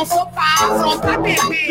não 0.00 0.06
for 0.06 0.26
pra 0.30 0.42
afrontar 0.42 1.20
bebê. 1.20 1.70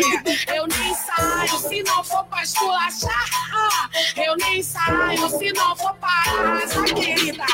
Eu 0.54 0.64
nem 0.68 0.94
saio 0.94 1.58
se 1.58 1.82
não 1.82 2.04
for 2.04 2.24
pra 2.26 2.42
esculachar. 2.44 3.90
Eu 4.16 4.36
nem 4.36 4.62
saio 4.62 5.28
se 5.30 5.52
não 5.52 5.74
for 5.76 5.92
para 5.94 6.30
arrasar, 6.30 6.84
querida. 6.94 7.44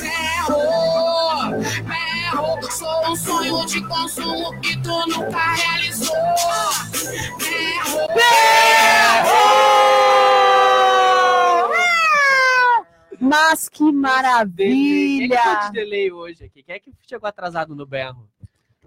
Berro, 0.00 1.60
berro, 1.84 2.72
sou 2.72 3.08
um 3.12 3.16
sonho 3.16 3.66
de 3.66 3.86
consumo 3.86 4.60
que 4.60 4.76
tu 4.82 5.06
nunca 5.06 5.52
realizou. 5.54 6.16
Berro, 7.38 8.08
Mas 13.20 13.68
que 13.68 13.78
Quem 13.78 13.86
é 13.86 13.92
que 13.92 13.96
maravilha! 13.96 15.40
foi 15.40 15.66
de 15.66 15.72
delay 15.72 16.10
hoje 16.10 16.44
aqui? 16.44 16.64
Quem 16.64 16.74
é 16.74 16.80
que 16.80 16.92
chegou 17.06 17.28
atrasado 17.28 17.76
no 17.76 17.86
berro? 17.86 18.29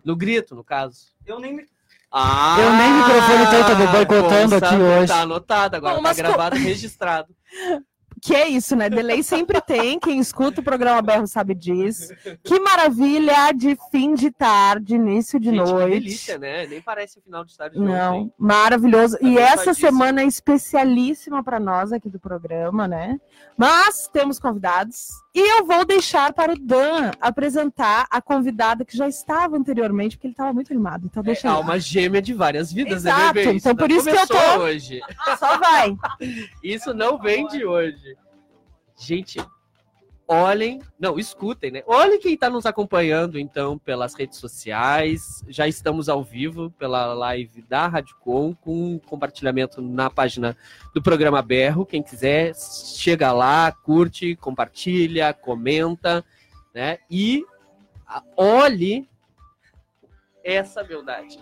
No 0.05 0.15
grito, 0.15 0.55
no 0.55 0.63
caso? 0.63 1.07
Eu 1.25 1.39
nem 1.39 1.53
me. 1.53 1.65
Ah, 2.11 2.57
Eu 2.59 2.73
nem 2.73 2.93
microfone 2.93 3.49
tenho, 3.49 3.65
tô 3.87 3.91
boicotando 3.91 4.59
bom 4.59 4.65
aqui 4.67 4.75
hoje. 4.75 5.07
Tá 5.07 5.21
anotado 5.21 5.75
agora, 5.77 5.95
Bom, 5.95 6.01
tá 6.03 6.09
mas 6.09 6.17
co- 6.17 6.23
gravado, 6.23 6.55
registrado. 6.57 7.33
Que 8.25 8.33
é 8.35 8.47
isso, 8.47 8.73
né? 8.73 8.89
Delay 8.89 9.21
sempre 9.21 9.59
tem. 9.59 9.99
Quem 9.99 10.17
escuta 10.17 10.61
o 10.61 10.63
programa 10.63 11.01
Berro 11.01 11.27
sabe 11.27 11.53
disso. 11.53 12.13
Que 12.41 12.57
maravilha 12.57 13.51
de 13.51 13.77
fim 13.91 14.13
de 14.13 14.31
tarde, 14.31 14.95
início 14.95 15.37
de 15.37 15.49
Gente, 15.49 15.61
que 15.65 15.69
noite. 15.73 15.89
delícia, 15.99 16.37
né? 16.37 16.65
Nem 16.65 16.81
parece 16.81 17.19
o 17.19 17.21
final 17.21 17.43
de 17.43 17.57
tarde. 17.57 17.77
Não, 17.77 18.31
maravilhoso. 18.37 19.17
Tá 19.19 19.27
e 19.27 19.37
essa 19.37 19.53
abençoadíssimo. 19.63 19.75
semana 19.89 20.21
é 20.21 20.25
especialíssima 20.25 21.43
para 21.43 21.59
nós 21.59 21.91
aqui 21.91 22.09
do 22.09 22.17
programa, 22.17 22.87
né? 22.87 23.19
Mas 23.57 24.07
temos 24.07 24.39
convidados 24.39 25.09
e 25.35 25.57
eu 25.59 25.65
vou 25.65 25.83
deixar 25.85 26.31
para 26.33 26.53
o 26.53 26.57
Dan 26.59 27.11
apresentar 27.19 28.05
a 28.09 28.21
convidada 28.21 28.85
que 28.85 28.95
já 28.95 29.07
estava 29.07 29.57
anteriormente, 29.57 30.15
porque 30.15 30.27
ele 30.27 30.33
estava 30.33 30.53
muito 30.53 30.71
animado. 30.71 31.05
Então 31.05 31.23
deixa 31.23 31.47
É 31.47 31.51
alma 31.51 31.79
gêmea 31.79 32.21
de 32.21 32.33
várias 32.33 32.71
vidas, 32.71 33.03
né, 33.03 33.11
Exato, 33.11 33.33
bebê? 33.33 33.53
então 33.53 33.75
por 33.75 33.89
isso 33.91 34.09
que 34.09 34.15
eu 34.15 34.27
tô- 34.27 34.59
hoje. 34.61 35.01
Só 35.39 35.57
vai. 35.57 35.95
Isso 36.63 36.93
não 36.93 37.17
vem 37.17 37.47
de 37.47 37.65
hoje. 37.65 38.15
Gente, 38.97 39.39
olhem, 40.27 40.81
não, 40.99 41.19
escutem, 41.19 41.71
né? 41.71 41.83
Olhem 41.85 42.19
quem 42.19 42.33
está 42.33 42.49
nos 42.49 42.65
acompanhando, 42.65 43.37
então, 43.37 43.77
pelas 43.77 44.13
redes 44.13 44.39
sociais. 44.39 45.43
Já 45.47 45.67
estamos 45.67 46.09
ao 46.09 46.23
vivo 46.23 46.71
pela 46.71 47.13
live 47.13 47.61
da 47.63 47.87
Radicom, 47.87 48.53
com 48.55 48.99
compartilhamento 48.99 49.81
na 49.81 50.09
página 50.09 50.55
do 50.93 51.01
programa 51.01 51.41
Berro. 51.41 51.85
Quem 51.85 52.01
quiser, 52.01 52.53
chega 52.55 53.31
lá, 53.31 53.71
curte, 53.71 54.35
compartilha, 54.35 55.33
comenta, 55.33 56.23
né? 56.73 56.99
E 57.09 57.45
olhe 58.35 59.07
essa 60.43 60.83
beldade. 60.83 61.39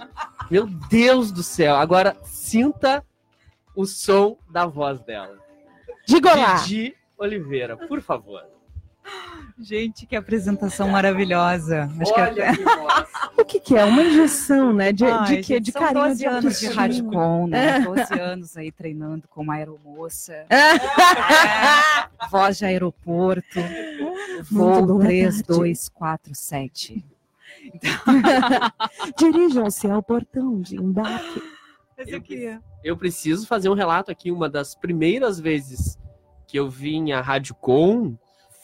Meu 0.49 0.67
Deus 0.89 1.31
do 1.31 1.41
céu! 1.41 1.75
Agora 1.75 2.15
sinta 2.23 3.03
o 3.75 3.85
som 3.85 4.37
da 4.49 4.65
voz 4.65 5.01
dela. 5.01 5.39
Diga 6.05 6.35
lá. 6.35 6.55
Didi 6.55 6.95
Oliveira, 7.17 7.77
por 7.77 8.01
favor. 8.01 8.43
Gente, 9.61 10.07
que 10.07 10.15
apresentação 10.15 10.89
maravilhosa. 10.89 11.89
Acho 11.99 12.13
que 12.13 12.19
é 12.19 12.23
Olha 12.23 12.55
que 12.55 12.63
voz. 12.63 13.11
O 13.37 13.45
que, 13.45 13.59
que 13.59 13.75
é? 13.75 13.83
Uma 13.83 14.03
injeção, 14.03 14.71
né? 14.71 14.91
De, 14.91 15.03
Ai, 15.05 15.25
de 15.27 15.35
quê? 15.37 15.55
gente, 15.55 15.65
De 15.65 15.71
são 15.71 15.81
carinho, 15.81 16.05
12 16.05 16.19
de 16.19 16.25
anos 16.25 16.59
de. 16.59 16.67
Radicom, 16.67 17.47
né? 17.47 17.77
É. 17.77 17.79
12 17.85 18.19
anos 18.19 18.57
aí 18.57 18.71
treinando 18.71 19.27
como 19.27 19.51
aeromoça. 19.51 20.45
É, 20.49 20.77
voz 22.29 22.57
de 22.57 22.65
aeroporto. 22.65 23.59
Boa 24.49 24.81
Voo 24.81 24.99
tarde. 24.99 25.43
3247. 25.43 27.03
Dirijam-se 29.17 29.89
ao 29.89 30.01
portão 30.01 30.61
de 30.61 30.77
embarque. 30.77 31.41
Mas 31.97 32.07
Eu 32.07 32.15
eu 32.15 32.21
queria. 32.21 32.61
Eu 32.83 32.95
preciso 32.97 33.45
fazer 33.47 33.69
um 33.69 33.75
relato 33.75 34.11
aqui. 34.11 34.31
Uma 34.31 34.49
das 34.49 34.75
primeiras 34.75 35.39
vezes 35.39 35.99
que 36.47 36.57
eu 36.57 36.69
vim 36.69 37.11
à 37.11 37.21
Rádio 37.21 37.55
Com 37.55 38.17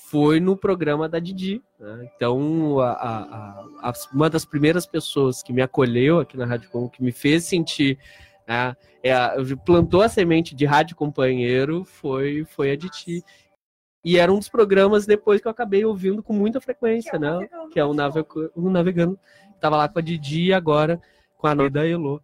foi 0.09 0.39
no 0.39 0.55
programa 0.55 1.09
da 1.09 1.19
Didi. 1.19 1.61
né? 1.79 2.09
Então, 2.15 2.79
a- 2.79 2.91
a- 2.93 3.89
a- 3.89 3.93
uma 4.13 4.29
das 4.29 4.45
primeiras 4.45 4.85
pessoas 4.85 5.43
que 5.43 5.51
me 5.51 5.61
acolheu 5.61 6.19
aqui 6.19 6.37
na 6.37 6.45
Rádio 6.45 6.69
Com, 6.69 6.87
que 6.89 7.03
me 7.03 7.11
fez 7.11 7.43
sentir. 7.43 7.97
né, 8.47 8.73
é 9.03 9.13
plantou 9.65 10.01
a 10.01 10.07
semente 10.07 10.55
de 10.55 10.65
rádio 10.65 10.95
companheiro 10.95 11.83
foi, 11.83 12.45
foi 12.45 12.71
a 12.71 12.77
Didi. 12.77 13.21
E 14.05 14.17
era 14.17 14.31
um 14.31 14.39
dos 14.39 14.47
programas 14.47 15.05
depois 15.05 15.41
que 15.41 15.47
eu 15.47 15.51
acabei 15.51 15.83
ouvindo 15.83 16.23
com 16.23 16.31
muita 16.31 16.61
frequência, 16.61 17.19
né? 17.19 17.45
Que 17.73 17.77
é 17.77 17.83
o, 17.83 17.93
Navego- 17.93 18.49
o 18.55 18.69
Navegando. 18.69 19.19
Tava 19.59 19.75
lá 19.75 19.89
com 19.89 19.99
a 19.99 20.01
Didi 20.01 20.45
e 20.45 20.53
agora 20.53 21.01
com 21.37 21.45
a 21.47 21.53
Noida 21.53 21.85
Elô. 21.85 22.21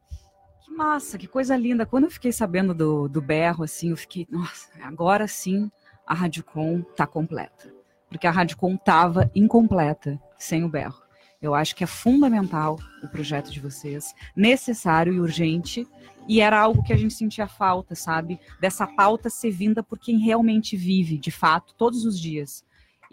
Que 0.63 0.71
massa, 0.71 1.17
que 1.17 1.27
coisa 1.27 1.57
linda. 1.57 1.85
Quando 1.85 2.05
eu 2.05 2.11
fiquei 2.11 2.31
sabendo 2.31 2.73
do, 2.73 3.09
do 3.09 3.21
berro, 3.21 3.65
assim, 3.65 3.89
eu 3.89 3.97
fiquei, 3.97 4.25
nossa, 4.31 4.69
agora 4.81 5.27
sim 5.27 5.69
a 6.05 6.13
Radicom 6.13 6.81
tá 6.95 7.07
completa. 7.07 7.73
Porque 8.09 8.27
a 8.27 8.31
Radicom 8.31 8.77
tava 8.77 9.31
incompleta 9.33 10.21
sem 10.37 10.63
o 10.63 10.69
berro. 10.69 11.01
Eu 11.41 11.53
acho 11.53 11.75
que 11.75 11.83
é 11.83 11.87
fundamental 11.87 12.79
o 13.03 13.07
projeto 13.07 13.51
de 13.51 13.59
vocês, 13.59 14.13
necessário 14.35 15.13
e 15.13 15.19
urgente, 15.19 15.85
e 16.27 16.39
era 16.39 16.57
algo 16.57 16.83
que 16.83 16.93
a 16.93 16.95
gente 16.95 17.13
sentia 17.13 17.47
falta, 17.47 17.95
sabe? 17.95 18.39
Dessa 18.61 18.87
pauta 18.87 19.29
ser 19.29 19.51
vinda 19.51 19.83
por 19.83 19.99
quem 19.99 20.19
realmente 20.19 20.77
vive, 20.77 21.17
de 21.17 21.31
fato, 21.31 21.75
todos 21.75 22.05
os 22.05 22.17
dias. 22.19 22.63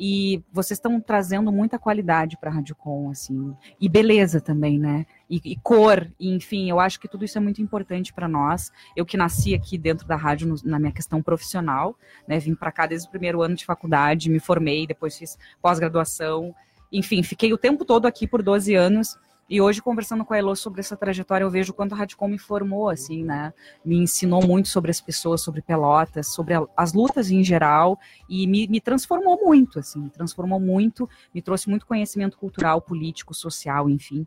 E 0.03 0.43
vocês 0.51 0.79
estão 0.79 0.99
trazendo 0.99 1.53
muita 1.53 1.79
qualidade 1.79 2.39
para 2.39 2.49
a 2.51 2.55
Radiocom, 2.55 3.11
assim, 3.11 3.55
e 3.79 3.87
beleza 3.87 4.41
também, 4.41 4.79
né? 4.79 5.05
E, 5.29 5.39
e 5.45 5.57
cor, 5.57 6.11
e, 6.19 6.35
enfim, 6.35 6.71
eu 6.71 6.81
acho 6.81 6.99
que 6.99 7.07
tudo 7.07 7.23
isso 7.23 7.37
é 7.37 7.41
muito 7.41 7.61
importante 7.61 8.11
para 8.11 8.27
nós. 8.27 8.73
Eu 8.97 9.05
que 9.05 9.19
nasci 9.19 9.55
aqui 9.55 9.77
dentro 9.77 10.09
da 10.09 10.17
rádio 10.17 10.49
no- 10.49 10.57
na 10.65 10.79
minha 10.79 10.91
questão 10.91 11.23
profissional, 11.23 11.95
né? 12.27 12.39
Vim 12.39 12.55
para 12.55 12.73
cá 12.73 12.87
desde 12.87 13.09
o 13.09 13.11
primeiro 13.11 13.43
ano 13.43 13.55
de 13.55 13.67
faculdade, 13.67 14.31
me 14.31 14.41
formei, 14.41 14.87
depois 14.87 15.19
fiz 15.19 15.37
pós-graduação, 15.61 16.55
enfim, 16.91 17.23
fiquei 17.23 17.53
o 17.53 17.59
tempo 17.59 17.85
todo 17.85 18.07
aqui 18.07 18.27
por 18.27 18.43
12 18.43 18.75
anos. 18.75 19.19
E 19.51 19.61
hoje, 19.61 19.83
conversando 19.83 20.25
com 20.25 20.33
a 20.33 20.39
Elo 20.39 20.55
sobre 20.55 20.79
essa 20.79 20.97
trajetória, 20.97 21.45
eu 21.45 21.51
vejo 21.51 21.75
quanto 21.75 21.93
a 21.93 21.99
Radicom 21.99 22.29
me 22.29 22.39
formou, 22.39 22.89
assim, 22.89 23.25
né? 23.25 23.53
Me 23.85 23.97
ensinou 23.97 24.47
muito 24.47 24.69
sobre 24.69 24.93
as 24.93 25.01
pessoas, 25.01 25.41
sobre 25.41 25.61
Pelotas, 25.61 26.29
sobre 26.29 26.55
as 26.77 26.93
lutas 26.93 27.33
em 27.33 27.43
geral, 27.43 27.99
e 28.29 28.47
me, 28.47 28.69
me 28.69 28.81
transformou 28.81 29.45
muito, 29.45 29.81
assim, 29.81 30.03
me 30.03 30.11
transformou 30.11 30.61
muito, 30.61 31.11
me 31.35 31.43
trouxe 31.43 31.69
muito 31.69 31.85
conhecimento 31.85 32.39
cultural, 32.39 32.81
político, 32.81 33.35
social, 33.35 33.91
enfim 33.91 34.25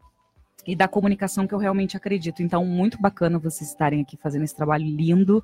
e 0.66 0.78
da 0.78 0.88
comunicação 0.88 1.46
que 1.46 1.54
eu 1.54 1.58
realmente 1.58 1.98
acredito. 1.98 2.42
Então, 2.42 2.66
muito 2.66 2.98
bacana 3.02 3.38
vocês 3.38 3.70
estarem 3.70 4.02
aqui 4.02 4.16
fazendo 4.16 4.44
esse 4.44 4.56
trabalho 4.56 4.86
lindo, 4.86 5.44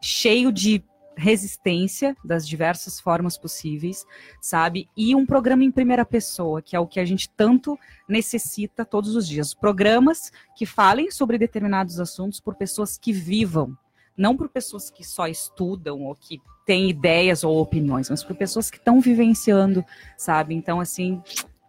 cheio 0.00 0.50
de 0.50 0.82
resistência 1.18 2.16
das 2.24 2.46
diversas 2.46 3.00
formas 3.00 3.36
possíveis, 3.36 4.06
sabe? 4.40 4.88
E 4.96 5.14
um 5.14 5.26
programa 5.26 5.64
em 5.64 5.70
primeira 5.70 6.04
pessoa, 6.04 6.62
que 6.62 6.76
é 6.76 6.80
o 6.80 6.86
que 6.86 7.00
a 7.00 7.04
gente 7.04 7.28
tanto 7.28 7.78
necessita 8.08 8.84
todos 8.84 9.16
os 9.16 9.26
dias. 9.26 9.52
Programas 9.52 10.30
que 10.56 10.64
falem 10.64 11.10
sobre 11.10 11.36
determinados 11.36 11.98
assuntos 11.98 12.40
por 12.40 12.54
pessoas 12.54 12.96
que 12.96 13.12
vivam, 13.12 13.76
não 14.16 14.36
por 14.36 14.48
pessoas 14.48 14.90
que 14.90 15.04
só 15.04 15.26
estudam 15.26 16.04
ou 16.04 16.14
que 16.14 16.40
têm 16.64 16.88
ideias 16.88 17.42
ou 17.44 17.60
opiniões, 17.60 18.10
mas 18.10 18.22
por 18.22 18.36
pessoas 18.36 18.70
que 18.70 18.76
estão 18.76 19.00
vivenciando, 19.00 19.84
sabe? 20.16 20.54
Então, 20.54 20.80
assim, 20.80 21.22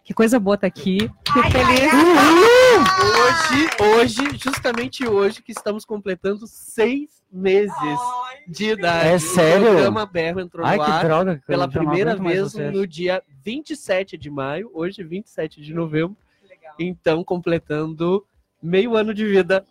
que 0.03 0.13
coisa 0.13 0.39
boa 0.39 0.55
estar 0.55 0.67
aqui. 0.67 0.99
Fico 0.99 1.51
feliz. 1.51 1.91
Hoje, 3.19 3.69
hoje, 3.79 4.37
justamente 4.37 5.07
hoje, 5.07 5.41
que 5.41 5.51
estamos 5.51 5.85
completando 5.85 6.45
seis 6.47 7.18
meses 7.31 7.73
de 8.47 8.71
idade. 8.71 9.07
É 9.09 9.19
sério? 9.19 9.67
O 9.67 9.71
programa 9.73 10.05
Berro 10.05 10.39
entrou 10.39 10.65
Ai, 10.65 10.77
no 10.77 10.85
que 10.85 10.91
ar 10.91 11.03
droga. 11.05 11.41
pela 11.45 11.67
primeira 11.67 12.15
vez 12.15 12.53
no 12.55 12.85
dia 12.87 13.21
27 13.43 14.17
de 14.17 14.29
maio, 14.29 14.69
hoje 14.73 15.03
27 15.03 15.61
de 15.61 15.73
novembro. 15.73 16.17
Então, 16.79 17.23
completando 17.23 18.25
meio 18.61 18.95
ano 18.95 19.13
de 19.13 19.25
vida. 19.25 19.65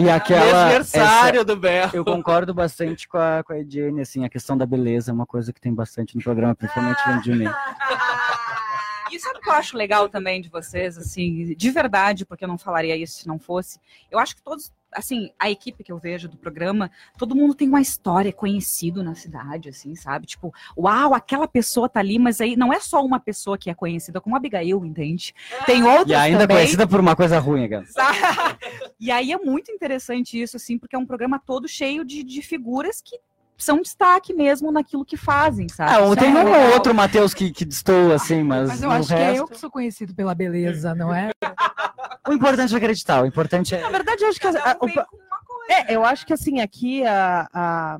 E 0.00 0.08
aquela. 0.10 0.64
Aniversário 0.64 1.44
do 1.44 1.56
Berro. 1.56 1.86
essa- 1.88 1.96
eu 1.96 2.04
concordo 2.04 2.52
bastante 2.52 3.06
com 3.08 3.18
a, 3.18 3.42
com 3.44 3.52
a 3.52 3.58
Ediane, 3.58 4.00
assim, 4.00 4.24
a 4.24 4.28
questão 4.28 4.56
da 4.56 4.66
beleza 4.66 5.10
é 5.10 5.14
uma 5.14 5.26
coisa 5.26 5.52
que 5.52 5.60
tem 5.60 5.72
bastante 5.74 6.16
no 6.16 6.22
programa, 6.22 6.54
principalmente 6.54 6.98
no 7.08 7.22
de 7.22 7.32
mim. 7.32 7.48
E 9.12 9.18
sabe 9.20 9.38
o 9.38 9.40
que 9.42 9.48
eu 9.48 9.52
acho 9.54 9.76
legal 9.76 10.08
também 10.08 10.40
de 10.40 10.48
vocês, 10.48 10.98
assim, 10.98 11.54
de 11.54 11.70
verdade, 11.70 12.24
porque 12.26 12.44
eu 12.44 12.48
não 12.48 12.58
falaria 12.58 12.96
isso 12.96 13.18
se 13.20 13.28
não 13.28 13.38
fosse. 13.38 13.78
Eu 14.10 14.18
acho 14.18 14.34
que 14.34 14.42
todos, 14.42 14.72
assim, 14.94 15.30
a 15.38 15.50
equipe 15.50 15.82
que 15.82 15.92
eu 15.92 15.98
vejo 15.98 16.28
do 16.28 16.36
programa, 16.36 16.90
todo 17.18 17.34
mundo 17.34 17.54
tem 17.54 17.68
uma 17.68 17.80
história 17.80 18.32
conhecido 18.32 19.02
na 19.02 19.14
cidade, 19.14 19.68
assim, 19.68 19.94
sabe? 19.94 20.26
Tipo, 20.26 20.52
uau, 20.76 21.14
aquela 21.14 21.46
pessoa 21.48 21.88
tá 21.88 22.00
ali, 22.00 22.18
mas 22.18 22.40
aí 22.40 22.56
não 22.56 22.72
é 22.72 22.80
só 22.80 23.04
uma 23.04 23.20
pessoa 23.20 23.58
que 23.58 23.68
é 23.70 23.74
conhecida, 23.74 24.20
como 24.20 24.34
a 24.36 24.38
Abigail, 24.38 24.84
entende? 24.84 25.34
Tem 25.66 25.82
outras 25.84 26.08
E 26.08 26.14
ainda 26.14 26.40
também. 26.40 26.56
conhecida 26.58 26.86
por 26.86 27.00
uma 27.00 27.16
coisa 27.16 27.38
ruim, 27.38 27.68
cara. 27.68 27.84
Sabe? 27.86 28.18
E 29.00 29.10
aí 29.10 29.32
é 29.32 29.38
muito 29.38 29.70
interessante 29.70 30.40
isso, 30.40 30.56
assim, 30.56 30.78
porque 30.78 30.96
é 30.96 30.98
um 30.98 31.04
programa 31.04 31.38
todo 31.38 31.68
cheio 31.68 32.04
de, 32.04 32.22
de 32.22 32.40
figuras 32.40 33.02
que 33.02 33.18
são 33.56 33.80
destaque 33.80 34.32
mesmo 34.34 34.70
naquilo 34.72 35.04
que 35.04 35.16
fazem, 35.16 35.68
sabe? 35.68 35.92
Ah, 35.92 36.04
Isso 36.04 36.16
tem 36.16 36.30
é 36.30 36.44
um 36.44 36.48
ou 36.68 36.72
outro 36.74 36.94
Matheus 36.94 37.32
que, 37.32 37.50
que 37.50 37.64
destoa, 37.64 38.14
assim, 38.14 38.42
mas, 38.42 38.68
Mas 38.68 38.82
eu 38.82 38.90
acho 38.90 39.08
que 39.08 39.14
é 39.14 39.26
resto... 39.26 39.38
eu 39.38 39.46
que 39.48 39.58
sou 39.58 39.70
conhecido 39.70 40.14
pela 40.14 40.34
beleza, 40.34 40.94
não 40.94 41.14
é? 41.14 41.30
O 42.26 42.32
importante 42.32 42.74
é 42.74 42.76
acreditar, 42.76 43.22
o 43.22 43.26
importante 43.26 43.74
é. 43.74 43.80
Na 43.80 43.90
verdade, 43.90 44.24
eu 44.24 44.28
acho 44.28 44.40
que. 44.40 44.46
a- 44.46 44.72
a- 44.72 44.76
o 44.80 44.88
é, 45.70 45.94
eu 45.94 46.04
acho 46.04 46.26
que 46.26 46.32
assim, 46.32 46.60
aqui 46.60 47.04
a, 47.06 47.48
a- 47.52 47.98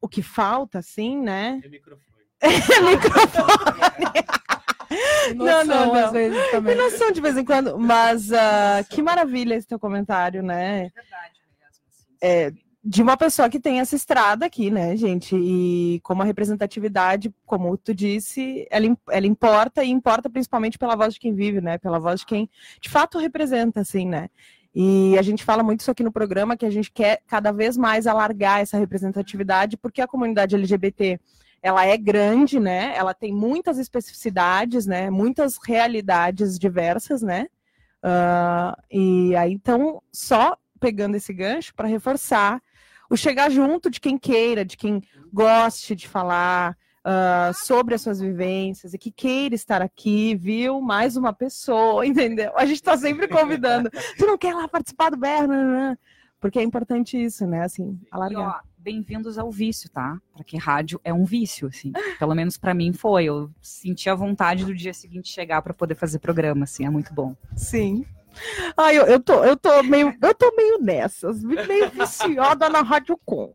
o 0.00 0.08
que 0.08 0.22
falta, 0.22 0.78
assim, 0.78 1.18
né? 1.20 1.60
É 1.62 1.68
microfone. 1.68 2.10
Não, 5.36 5.64
não, 5.64 5.86
não. 5.86 5.94
Às 6.06 6.12
vezes 6.12 6.50
também. 6.50 6.74
Tem 6.76 6.84
noção 6.84 7.12
de 7.12 7.20
vez 7.20 7.36
em 7.36 7.44
quando, 7.44 7.78
mas 7.78 8.32
ah, 8.32 8.84
que 8.88 9.00
maravilha 9.00 9.54
esse 9.54 9.66
teu 9.68 9.78
comentário, 9.78 10.42
né? 10.42 10.86
É 10.86 10.90
verdade 10.90 11.40
mesmo. 11.60 11.68
assim, 11.68 12.16
É? 12.20 12.52
De 12.82 13.02
uma 13.02 13.16
pessoa 13.16 13.50
que 13.50 13.60
tem 13.60 13.78
essa 13.78 13.94
estrada 13.94 14.46
aqui, 14.46 14.70
né, 14.70 14.96
gente? 14.96 15.36
E 15.36 16.00
como 16.02 16.22
a 16.22 16.24
representatividade, 16.24 17.32
como 17.44 17.76
tu 17.76 17.94
disse, 17.94 18.66
ela, 18.70 18.86
ela 19.10 19.26
importa 19.26 19.84
e 19.84 19.90
importa 19.90 20.30
principalmente 20.30 20.78
pela 20.78 20.96
voz 20.96 21.14
de 21.14 21.20
quem 21.20 21.34
vive, 21.34 21.60
né? 21.60 21.76
Pela 21.76 21.98
voz 21.98 22.20
de 22.20 22.26
quem 22.26 22.48
de 22.80 22.88
fato 22.88 23.18
representa, 23.18 23.80
assim, 23.80 24.06
né? 24.06 24.30
E 24.74 25.18
a 25.18 25.22
gente 25.22 25.44
fala 25.44 25.62
muito 25.62 25.80
isso 25.80 25.90
aqui 25.90 26.02
no 26.02 26.12
programa, 26.12 26.56
que 26.56 26.64
a 26.64 26.70
gente 26.70 26.90
quer 26.90 27.20
cada 27.26 27.52
vez 27.52 27.76
mais 27.76 28.06
alargar 28.06 28.60
essa 28.60 28.78
representatividade, 28.78 29.76
porque 29.76 30.00
a 30.00 30.06
comunidade 30.06 30.54
LGBT 30.54 31.20
ela 31.62 31.84
é 31.84 31.96
grande, 31.98 32.58
né? 32.58 32.94
Ela 32.96 33.12
tem 33.12 33.32
muitas 33.32 33.78
especificidades, 33.78 34.86
né? 34.86 35.10
Muitas 35.10 35.58
realidades 35.62 36.58
diversas, 36.58 37.20
né? 37.20 37.46
Ah, 38.02 38.78
e 38.90 39.36
aí, 39.36 39.52
então, 39.52 40.02
só 40.10 40.56
pegando 40.80 41.16
esse 41.16 41.32
gancho 41.34 41.74
para 41.74 41.86
reforçar 41.86 42.62
o 43.10 43.16
chegar 43.16 43.50
junto 43.50 43.90
de 43.90 44.00
quem 44.00 44.16
queira, 44.16 44.64
de 44.64 44.76
quem 44.76 45.02
goste 45.32 45.96
de 45.96 46.08
falar 46.08 46.76
ah, 47.04 47.50
sobre 47.54 47.94
as 47.94 48.02
suas 48.02 48.20
vivências 48.20 48.94
e 48.94 48.98
que 48.98 49.10
queira 49.10 49.54
estar 49.54 49.82
aqui, 49.82 50.34
viu? 50.36 50.80
Mais 50.80 51.16
uma 51.16 51.32
pessoa, 51.32 52.04
entendeu? 52.06 52.52
A 52.56 52.64
gente 52.64 52.76
está 52.76 52.96
sempre 52.96 53.26
convidando. 53.26 53.90
Tu 54.16 54.26
não 54.26 54.38
quer 54.38 54.54
lá 54.54 54.68
participar 54.68 55.10
do 55.10 55.16
Berna? 55.16 55.98
Porque 56.38 56.58
é 56.58 56.62
importante 56.62 57.22
isso, 57.22 57.46
né? 57.46 57.64
Assim, 57.64 57.98
alargar. 58.10 58.62
ó, 58.62 58.68
bem-vindos 58.78 59.38
ao 59.38 59.50
vício, 59.50 59.90
tá? 59.90 60.18
Porque 60.34 60.56
rádio 60.56 61.00
é 61.04 61.12
um 61.12 61.24
vício, 61.24 61.68
assim. 61.68 61.92
Pelo 62.18 62.34
menos 62.34 62.56
pra 62.56 62.72
mim 62.72 62.92
foi. 62.92 63.24
Eu 63.24 63.50
senti 63.60 64.08
a 64.08 64.14
vontade 64.14 64.64
do 64.64 64.74
dia 64.74 64.94
seguinte 64.94 65.28
chegar 65.28 65.60
pra 65.60 65.74
poder 65.74 65.94
fazer 65.94 66.18
programa, 66.18 66.64
assim. 66.64 66.86
É 66.86 66.90
muito 66.90 67.12
bom. 67.12 67.34
Sim. 67.54 68.06
Ai, 68.76 68.98
eu, 68.98 69.04
eu, 69.06 69.20
tô, 69.20 69.44
eu, 69.44 69.56
tô 69.56 69.82
meio, 69.82 70.14
eu 70.20 70.34
tô 70.34 70.54
meio 70.56 70.80
nessas, 70.80 71.42
meio 71.42 71.90
viciada 71.90 72.68
na 72.68 72.82
Rádio 72.82 73.18
Com. 73.24 73.52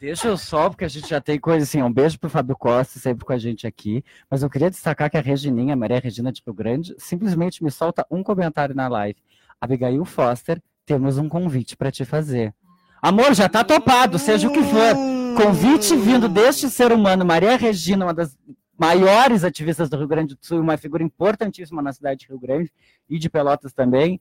Deixa 0.00 0.28
eu 0.28 0.36
só, 0.36 0.68
porque 0.68 0.84
a 0.84 0.88
gente 0.88 1.08
já 1.08 1.20
tem 1.20 1.38
coisa 1.38 1.64
assim. 1.64 1.82
Um 1.82 1.92
beijo 1.92 2.18
pro 2.18 2.30
Fábio 2.30 2.56
Costa, 2.56 2.98
sempre 2.98 3.24
com 3.24 3.32
a 3.32 3.38
gente 3.38 3.66
aqui. 3.66 4.04
Mas 4.30 4.42
eu 4.42 4.50
queria 4.50 4.70
destacar 4.70 5.10
que 5.10 5.16
a 5.16 5.20
Regininha, 5.20 5.76
Maria 5.76 6.00
Regina 6.00 6.32
de 6.32 6.42
Rio 6.44 6.54
Grande, 6.54 6.94
simplesmente 6.98 7.62
me 7.62 7.70
solta 7.70 8.06
um 8.10 8.22
comentário 8.22 8.74
na 8.74 8.88
live. 8.88 9.18
Abigail 9.60 10.04
Foster, 10.04 10.60
temos 10.84 11.18
um 11.18 11.28
convite 11.28 11.76
para 11.76 11.90
te 11.90 12.04
fazer. 12.04 12.54
Amor, 13.00 13.34
já 13.34 13.48
tá 13.48 13.62
topado, 13.62 14.18
seja 14.18 14.48
o 14.48 14.52
que 14.52 14.62
for. 14.62 14.96
Convite 15.36 15.96
vindo 15.96 16.28
deste 16.28 16.70
ser 16.70 16.92
humano, 16.92 17.24
Maria 17.24 17.56
Regina, 17.56 18.06
uma 18.06 18.14
das 18.14 18.36
maiores 18.84 19.44
ativistas 19.44 19.88
do 19.88 19.96
Rio 19.96 20.08
Grande 20.08 20.34
do 20.34 20.44
Sul, 20.44 20.60
uma 20.60 20.76
figura 20.76 21.02
importantíssima 21.02 21.80
na 21.80 21.92
cidade 21.92 22.20
de 22.20 22.28
Rio 22.28 22.38
Grande 22.38 22.72
e 23.08 23.18
de 23.18 23.30
Pelotas 23.30 23.72
também. 23.72 24.20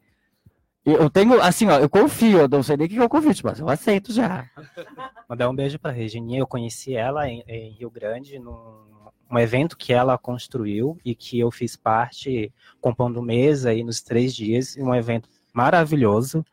Eu 0.85 1.09
tenho, 1.09 1.41
assim, 1.41 1.67
ó, 1.67 1.79
eu 1.79 1.89
confio, 1.89 2.39
eu 2.39 2.49
não 2.49 2.61
sei 2.61 2.75
nem 2.75 2.87
o 2.87 2.89
que 2.89 2.97
é 2.97 3.03
o 3.03 3.09
convite, 3.09 3.43
mas 3.43 3.59
eu 3.59 3.69
aceito 3.69 4.11
já. 4.11 4.49
Mandar 5.29 5.49
um 5.49 5.55
beijo 5.55 5.79
para 5.79 5.91
a 5.91 5.93
Regininha. 5.93 6.39
Eu 6.39 6.47
conheci 6.47 6.93
ela 6.93 7.27
em, 7.29 7.41
em 7.47 7.71
Rio 7.71 7.89
Grande, 7.89 8.37
num 8.37 8.93
um 9.31 9.39
evento 9.39 9.75
que 9.75 9.91
ela 9.91 10.17
construiu 10.17 10.97
e 11.03 11.15
que 11.15 11.39
eu 11.39 11.49
fiz 11.49 11.75
parte, 11.75 12.53
compondo 12.79 13.21
mesa 13.21 13.71
aí 13.71 13.83
nos 13.83 13.99
três 13.99 14.35
dias. 14.35 14.75
Um 14.77 14.93
evento 14.93 15.27
maravilhoso. 15.51 16.45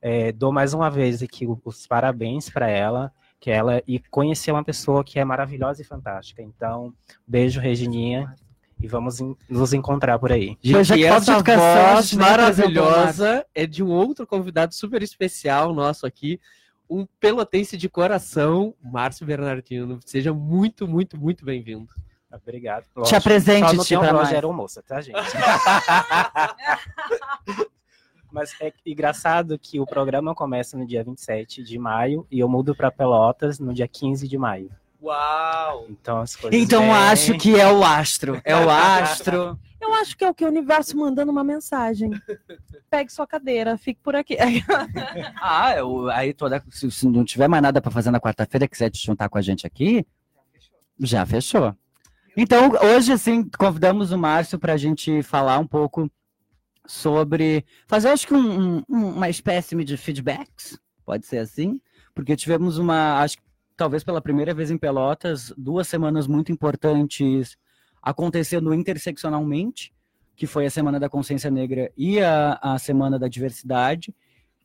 É, 0.00 0.30
dou 0.30 0.52
mais 0.52 0.72
uma 0.72 0.88
vez 0.88 1.20
aqui 1.22 1.46
os 1.64 1.86
parabéns 1.86 2.48
para 2.48 2.68
ela, 2.68 3.12
que 3.40 3.50
ela 3.50 3.82
e 3.86 3.98
conhecer 3.98 4.52
uma 4.52 4.64
pessoa 4.64 5.04
que 5.04 5.18
é 5.18 5.24
maravilhosa 5.24 5.82
e 5.82 5.84
fantástica. 5.84 6.42
Então, 6.42 6.92
beijo, 7.26 7.60
Regininha, 7.60 8.34
e 8.80 8.86
vamos 8.86 9.18
nos 9.48 9.72
encontrar 9.72 10.18
por 10.18 10.32
aí. 10.32 10.56
Já 10.62 10.96
e 10.96 11.04
essa 11.04 11.42
voz 11.42 12.10
gente 12.10 12.18
maravilhosa 12.18 13.44
é 13.54 13.66
de 13.66 13.82
um 13.82 13.90
outro 13.90 14.26
convidado 14.26 14.74
super 14.74 15.02
especial 15.02 15.74
nosso 15.74 16.06
aqui, 16.06 16.40
um 16.88 17.06
pelotense 17.20 17.76
de 17.76 17.88
coração, 17.88 18.74
Márcio 18.82 19.26
Bernardino. 19.26 20.00
Seja 20.04 20.32
muito, 20.32 20.88
muito, 20.88 21.18
muito 21.18 21.44
bem-vindo. 21.44 21.92
Obrigado. 22.30 22.84
Te 22.84 22.90
Lógico, 22.96 23.16
apresente, 23.16 23.70
Só 23.70 23.74
não 23.74 23.84
tem 23.84 23.98
um 23.98 24.00
pra 24.00 24.12
nós. 24.12 24.28
Rogério 24.28 24.52
Moça, 24.52 24.82
tá, 24.82 25.00
gente? 25.00 25.16
Mas 28.30 28.52
é 28.60 28.72
engraçado 28.84 29.58
que 29.58 29.80
o 29.80 29.86
programa 29.86 30.34
começa 30.34 30.76
no 30.76 30.86
dia 30.86 31.02
27 31.02 31.62
de 31.62 31.78
maio 31.78 32.26
e 32.30 32.40
eu 32.40 32.48
mudo 32.48 32.74
para 32.74 32.90
Pelotas 32.90 33.58
no 33.58 33.72
dia 33.72 33.88
15 33.88 34.28
de 34.28 34.36
maio. 34.36 34.70
Uau! 35.02 35.86
Então 35.88 36.20
as 36.20 36.34
coisas. 36.36 36.58
Então 36.60 36.82
bem- 36.82 36.90
acho 36.92 37.38
que 37.38 37.58
é 37.58 37.70
o 37.72 37.84
astro. 37.84 38.40
É 38.44 38.54
o 38.56 38.68
astro. 38.68 39.58
Eu 39.80 39.94
acho 39.94 40.16
que 40.18 40.24
é 40.24 40.28
o 40.28 40.34
que 40.34 40.44
o 40.44 40.48
universo 40.48 40.96
mandando 40.98 41.30
uma 41.30 41.44
mensagem. 41.44 42.10
Pegue 42.90 43.12
sua 43.12 43.28
cadeira, 43.28 43.78
fique 43.78 44.00
por 44.02 44.14
aqui. 44.16 44.36
Ah, 45.40 45.76
eu, 45.76 46.10
aí 46.10 46.34
toda. 46.34 46.62
Se, 46.68 46.90
se 46.90 47.08
não 47.08 47.24
tiver 47.24 47.46
mais 47.48 47.62
nada 47.62 47.80
para 47.80 47.90
fazer 47.90 48.10
na 48.10 48.20
quarta-feira, 48.20 48.66
quiser 48.66 48.90
te 48.90 49.06
juntar 49.06 49.28
com 49.28 49.38
a 49.38 49.40
gente 49.40 49.66
aqui, 49.66 50.04
já 50.98 51.24
fechou. 51.24 51.74
Então, 52.36 52.72
hoje, 52.82 53.12
assim, 53.12 53.48
convidamos 53.56 54.10
o 54.10 54.18
Márcio 54.18 54.58
para 54.58 54.72
a 54.72 54.76
gente 54.76 55.22
falar 55.22 55.58
um 55.60 55.66
pouco 55.66 56.10
sobre. 56.88 57.64
Fazer, 57.86 58.08
acho 58.08 58.26
que, 58.26 58.34
um- 58.34 58.78
um- 58.78 58.82
uma 58.88 59.28
espécie 59.28 59.76
de 59.84 59.96
feedbacks, 59.96 60.78
pode 61.04 61.26
ser 61.26 61.38
assim, 61.38 61.80
porque 62.14 62.34
tivemos 62.34 62.78
uma. 62.78 63.20
Acho 63.20 63.36
que 63.36 63.42
talvez 63.76 64.02
pela 64.02 64.20
primeira 64.20 64.52
vez 64.54 64.70
em 64.70 64.78
Pelotas, 64.78 65.52
duas 65.56 65.86
semanas 65.86 66.26
muito 66.26 66.50
importantes 66.50 67.56
acontecendo 68.02 68.72
interseccionalmente, 68.74 69.92
que 70.34 70.46
foi 70.46 70.66
a 70.66 70.70
Semana 70.70 70.98
da 70.98 71.08
Consciência 71.08 71.50
Negra 71.50 71.92
e 71.96 72.20
a, 72.20 72.58
a 72.62 72.78
Semana 72.78 73.18
da 73.18 73.28
Diversidade. 73.28 74.14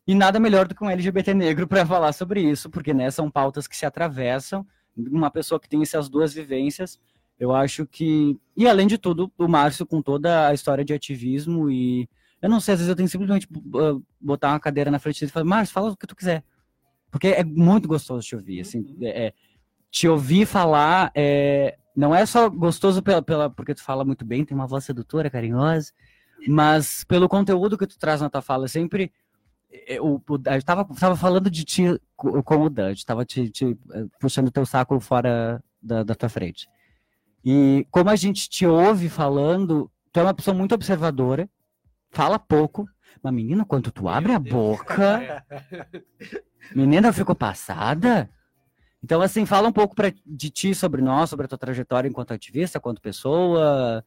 E 0.06 0.14
nada 0.14 0.40
melhor 0.40 0.68
do 0.68 0.76
que 0.76 0.84
um 0.84 0.90
LGBT 0.90 1.34
negro 1.34 1.68
para 1.68 1.86
falar 1.86 2.14
sobre 2.14 2.42
isso, 2.42 2.70
porque 2.70 2.94
né, 2.94 3.10
são 3.10 3.30
pautas 3.32 3.68
que 3.68 3.76
se 3.76 3.86
atravessam. 3.86 4.66
Uma 4.96 5.32
pessoa 5.32 5.60
que 5.60 5.68
tem 5.68 5.82
essas 5.82 6.10
duas 6.10 6.34
vivências, 6.34 7.00
eu 7.40 7.54
acho 7.54 7.86
que. 7.86 8.38
E 8.56 8.68
além 8.68 8.88
de 8.88 8.98
tudo, 8.98 9.32
o 9.38 9.48
Márcio, 9.48 9.86
com 9.86 10.02
toda 10.02 10.48
a 10.48 10.54
história 10.54 10.84
de 10.86 10.94
ativismo, 10.94 11.70
e 11.70 12.08
eu 12.42 12.50
não 12.50 12.60
sei, 12.60 12.74
às 12.74 12.80
vezes 12.80 12.90
eu 12.90 12.96
tenho 12.96 13.08
que 13.08 13.12
simplesmente 13.12 13.48
uh, 13.48 14.04
botar 14.20 14.50
uma 14.52 14.60
cadeira 14.60 14.92
na 14.92 15.00
frente 15.00 15.20
dele 15.20 15.30
e 15.30 15.34
falar, 15.34 15.46
Márcio, 15.46 15.74
fala 15.74 15.92
o 15.92 15.98
que 15.98 16.08
tu 16.08 16.16
quiser. 16.16 16.44
Porque 17.12 17.28
é 17.28 17.44
muito 17.44 17.88
gostoso 17.88 18.26
te 18.28 18.36
ouvir. 18.36 18.62
Assim, 18.62 18.96
é- 19.02 19.28
é, 19.28 19.34
te 19.92 20.08
ouvir 20.08 20.46
falar 20.46 21.12
é, 21.16 21.78
não 21.96 22.14
é 22.16 22.26
só 22.26 22.50
gostoso 22.50 23.02
pela, 23.04 23.22
pela, 23.22 23.50
porque 23.50 23.76
tu 23.76 23.84
fala 23.84 24.04
muito 24.04 24.26
bem, 24.26 24.44
tem 24.46 24.56
uma 24.56 24.68
voz 24.68 24.84
sedutora, 24.86 25.30
carinhosa, 25.30 25.92
mas 26.48 27.04
pelo 27.04 27.30
conteúdo 27.30 27.78
que 27.78 27.88
tu 27.88 27.98
traz 28.00 28.22
na 28.22 28.30
tua 28.30 28.42
fala. 28.42 28.68
Sempre 28.68 29.12
eu, 29.88 30.22
eu 30.28 30.64
tava, 30.64 30.86
tava 30.96 31.16
falando 31.16 31.50
de 31.50 31.64
ti 31.64 31.84
co- 32.16 32.42
com 32.44 32.64
o 32.64 32.70
Dan, 32.70 32.92
eu 32.92 32.96
tava 33.06 33.26
te, 33.26 33.50
te, 33.50 33.78
eh, 33.94 34.06
puxando 34.20 34.52
teu 34.52 34.66
saco 34.66 35.00
fora 35.00 35.64
da, 35.82 36.04
da 36.04 36.16
tua 36.16 36.30
frente. 36.30 36.68
E 37.44 37.86
como 37.92 38.10
a 38.10 38.16
gente 38.16 38.50
te 38.50 38.66
ouve 38.66 39.10
falando, 39.10 39.92
tu 40.12 40.20
é 40.20 40.24
uma 40.24 40.34
pessoa 40.34 40.56
muito 40.56 40.74
observadora, 40.74 41.50
fala 42.12 42.40
pouco, 42.40 42.88
mas 43.22 43.34
menina, 43.34 43.66
quando 43.66 43.92
tu 43.92 44.08
abre 44.08 44.32
a 44.32 44.40
boca, 44.40 45.44
menina, 46.74 47.10
eu 47.10 47.14
fico 47.14 47.36
passada. 47.36 48.30
Então, 49.04 49.22
assim, 49.22 49.46
fala 49.46 49.68
um 49.68 49.74
pouco 49.74 49.94
pra, 49.94 50.14
de 50.26 50.50
ti 50.50 50.74
sobre 50.74 51.02
nós, 51.02 51.30
sobre 51.30 51.46
a 51.46 51.50
tua 51.50 51.58
trajetória 51.58 52.08
enquanto 52.08 52.34
ativista, 52.34 52.80
quanto 52.80 53.02
pessoa, 53.02 54.04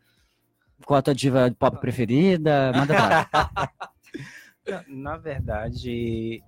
qual 0.86 0.98
a 0.98 1.02
tua 1.02 1.14
diva 1.14 1.54
pop 1.58 1.78
preferida, 1.78 2.72
manda. 2.74 2.94
Na 4.88 5.16
verdade, 5.18 6.42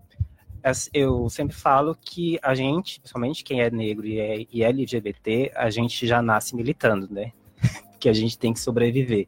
eu 0.92 1.28
sempre 1.28 1.54
falo 1.54 1.94
que 1.94 2.38
a 2.42 2.54
gente, 2.54 3.00
principalmente 3.00 3.44
quem 3.44 3.60
é 3.60 3.70
negro 3.70 4.06
e 4.06 4.18
é 4.18 4.42
é 4.42 4.68
LGBT, 4.68 5.52
a 5.54 5.70
gente 5.70 6.06
já 6.06 6.20
nasce 6.20 6.54
militando, 6.54 7.08
né? 7.10 7.32
que 8.00 8.08
a 8.08 8.12
gente 8.12 8.38
tem 8.38 8.52
que 8.52 8.60
sobreviver. 8.60 9.26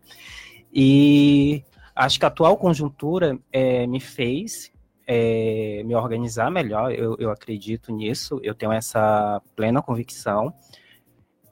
E 0.72 1.64
acho 1.94 2.18
que 2.18 2.24
a 2.24 2.28
atual 2.28 2.56
conjuntura 2.56 3.38
eh, 3.52 3.86
me 3.86 4.00
fez 4.00 4.72
eh, 5.12 5.82
me 5.84 5.96
organizar 5.96 6.52
melhor, 6.52 6.92
eu, 6.92 7.16
eu 7.18 7.32
acredito 7.32 7.92
nisso, 7.92 8.38
eu 8.44 8.54
tenho 8.54 8.70
essa 8.70 9.42
plena 9.56 9.82
convicção. 9.82 10.54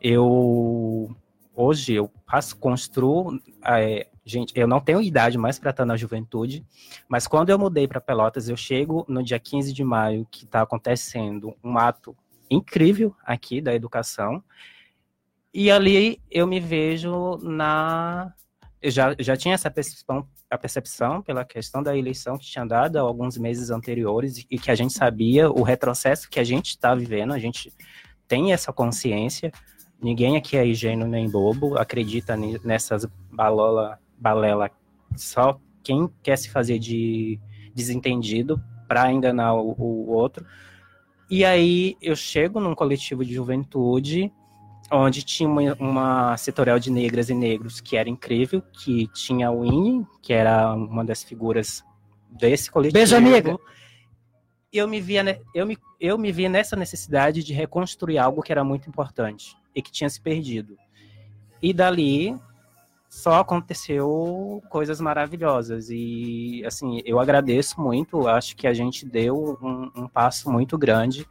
Eu 0.00 1.10
hoje 1.56 1.94
eu 1.94 2.08
faço, 2.24 2.56
construo, 2.56 3.36
eh, 3.64 4.06
gente, 4.28 4.52
eu 4.54 4.66
não 4.66 4.80
tenho 4.80 5.00
idade 5.00 5.38
mais 5.38 5.58
para 5.58 5.70
estar 5.70 5.84
na 5.84 5.96
juventude, 5.96 6.64
mas 7.08 7.26
quando 7.26 7.50
eu 7.50 7.58
mudei 7.58 7.88
para 7.88 8.00
Pelotas, 8.00 8.48
eu 8.48 8.56
chego 8.56 9.04
no 9.08 9.22
dia 9.22 9.38
15 9.38 9.72
de 9.72 9.82
maio, 9.82 10.26
que 10.30 10.44
está 10.44 10.62
acontecendo 10.62 11.54
um 11.64 11.78
ato 11.78 12.16
incrível 12.50 13.14
aqui 13.24 13.60
da 13.60 13.74
educação, 13.74 14.42
e 15.52 15.70
ali 15.70 16.20
eu 16.30 16.46
me 16.46 16.60
vejo 16.60 17.38
na 17.42 18.32
eu 18.80 18.90
já, 18.90 19.14
já 19.18 19.36
tinha 19.36 19.54
essa 19.54 19.70
percepção, 19.70 20.26
a 20.48 20.56
percepção 20.56 21.20
pela 21.20 21.44
questão 21.44 21.82
da 21.82 21.96
eleição 21.96 22.38
que 22.38 22.46
tinha 22.46 22.64
dado 22.64 22.96
alguns 22.96 23.36
meses 23.36 23.70
anteriores 23.70 24.46
e 24.48 24.58
que 24.58 24.70
a 24.70 24.74
gente 24.74 24.92
sabia 24.92 25.50
o 25.50 25.62
retrocesso 25.62 26.30
que 26.30 26.38
a 26.38 26.44
gente 26.44 26.68
está 26.70 26.94
vivendo, 26.94 27.32
a 27.32 27.38
gente 27.38 27.72
tem 28.28 28.52
essa 28.52 28.72
consciência. 28.72 29.50
Ninguém 30.00 30.36
aqui 30.36 30.56
é 30.56 30.64
ingênuo 30.64 31.08
nem 31.08 31.28
bobo, 31.28 31.76
acredita 31.76 32.36
nessas 32.36 33.04
balola, 33.32 33.98
balela 34.18 34.70
só 35.16 35.60
quem 35.82 36.08
quer 36.22 36.36
se 36.36 36.50
fazer 36.50 36.78
de 36.78 37.38
desentendido 37.74 38.62
para 38.86 39.12
enganar 39.12 39.54
o, 39.54 39.74
o 39.78 40.10
outro. 40.10 40.44
E 41.30 41.44
aí 41.44 41.96
eu 42.00 42.16
chego 42.16 42.58
num 42.58 42.74
coletivo 42.74 43.24
de 43.24 43.34
juventude 43.34 44.32
onde 44.90 45.22
tinha 45.22 45.48
uma, 45.48 45.74
uma 45.74 46.36
setorial 46.36 46.78
de 46.78 46.90
negras 46.90 47.28
e 47.28 47.34
negros 47.34 47.80
que 47.80 47.96
era 47.96 48.08
incrível, 48.08 48.62
que 48.62 49.06
tinha 49.08 49.50
o 49.50 49.60
Winnie, 49.60 50.06
que 50.22 50.32
era 50.32 50.74
uma 50.74 51.04
das 51.04 51.22
figuras 51.22 51.84
desse 52.30 52.70
coletivo. 52.70 52.94
Beijo, 52.94 53.16
amiga! 53.16 53.58
Eu 54.72 54.86
me, 54.86 55.00
via, 55.00 55.40
eu, 55.54 55.66
me, 55.66 55.78
eu 55.98 56.18
me 56.18 56.30
via 56.30 56.48
nessa 56.48 56.76
necessidade 56.76 57.42
de 57.42 57.54
reconstruir 57.54 58.18
algo 58.18 58.42
que 58.42 58.52
era 58.52 58.62
muito 58.62 58.88
importante 58.88 59.56
e 59.74 59.80
que 59.80 59.90
tinha 59.90 60.08
se 60.10 60.20
perdido. 60.20 60.76
E 61.62 61.72
dali 61.72 62.36
só 63.08 63.40
aconteceu 63.40 64.62
coisas 64.68 65.00
maravilhosas. 65.00 65.88
E, 65.90 66.62
assim, 66.66 67.00
eu 67.04 67.18
agradeço 67.18 67.80
muito, 67.80 68.28
acho 68.28 68.54
que 68.54 68.66
a 68.66 68.74
gente 68.74 69.06
deu 69.06 69.58
um, 69.62 69.90
um 70.02 70.08
passo 70.08 70.50
muito 70.50 70.76
grande. 70.76 71.26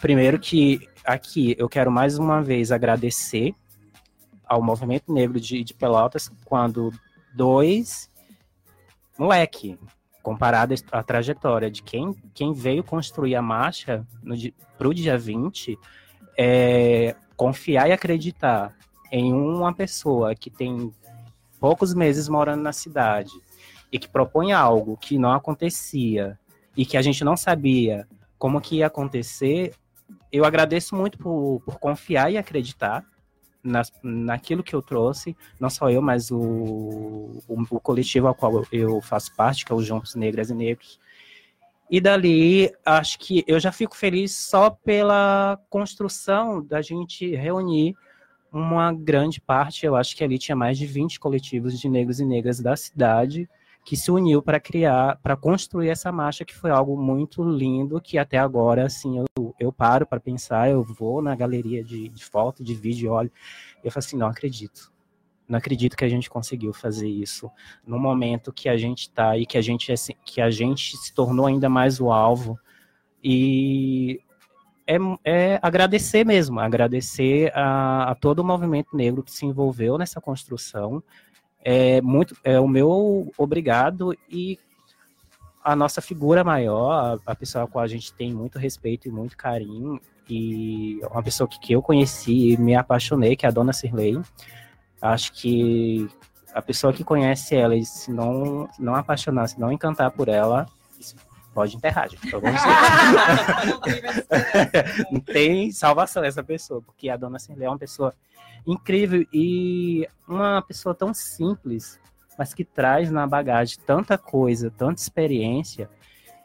Primeiro 0.00 0.38
que 0.38 0.88
aqui 1.04 1.54
eu 1.58 1.68
quero 1.68 1.90
mais 1.90 2.18
uma 2.18 2.42
vez 2.42 2.72
agradecer 2.72 3.54
ao 4.46 4.62
Movimento 4.62 5.12
Negro 5.12 5.38
de, 5.38 5.62
de 5.62 5.74
Pelotas, 5.74 6.30
quando 6.44 6.90
dois 7.34 8.10
moleque, 9.18 9.76
comparado 10.22 10.74
à 10.92 11.02
trajetória 11.02 11.70
de 11.70 11.82
quem, 11.82 12.14
quem 12.32 12.52
veio 12.52 12.84
construir 12.84 13.34
a 13.34 13.42
marcha 13.42 14.06
para 14.78 14.88
o 14.88 14.94
dia 14.94 15.18
20, 15.18 15.76
é, 16.38 17.16
confiar 17.36 17.88
e 17.88 17.92
acreditar 17.92 18.74
em 19.10 19.32
uma 19.32 19.72
pessoa 19.72 20.34
que 20.34 20.50
tem 20.50 20.92
poucos 21.60 21.94
meses 21.94 22.28
morando 22.28 22.62
na 22.62 22.72
cidade 22.72 23.32
e 23.90 23.98
que 23.98 24.08
propõe 24.08 24.52
algo 24.52 24.96
que 24.96 25.18
não 25.18 25.32
acontecia 25.32 26.38
e 26.76 26.84
que 26.84 26.96
a 26.96 27.02
gente 27.02 27.24
não 27.24 27.36
sabia 27.36 28.06
como 28.38 28.60
que 28.60 28.76
ia 28.76 28.86
acontecer, 28.86 29.74
eu 30.30 30.44
agradeço 30.44 30.94
muito 30.94 31.18
por, 31.18 31.60
por 31.64 31.78
confiar 31.78 32.30
e 32.30 32.38
acreditar 32.38 33.04
nas, 33.62 33.92
naquilo 34.02 34.62
que 34.62 34.74
eu 34.74 34.80
trouxe, 34.80 35.36
não 35.58 35.68
só 35.68 35.90
eu, 35.90 36.00
mas 36.00 36.30
o, 36.30 36.38
o, 37.48 37.64
o, 37.70 37.80
coletivo 37.80 38.28
ao 38.28 38.34
qual 38.34 38.64
eu 38.70 39.00
faço 39.00 39.34
parte, 39.34 39.64
que 39.64 39.72
é 39.72 39.74
o 39.74 39.82
Juntos 39.82 40.14
Negras 40.14 40.50
e 40.50 40.54
Negros. 40.54 41.00
E 41.90 42.00
dali, 42.00 42.70
acho 42.84 43.18
que 43.18 43.42
eu 43.46 43.58
já 43.58 43.72
fico 43.72 43.96
feliz 43.96 44.34
só 44.34 44.70
pela 44.70 45.58
construção 45.70 46.62
da 46.62 46.82
gente 46.82 47.34
reunir 47.34 47.96
uma 48.52 48.92
grande 48.92 49.40
parte, 49.40 49.84
eu 49.84 49.94
acho 49.94 50.16
que 50.16 50.24
ali 50.24 50.38
tinha 50.38 50.56
mais 50.56 50.78
de 50.78 50.86
20 50.86 51.20
coletivos 51.20 51.78
de 51.78 51.88
negros 51.88 52.20
e 52.20 52.24
negras 52.24 52.60
da 52.60 52.76
cidade, 52.76 53.48
que 53.84 53.96
se 53.96 54.10
uniu 54.10 54.42
para 54.42 54.60
criar, 54.60 55.16
para 55.22 55.36
construir 55.36 55.88
essa 55.88 56.12
marcha, 56.12 56.44
que 56.44 56.54
foi 56.54 56.70
algo 56.70 56.96
muito 56.96 57.42
lindo, 57.42 58.00
que 58.00 58.18
até 58.18 58.36
agora, 58.36 58.84
assim, 58.84 59.18
eu, 59.18 59.54
eu 59.58 59.72
paro 59.72 60.06
para 60.06 60.20
pensar, 60.20 60.68
eu 60.70 60.82
vou 60.82 61.22
na 61.22 61.34
galeria 61.34 61.82
de, 61.82 62.08
de 62.08 62.24
foto, 62.24 62.62
de 62.62 62.74
vídeo, 62.74 63.12
olho, 63.12 63.32
e 63.82 63.86
eu 63.86 63.90
falo 63.90 64.04
assim, 64.04 64.16
não 64.16 64.26
acredito. 64.26 64.92
Não 65.48 65.58
acredito 65.58 65.96
que 65.96 66.04
a 66.04 66.08
gente 66.08 66.28
conseguiu 66.28 66.74
fazer 66.74 67.08
isso 67.08 67.50
no 67.86 67.98
momento 67.98 68.52
que 68.52 68.68
a 68.68 68.76
gente 68.76 69.02
está 69.02 69.38
e 69.38 69.46
que 69.46 69.56
a 69.56 69.62
gente, 69.62 69.90
assim, 69.90 70.12
que 70.22 70.42
a 70.42 70.50
gente 70.50 70.94
se 70.98 71.14
tornou 71.14 71.46
ainda 71.46 71.70
mais 71.70 71.98
o 71.98 72.12
alvo. 72.12 72.58
E 73.24 74.20
é, 74.88 74.96
é, 75.22 75.58
agradecer 75.60 76.24
mesmo, 76.24 76.58
agradecer 76.58 77.52
a, 77.54 78.10
a, 78.10 78.14
todo 78.14 78.38
o 78.38 78.44
movimento 78.44 78.96
negro 78.96 79.22
que 79.22 79.30
se 79.30 79.44
envolveu 79.44 79.98
nessa 79.98 80.18
construção, 80.18 81.02
é 81.62 82.00
muito 82.00 82.34
é 82.42 82.58
o 82.58 82.66
meu 82.66 83.30
obrigado 83.36 84.16
e 84.30 84.58
a 85.62 85.76
nossa 85.76 86.00
figura 86.00 86.42
maior, 86.42 87.20
a, 87.26 87.32
a 87.32 87.36
pessoa 87.36 87.66
com 87.66 87.78
a 87.78 87.86
gente 87.86 88.14
tem 88.14 88.32
muito 88.32 88.58
respeito 88.58 89.06
e 89.06 89.10
muito 89.10 89.36
carinho 89.36 90.00
e 90.26 91.00
uma 91.10 91.22
pessoa 91.22 91.46
que, 91.46 91.60
que 91.60 91.72
eu 91.74 91.82
conheci 91.82 92.52
e 92.52 92.56
me 92.56 92.74
apaixonei, 92.74 93.36
que 93.36 93.44
é 93.44 93.48
a 93.50 93.52
Dona 93.52 93.74
Cirlei. 93.74 94.18
Acho 95.02 95.32
que 95.32 96.08
a 96.54 96.62
pessoa 96.62 96.92
que 96.92 97.04
conhece 97.04 97.54
ela 97.54 97.76
e 97.76 97.84
se 97.84 98.10
não, 98.10 98.68
não 98.78 98.94
apaixonar, 98.94 99.48
se 99.48 99.60
não 99.60 99.70
encantar 99.70 100.10
por 100.10 100.28
ela, 100.28 100.66
pode 101.58 101.76
enterrar, 101.76 102.08
gente. 102.08 102.30
não 105.10 105.20
tem 105.20 105.72
salvação 105.72 106.22
essa 106.22 106.44
pessoa, 106.44 106.80
porque 106.80 107.08
a 107.08 107.16
Dona 107.16 107.40
Cirlei 107.40 107.66
é 107.66 107.70
uma 107.70 107.78
pessoa 107.78 108.14
incrível 108.64 109.26
e 109.32 110.06
uma 110.28 110.62
pessoa 110.62 110.94
tão 110.94 111.12
simples, 111.12 111.98
mas 112.38 112.54
que 112.54 112.64
traz 112.64 113.10
na 113.10 113.26
bagagem 113.26 113.76
tanta 113.84 114.16
coisa, 114.16 114.70
tanta 114.70 115.02
experiência 115.02 115.90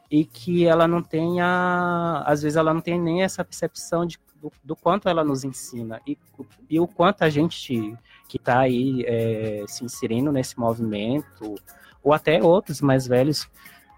e 0.10 0.26
que 0.26 0.66
ela 0.66 0.88
não 0.88 1.04
tenha, 1.04 2.24
às 2.26 2.42
vezes 2.42 2.56
ela 2.56 2.74
não 2.74 2.82
tem 2.82 3.00
nem 3.00 3.22
essa 3.22 3.46
percepção 3.46 4.08
de, 4.08 4.18
do, 4.42 4.52
do 4.64 4.76
quanto 4.76 5.08
ela 5.08 5.24
nos 5.24 5.44
ensina 5.44 6.02
e, 6.08 6.18
e 6.68 6.80
o 6.80 6.88
quanto 6.88 7.22
a 7.22 7.30
gente 7.30 7.96
que 8.28 8.38
está 8.38 8.62
aí 8.62 9.06
é, 9.06 9.64
se 9.68 9.86
inserindo 9.86 10.32
nesse 10.32 10.60
movimento 10.60 11.54
ou 12.02 12.14
até 12.14 12.42
outros 12.42 12.82
mais 12.82 13.06
velhos 13.06 13.48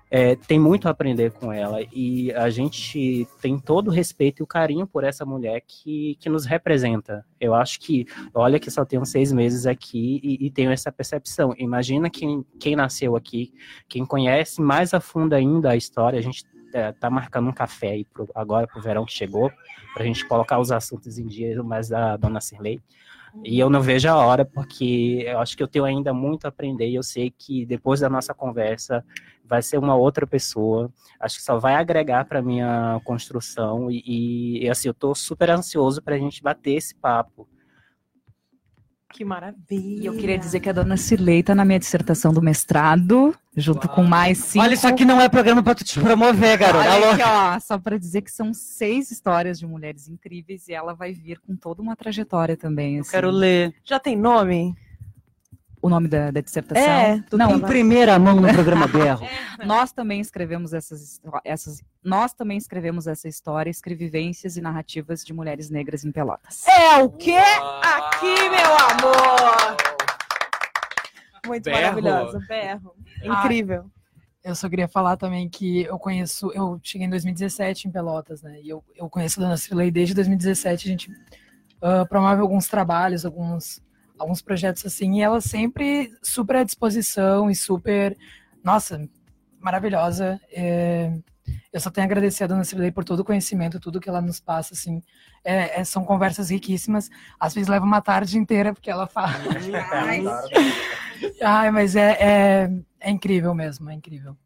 é, 0.09 0.35
tem 0.35 0.59
muito 0.59 0.87
a 0.87 0.91
aprender 0.91 1.31
com 1.31 1.51
ela 1.51 1.79
e 1.91 2.31
a 2.33 2.49
gente 2.49 3.27
tem 3.41 3.57
todo 3.57 3.87
o 3.87 3.91
respeito 3.91 4.41
e 4.41 4.43
o 4.43 4.47
carinho 4.47 4.85
por 4.85 5.03
essa 5.03 5.25
mulher 5.25 5.61
que, 5.67 6.15
que 6.19 6.29
nos 6.29 6.45
representa. 6.45 7.25
Eu 7.39 7.53
acho 7.53 7.79
que, 7.79 8.05
olha 8.33 8.59
que 8.59 8.69
só 8.69 8.85
tenho 8.85 9.05
seis 9.05 9.31
meses 9.31 9.65
aqui 9.65 10.19
e, 10.23 10.45
e 10.45 10.51
tenho 10.51 10.71
essa 10.71 10.91
percepção. 10.91 11.53
Imagina 11.57 12.09
quem, 12.09 12.45
quem 12.59 12.75
nasceu 12.75 13.15
aqui, 13.15 13.53
quem 13.87 14.05
conhece 14.05 14.61
mais 14.61 14.93
a 14.93 14.99
fundo 14.99 15.33
ainda 15.33 15.71
a 15.71 15.75
história, 15.75 16.19
a 16.19 16.21
gente 16.21 16.45
é, 16.73 16.91
tá 16.91 17.09
marcando 17.09 17.49
um 17.49 17.53
café 17.53 17.91
aí 17.91 18.05
pro, 18.05 18.29
agora 18.35 18.67
pro 18.67 18.81
verão 18.81 19.05
que 19.05 19.13
chegou, 19.13 19.51
para 19.93 20.03
a 20.03 20.05
gente 20.05 20.27
colocar 20.27 20.59
os 20.59 20.71
assuntos 20.71 21.17
em 21.17 21.25
dia, 21.25 21.63
mais 21.63 21.89
da 21.89 22.15
Dona 22.17 22.41
Cirlei. 22.41 22.79
E 23.43 23.59
eu 23.59 23.69
não 23.69 23.81
vejo 23.81 24.09
a 24.09 24.15
hora, 24.15 24.43
porque 24.45 25.23
eu 25.27 25.39
acho 25.39 25.55
que 25.55 25.61
eu 25.61 25.67
tenho 25.67 25.85
ainda 25.85 26.13
muito 26.13 26.45
a 26.45 26.49
aprender 26.49 26.89
e 26.89 26.95
eu 26.95 27.03
sei 27.03 27.29
que 27.29 27.65
depois 27.65 27.99
da 27.99 28.09
nossa 28.09 28.33
conversa 28.33 29.05
vai 29.43 29.61
ser 29.61 29.77
uma 29.77 29.95
outra 29.95 30.25
pessoa. 30.25 30.91
Acho 31.19 31.37
que 31.37 31.43
só 31.43 31.59
vai 31.59 31.75
agregar 31.75 32.25
para 32.25 32.41
minha 32.41 32.99
construção 33.03 33.91
e, 33.91 34.63
e, 34.63 34.69
assim, 34.69 34.87
eu 34.87 34.93
estou 34.93 35.13
super 35.13 35.49
ansioso 35.51 36.01
para 36.01 36.15
a 36.15 36.17
gente 36.17 36.41
bater 36.41 36.73
esse 36.73 36.95
papo. 36.95 37.47
Que 39.15 39.23
maravilha! 39.23 40.03
E 40.03 40.05
eu 40.05 40.17
queria 40.17 40.37
dizer 40.37 40.59
que 40.59 40.67
a 40.67 40.73
dona 40.73 40.97
Cirlei 40.97 41.39
está 41.39 41.55
na 41.55 41.63
minha 41.63 41.79
dissertação 41.79 42.33
do 42.33 42.41
mestrado, 42.41 43.33
junto 43.55 43.87
Uau. 43.87 43.95
com 43.95 44.03
mais 44.03 44.39
cinco... 44.39 44.65
Olha, 44.65 44.73
isso 44.73 44.85
aqui 44.85 45.05
não 45.05 45.21
é 45.21 45.29
programa 45.29 45.63
para 45.63 45.73
te 45.73 45.97
promover, 45.97 46.57
garota. 46.57 46.89
Olha 46.89 47.11
aqui, 47.11 47.23
ó, 47.23 47.57
só 47.61 47.77
para 47.77 47.97
dizer 47.97 48.23
que 48.23 48.29
são 48.29 48.53
seis 48.53 49.11
histórias 49.11 49.57
de 49.57 49.65
mulheres 49.65 50.09
incríveis 50.09 50.67
e 50.67 50.73
ela 50.73 50.93
vai 50.93 51.13
vir 51.13 51.39
com 51.39 51.55
toda 51.55 51.81
uma 51.81 51.95
trajetória 51.95 52.57
também. 52.57 52.99
Assim. 52.99 53.07
Eu 53.07 53.11
quero 53.11 53.31
ler. 53.31 53.73
Já 53.85 54.01
tem 54.01 54.17
nome? 54.17 54.75
O 55.85 55.89
nome 55.89 56.07
da, 56.07 56.31
da 56.31 56.41
dissertação? 56.41 56.83
É, 56.83 57.23
não, 57.31 57.57
em 57.57 57.59
primeira 57.59 58.17
mão 58.17 58.41
no 58.41 58.51
programa 58.51 58.87
Berro. 58.89 59.27
nós 59.63 59.91
também 59.91 60.19
escrevemos 60.19 60.73
essas, 60.73 61.21
essas, 61.43 61.83
nós 62.03 62.33
também 62.33 62.57
escrevemos 62.57 63.05
essa 63.05 63.27
história, 63.27 63.69
escrevivências 63.69 64.57
e 64.57 64.61
narrativas 64.61 65.23
de 65.23 65.31
mulheres 65.31 65.69
negras 65.69 66.03
em 66.03 66.11
Pelotas. 66.11 66.67
É 66.67 67.03
o 67.03 67.09
quê? 67.11 67.37
Aqui, 67.37 68.49
meu 68.49 68.75
amor! 68.89 69.77
Muito 71.45 71.65
Berro. 71.65 71.81
maravilhosa, 71.81 72.39
berro. 72.47 72.95
Incrível. 73.23 73.85
Ah, 73.85 74.49
eu 74.49 74.55
só 74.55 74.67
queria 74.67 74.87
falar 74.87 75.17
também 75.17 75.47
que 75.47 75.83
eu 75.83 75.99
conheço, 75.99 76.51
eu 76.55 76.79
cheguei 76.81 77.05
em 77.05 77.09
2017 77.11 77.87
em 77.87 77.91
Pelotas, 77.91 78.41
né? 78.41 78.59
E 78.63 78.69
eu, 78.69 78.83
eu 78.95 79.07
conheço 79.07 79.39
a 79.39 79.43
Dona 79.43 79.57
Cirlei 79.57 79.91
desde 79.91 80.15
2017. 80.15 80.87
A 80.87 80.91
gente 80.91 81.11
uh, 81.11 82.07
promove 82.09 82.41
alguns 82.41 82.67
trabalhos, 82.67 83.23
alguns 83.23 83.84
alguns 84.17 84.41
projetos 84.41 84.85
assim, 84.85 85.17
e 85.17 85.21
ela 85.21 85.41
sempre 85.41 86.11
super 86.23 86.57
à 86.57 86.63
disposição 86.63 87.49
e 87.49 87.55
super, 87.55 88.17
nossa, 88.63 89.07
maravilhosa. 89.59 90.39
É, 90.51 91.11
eu 91.71 91.79
só 91.79 91.89
tenho 91.89 92.05
a 92.05 92.07
agradecer 92.07 92.43
a 92.43 92.47
Dona 92.47 92.63
Cirlei 92.63 92.91
por 92.91 93.03
todo 93.03 93.19
o 93.19 93.25
conhecimento, 93.25 93.79
tudo 93.79 93.99
que 93.99 94.09
ela 94.09 94.21
nos 94.21 94.39
passa, 94.39 94.73
assim. 94.73 95.01
É, 95.43 95.81
é, 95.81 95.83
são 95.83 96.03
conversas 96.03 96.49
riquíssimas. 96.49 97.09
Às 97.39 97.53
vezes 97.53 97.67
leva 97.67 97.85
uma 97.85 98.01
tarde 98.01 98.37
inteira, 98.37 98.73
porque 98.73 98.89
ela 98.89 99.07
fala. 99.07 99.33
Ai, 101.43 101.69
mas 101.71 101.95
é, 101.95 102.17
é, 102.19 102.69
é 102.99 103.11
incrível 103.11 103.53
mesmo, 103.53 103.89
é 103.89 103.93
incrível. 103.93 104.37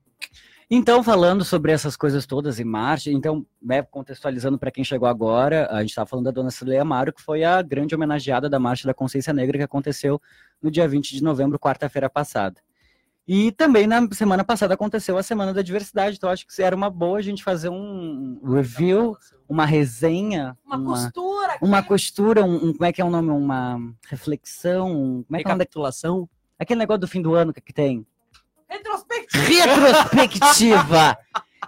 Então, 0.72 1.04
falando 1.04 1.44
sobre 1.44 1.72
essas 1.72 1.98
coisas 1.98 2.28
todas 2.28 2.60
em 2.60 2.64
marcha, 2.64 3.10
então, 3.12 3.44
né, 3.60 3.82
contextualizando 3.82 4.60
para 4.60 4.70
quem 4.70 4.84
chegou 4.84 5.08
agora, 5.08 5.68
a 5.72 5.80
gente 5.82 5.90
estava 5.90 6.08
falando 6.08 6.26
da 6.26 6.32
dona 6.32 6.52
Cileia 6.52 6.84
Amaro, 6.84 7.12
que 7.12 7.22
foi 7.24 7.44
a 7.44 7.60
grande 7.64 7.96
homenageada 7.96 8.48
da 8.48 8.60
Marcha 8.60 8.88
da 8.88 8.94
Consciência 8.94 9.34
Negra 9.34 9.58
que 9.58 9.64
aconteceu 9.64 10.22
no 10.62 10.70
dia 10.70 10.88
20 10.88 11.16
de 11.16 11.24
novembro, 11.24 11.58
quarta-feira 11.58 12.08
passada. 12.08 12.62
E 13.28 13.52
também 13.52 13.88
na 13.88 14.08
semana 14.12 14.44
passada 14.44 14.74
aconteceu 14.76 15.18
a 15.18 15.24
Semana 15.24 15.54
da 15.54 15.62
Diversidade, 15.64 16.18
então 16.18 16.30
acho 16.30 16.46
que 16.46 16.62
era 16.62 16.76
uma 16.76 16.90
boa 16.90 17.18
a 17.18 17.22
gente 17.22 17.44
fazer 17.44 17.70
um 17.70 18.40
review, 18.44 19.18
uma 19.48 19.66
resenha, 19.66 20.56
Uma, 20.66 20.84
costura 20.84 21.54
aqui. 21.54 21.66
uma 21.66 21.84
costura, 21.84 22.44
um, 22.46 22.56
um- 22.70 22.74
como 22.74 22.86
é 22.86 22.92
que 22.94 23.02
é 23.02 23.06
o 23.06 23.10
nome? 23.10 23.30
Uma 23.32 23.80
reflexão, 24.08 24.92
um- 24.92 25.24
como 25.24 25.36
é 25.36 25.44
que 25.44 25.48
é? 25.48 25.52
Recapitulação. 25.52 26.30
Aquele 26.60 26.80
negócio 26.80 27.02
do 27.02 27.08
fim 27.08 27.22
do 27.22 27.34
ano 27.36 27.54
que 27.54 27.74
tem? 27.74 28.06
Retrospectiva. 29.50 31.18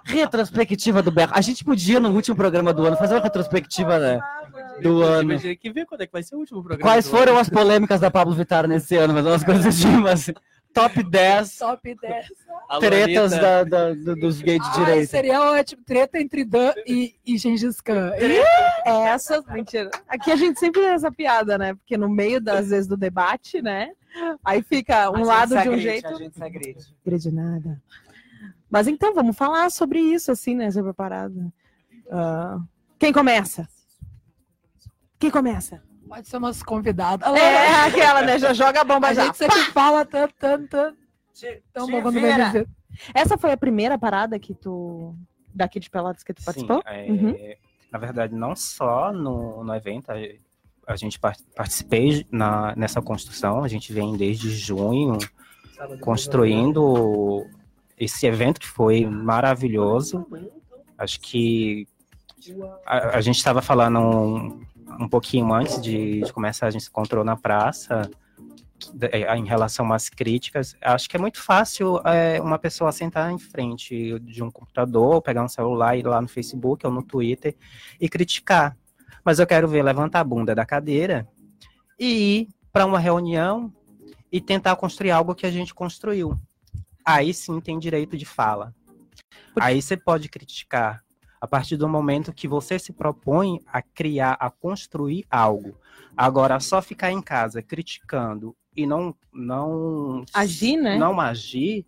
Retrospectiva! 0.04 1.02
do 1.02 1.10
Berro. 1.10 1.32
A 1.34 1.40
gente 1.40 1.64
podia, 1.64 2.00
no 2.00 2.10
último 2.10 2.36
programa 2.36 2.72
do 2.72 2.84
ano, 2.86 2.96
fazer 2.96 3.14
uma 3.14 3.20
retrospectiva 3.22 3.98
né, 3.98 4.20
do 4.82 5.02
ano. 5.02 5.32
Imagina 5.32 5.54
que 5.56 5.72
ver 5.72 5.86
quando 5.86 6.00
é 6.00 6.06
que 6.06 6.12
vai 6.12 6.22
ser 6.22 6.34
o 6.34 6.38
último 6.38 6.62
programa. 6.62 6.82
Quais 6.82 7.08
foram 7.08 7.32
ano. 7.32 7.40
as 7.40 7.48
polêmicas 7.48 8.00
da 8.00 8.10
Pablo 8.10 8.34
Vittar 8.34 8.66
nesse 8.66 8.96
ano? 8.96 9.14
Mas 9.14 9.26
umas 9.26 9.44
coisas 9.44 9.66
assim. 9.66 10.32
Top 10.74 11.02
10 11.02 11.58
Top 11.58 11.94
10. 12.00 12.26
Alô, 12.66 12.80
tretas 12.80 13.32
da- 13.32 13.62
da- 13.62 13.92
do- 13.92 14.16
dos 14.16 14.40
gays 14.40 14.62
de 14.62 14.72
direita. 14.78 15.06
seria 15.06 15.38
ótimo. 15.52 15.82
Treta 15.84 16.18
entre 16.18 16.44
Dan 16.46 16.72
e, 16.86 17.14
e 17.26 17.36
Gengis 17.36 17.78
Khan. 17.82 18.10
Essa, 18.86 19.42
mentira. 19.50 19.90
Aqui 20.08 20.30
a 20.32 20.36
gente 20.36 20.58
sempre 20.58 20.80
tem 20.80 20.90
essa 20.90 21.12
piada, 21.12 21.58
né? 21.58 21.74
Porque 21.74 21.98
no 21.98 22.08
meio, 22.08 22.40
das 22.40 22.70
vezes, 22.70 22.86
do 22.88 22.96
debate, 22.96 23.60
né? 23.60 23.90
Aí 24.44 24.62
fica 24.62 25.10
um 25.10 25.24
lado 25.24 25.56
de 25.60 25.68
um 25.68 25.78
jeito. 25.78 26.08
Grande 27.04 27.32
nada. 27.32 27.82
Mas 28.70 28.88
então, 28.88 29.14
vamos 29.14 29.36
falar 29.36 29.70
sobre 29.70 30.00
isso, 30.00 30.32
assim, 30.32 30.54
né? 30.54 30.70
Sobre 30.70 30.90
a 30.90 30.94
parada. 30.94 31.52
Ah, 32.10 32.58
quem 32.98 33.12
começa? 33.12 33.68
Quem 35.18 35.30
começa? 35.30 35.82
Pode 36.08 36.28
ser 36.28 36.36
umas 36.36 36.62
convidadas. 36.62 37.26
É 37.34 37.86
aquela, 37.86 38.22
né? 38.22 38.38
Já 38.38 38.52
joga 38.52 38.80
a 38.80 38.84
bomba 38.84 39.08
A 39.08 39.14
já. 39.14 39.24
gente 39.26 39.38
sempre 39.38 39.60
fala 39.72 40.04
tanto, 40.04 40.34
tanto, 40.38 40.68
tanto. 40.68 40.98
Tão 41.72 41.86
bom 41.90 42.02
quando 42.02 42.20
vai 42.20 42.44
dizer. 42.46 42.68
Essa 43.14 43.38
foi 43.38 43.52
a 43.52 43.56
primeira 43.56 43.98
parada 43.98 44.38
que 44.38 44.54
tu. 44.54 45.14
Daqui 45.54 45.78
de 45.80 45.90
Pelotas 45.90 46.22
que 46.22 46.32
tu 46.32 46.40
Sim, 46.40 46.44
participou? 46.46 46.82
é, 46.86 47.10
Uhum. 47.10 47.34
na 47.90 47.98
verdade, 47.98 48.34
não 48.34 48.56
só 48.56 49.12
no, 49.12 49.62
no 49.62 49.74
evento, 49.74 50.10
a, 50.92 50.96
gente 50.96 51.18
par- 51.18 51.36
participei 51.56 52.26
na, 52.30 52.74
nessa 52.76 53.00
construção, 53.02 53.64
a 53.64 53.68
gente 53.68 53.92
vem 53.92 54.16
desde 54.16 54.50
junho 54.50 55.18
construindo 56.00 57.46
esse 57.98 58.26
evento 58.26 58.60
que 58.60 58.68
foi 58.68 59.04
maravilhoso. 59.06 60.26
Acho 60.96 61.20
que 61.20 61.86
a, 62.86 63.16
a 63.16 63.20
gente 63.20 63.38
estava 63.38 63.60
falando 63.60 63.98
um, 63.98 64.60
um 65.00 65.08
pouquinho 65.08 65.52
antes 65.52 65.80
de, 65.80 66.20
de 66.20 66.32
começar, 66.32 66.66
a 66.66 66.70
gente 66.70 66.84
se 66.84 66.90
encontrou 66.90 67.24
na 67.24 67.36
praça 67.36 68.10
é, 69.00 69.36
em 69.36 69.44
relação 69.44 69.92
às 69.92 70.08
críticas. 70.08 70.76
Acho 70.80 71.08
que 71.08 71.16
é 71.16 71.20
muito 71.20 71.40
fácil 71.40 72.00
é, 72.04 72.40
uma 72.40 72.58
pessoa 72.58 72.92
sentar 72.92 73.32
em 73.32 73.38
frente 73.38 74.18
de 74.20 74.42
um 74.42 74.50
computador, 74.50 75.22
pegar 75.22 75.42
um 75.42 75.48
celular, 75.48 75.96
ir 75.96 76.06
lá 76.06 76.20
no 76.20 76.28
Facebook 76.28 76.86
ou 76.86 76.92
no 76.92 77.02
Twitter 77.02 77.56
e 78.00 78.08
criticar. 78.08 78.76
Mas 79.24 79.38
eu 79.38 79.46
quero 79.46 79.68
ver 79.68 79.82
levantar 79.82 80.20
a 80.20 80.24
bunda 80.24 80.54
da 80.54 80.66
cadeira 80.66 81.28
e 81.98 82.40
ir 82.40 82.48
para 82.72 82.86
uma 82.86 82.98
reunião 82.98 83.72
e 84.30 84.40
tentar 84.40 84.74
construir 84.76 85.10
algo 85.10 85.34
que 85.34 85.46
a 85.46 85.50
gente 85.50 85.74
construiu. 85.74 86.38
Aí 87.04 87.32
sim 87.34 87.60
tem 87.60 87.78
direito 87.78 88.16
de 88.16 88.24
fala. 88.24 88.74
Aí 89.60 89.80
você 89.80 89.96
pode 89.96 90.28
criticar 90.28 91.02
a 91.40 91.46
partir 91.46 91.76
do 91.76 91.88
momento 91.88 92.32
que 92.32 92.46
você 92.46 92.78
se 92.78 92.92
propõe 92.92 93.60
a 93.66 93.82
criar, 93.82 94.36
a 94.40 94.48
construir 94.48 95.26
algo. 95.28 95.76
Agora, 96.16 96.60
só 96.60 96.80
ficar 96.80 97.10
em 97.10 97.20
casa 97.20 97.60
criticando 97.60 98.56
e 98.76 98.86
não 98.86 99.14
não 99.32 100.24
Agir, 100.32 100.76
né? 100.76 100.96
não 100.96 101.20
agir, 101.20 101.84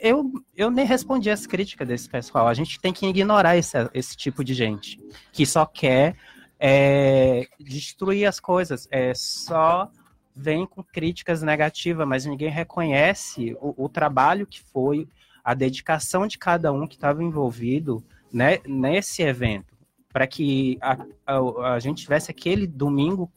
eu, 0.00 0.30
eu 0.56 0.70
nem 0.70 0.84
respondi 0.84 1.30
as 1.30 1.46
críticas 1.46 1.86
desse 1.86 2.08
pessoal. 2.08 2.48
A 2.48 2.54
gente 2.54 2.80
tem 2.80 2.92
que 2.92 3.06
ignorar 3.06 3.56
esse, 3.56 3.76
esse 3.94 4.16
tipo 4.16 4.42
de 4.44 4.54
gente 4.54 4.98
que 5.32 5.46
só 5.46 5.64
quer 5.64 6.16
é, 6.58 7.46
destruir 7.58 8.26
as 8.26 8.38
coisas, 8.38 8.86
é 8.90 9.14
só 9.14 9.90
vem 10.34 10.66
com 10.66 10.82
críticas 10.82 11.42
negativas, 11.42 12.06
mas 12.06 12.24
ninguém 12.24 12.50
reconhece 12.50 13.56
o, 13.60 13.84
o 13.84 13.88
trabalho 13.88 14.46
que 14.46 14.60
foi, 14.60 15.08
a 15.42 15.54
dedicação 15.54 16.26
de 16.26 16.38
cada 16.38 16.72
um 16.72 16.86
que 16.86 16.94
estava 16.94 17.22
envolvido 17.22 18.04
né, 18.32 18.58
nesse 18.66 19.22
evento, 19.22 19.74
para 20.12 20.26
que 20.26 20.78
a, 20.80 20.98
a, 21.26 21.74
a 21.74 21.78
gente 21.78 22.02
tivesse 22.02 22.30
aquele 22.30 22.66
domingo 22.66 23.30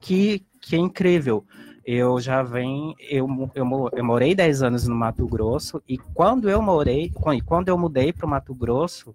que, 0.00 0.44
que 0.60 0.76
é 0.76 0.78
incrível. 0.78 1.44
Eu 1.84 2.20
já 2.20 2.42
venho, 2.42 2.94
eu, 3.00 3.26
eu, 3.54 3.90
eu 3.92 4.04
morei 4.04 4.34
10 4.34 4.62
anos 4.62 4.86
no 4.86 4.94
Mato 4.94 5.26
Grosso 5.26 5.82
e 5.88 5.96
quando 5.96 6.50
eu 6.50 6.60
morei, 6.60 7.10
quando 7.46 7.68
eu 7.68 7.78
mudei 7.78 8.12
para 8.12 8.26
o 8.26 8.28
Mato 8.28 8.54
Grosso, 8.54 9.14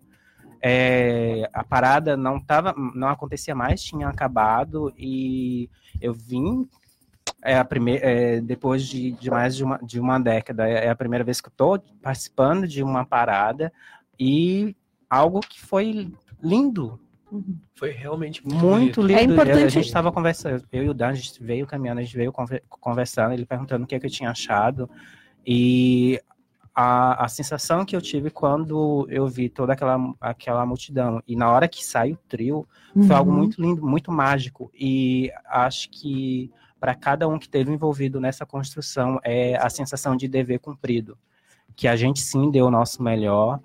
é, 0.59 1.47
a 1.53 1.63
parada 1.63 2.17
não 2.17 2.39
tava, 2.39 2.73
não 2.95 3.09
acontecia 3.09 3.53
mais, 3.53 3.83
tinha 3.83 4.07
acabado 4.07 4.91
e 4.97 5.69
eu 6.01 6.13
vim 6.13 6.67
é 7.43 7.57
a 7.57 7.65
primeira, 7.65 8.05
é, 8.09 8.41
depois 8.41 8.87
de, 8.87 9.11
de 9.11 9.29
mais 9.29 9.55
de 9.55 9.63
uma, 9.63 9.77
de 9.83 9.99
uma 9.99 10.17
década, 10.17 10.67
é 10.67 10.89
a 10.89 10.95
primeira 10.95 11.23
vez 11.23 11.41
que 11.41 11.49
eu 11.49 11.51
estou 11.51 11.79
participando 12.01 12.67
de 12.67 12.81
uma 12.81 13.05
parada 13.05 13.71
e 14.17 14.75
algo 15.09 15.41
que 15.41 15.59
foi 15.59 16.11
lindo, 16.41 16.99
Foi 17.75 17.89
realmente 17.91 18.45
muito, 18.47 18.65
muito 18.65 19.01
lindo. 19.01 19.19
É 19.19 19.23
importante- 19.23 19.63
A 19.63 19.69
gente 19.69 19.85
estava 19.85 20.11
conversando, 20.11 20.63
eu 20.71 20.83
e 20.83 20.89
o 20.89 20.93
Dan, 20.93 21.07
a 21.09 21.13
gente 21.13 21.43
veio 21.43 21.65
caminhando, 21.65 21.99
a 21.99 22.03
gente 22.03 22.15
veio 22.15 22.31
conver- 22.31 22.63
conversando, 22.69 23.33
ele 23.33 23.45
perguntando 23.45 23.83
o 23.83 23.87
que, 23.87 23.95
é 23.95 23.99
que 23.99 24.05
eu 24.05 24.09
tinha 24.11 24.29
achado. 24.29 24.89
E 25.45 26.21
a, 26.75 27.25
a 27.25 27.27
sensação 27.27 27.85
que 27.85 27.95
eu 27.95 28.01
tive 28.01 28.29
quando 28.29 29.05
eu 29.09 29.27
vi 29.27 29.49
toda 29.49 29.73
aquela, 29.73 30.13
aquela 30.19 30.65
multidão, 30.65 31.21
e 31.27 31.35
na 31.35 31.51
hora 31.51 31.67
que 31.67 31.83
sai 31.85 32.13
o 32.13 32.17
trio, 32.27 32.67
foi 33.07 33.15
algo 33.15 33.31
Uhum. 33.31 33.37
muito 33.37 33.61
lindo, 33.61 33.85
muito 33.85 34.11
mágico. 34.11 34.71
E 34.73 35.31
acho 35.45 35.89
que 35.89 36.51
para 36.79 36.93
cada 36.95 37.27
um 37.27 37.37
que 37.39 37.45
esteve 37.45 37.71
envolvido 37.71 38.19
nessa 38.19 38.45
construção 38.45 39.19
é 39.23 39.55
a 39.57 39.69
sensação 39.69 40.15
de 40.15 40.27
dever 40.27 40.59
cumprido. 40.59 41.17
Que 41.75 41.87
a 41.87 41.95
gente 41.95 42.19
sim 42.19 42.51
deu 42.51 42.65
o 42.67 42.71
nosso 42.71 43.01
melhor 43.01 43.59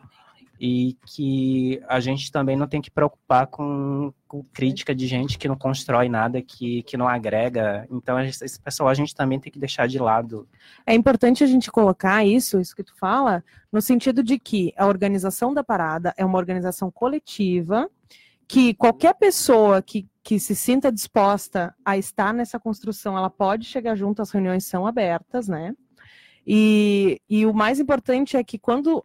e 0.61 0.97
que 1.07 1.81
a 1.87 2.01
gente 2.01 2.33
também 2.33 2.57
não 2.57 2.67
tem 2.67 2.81
que 2.81 2.91
preocupar 2.91 3.47
com, 3.47 4.13
com 4.27 4.43
crítica 4.43 4.95
de 4.95 5.07
gente 5.07 5.39
que 5.39 5.47
não 5.47 5.57
constrói 5.57 6.09
nada, 6.09 6.43
que, 6.43 6.83
que 6.83 6.97
não 6.97 7.09
agrega. 7.09 7.87
Então, 7.91 8.19
esse 8.21 8.61
pessoal 8.61 8.89
a 8.89 8.95
gente 8.95 9.15
também 9.15 9.39
tem 9.39 9.53
que 9.53 9.59
deixar 9.59 9.87
de 9.87 9.99
lado. 9.99 10.49
É 10.85 10.95
importante 10.95 11.45
a 11.45 11.47
gente 11.47 11.71
colocar 11.71 12.25
isso, 12.25 12.61
isso 12.61 12.75
que 12.75 12.83
tu 12.83 12.97
fala, 12.97 13.45
no 13.73 13.81
sentido 13.81 14.23
de 14.23 14.39
que 14.39 14.73
a 14.77 14.87
organização 14.87 15.55
da 15.55 15.63
parada 15.63 16.13
é 16.17 16.25
uma 16.25 16.39
organização 16.39 16.91
coletiva, 16.91 17.89
que 18.49 18.75
qualquer 18.75 19.15
pessoa 19.15 19.81
que, 19.81 20.09
que 20.25 20.41
se 20.41 20.57
sinta 20.57 20.91
disposta 20.91 21.75
a 21.85 21.97
estar 21.97 22.35
nessa 22.35 22.59
construção, 22.59 23.17
ela 23.17 23.31
pode 23.31 23.67
chegar 23.67 23.95
junto, 23.95 24.23
as 24.23 24.31
reuniões 24.31 24.65
são 24.65 24.87
abertas, 24.87 25.47
né? 25.47 25.75
E, 26.47 27.21
e 27.29 27.45
o 27.45 27.53
mais 27.53 27.79
importante 27.79 28.37
é 28.37 28.43
que 28.43 28.59
quando 28.59 29.05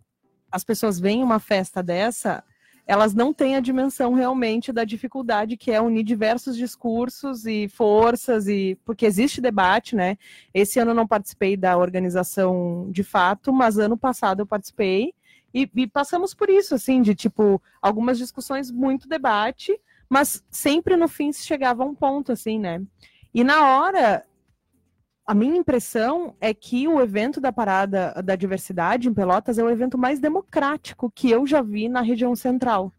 as 0.53 0.63
pessoas 0.63 0.99
veem 0.99 1.23
uma 1.23 1.39
festa 1.39 1.81
dessa, 1.81 2.43
elas 2.85 3.15
não 3.15 3.33
têm 3.33 3.55
a 3.55 3.59
dimensão 3.59 4.13
realmente 4.13 4.71
da 4.71 4.83
dificuldade 4.83 5.57
que 5.57 5.71
é 5.71 5.81
unir 5.81 6.03
diversos 6.03 6.55
discursos 6.55 7.47
e 7.47 7.67
forças, 7.67 8.47
e 8.47 8.77
porque 8.85 9.07
existe 9.07 9.41
debate, 9.41 9.95
né? 9.95 10.15
Esse 10.53 10.79
ano 10.79 10.91
eu 10.91 10.95
não 10.95 11.07
participei 11.07 11.57
da 11.57 11.75
organização 11.75 12.87
de 12.91 13.03
fato, 13.03 13.51
mas 13.51 13.79
ano 13.79 13.97
passado 13.97 14.41
eu 14.41 14.45
participei 14.45 15.15
e, 15.51 15.67
e 15.75 15.87
passamos 15.87 16.35
por 16.35 16.51
isso, 16.51 16.75
assim, 16.75 17.01
de 17.01 17.15
tipo, 17.15 17.59
algumas 17.81 18.19
discussões, 18.19 18.69
muito 18.69 19.07
debate, 19.07 19.75
mas 20.07 20.43
sempre 20.51 20.95
no 20.95 21.07
fim 21.07 21.31
se 21.31 21.43
chegava 21.47 21.81
a 21.81 21.87
um 21.87 21.95
ponto, 21.95 22.31
assim, 22.31 22.59
né? 22.59 22.79
E 23.33 23.43
na 23.43 23.75
hora, 23.75 24.23
a 25.25 25.33
minha 25.33 25.57
impressão 25.57 26.35
é 26.39 26.53
que 26.53 26.87
o 26.87 27.01
evento 27.01 27.39
da 27.39 27.51
Parada 27.51 28.13
da 28.23 28.35
Diversidade 28.35 29.07
em 29.07 29.13
Pelotas 29.13 29.57
é 29.57 29.63
o 29.63 29.69
evento 29.69 29.97
mais 29.97 30.19
democrático 30.19 31.09
que 31.09 31.29
eu 31.29 31.47
já 31.47 31.61
vi 31.61 31.87
na 31.87 32.01
região 32.01 32.35
central. 32.35 32.91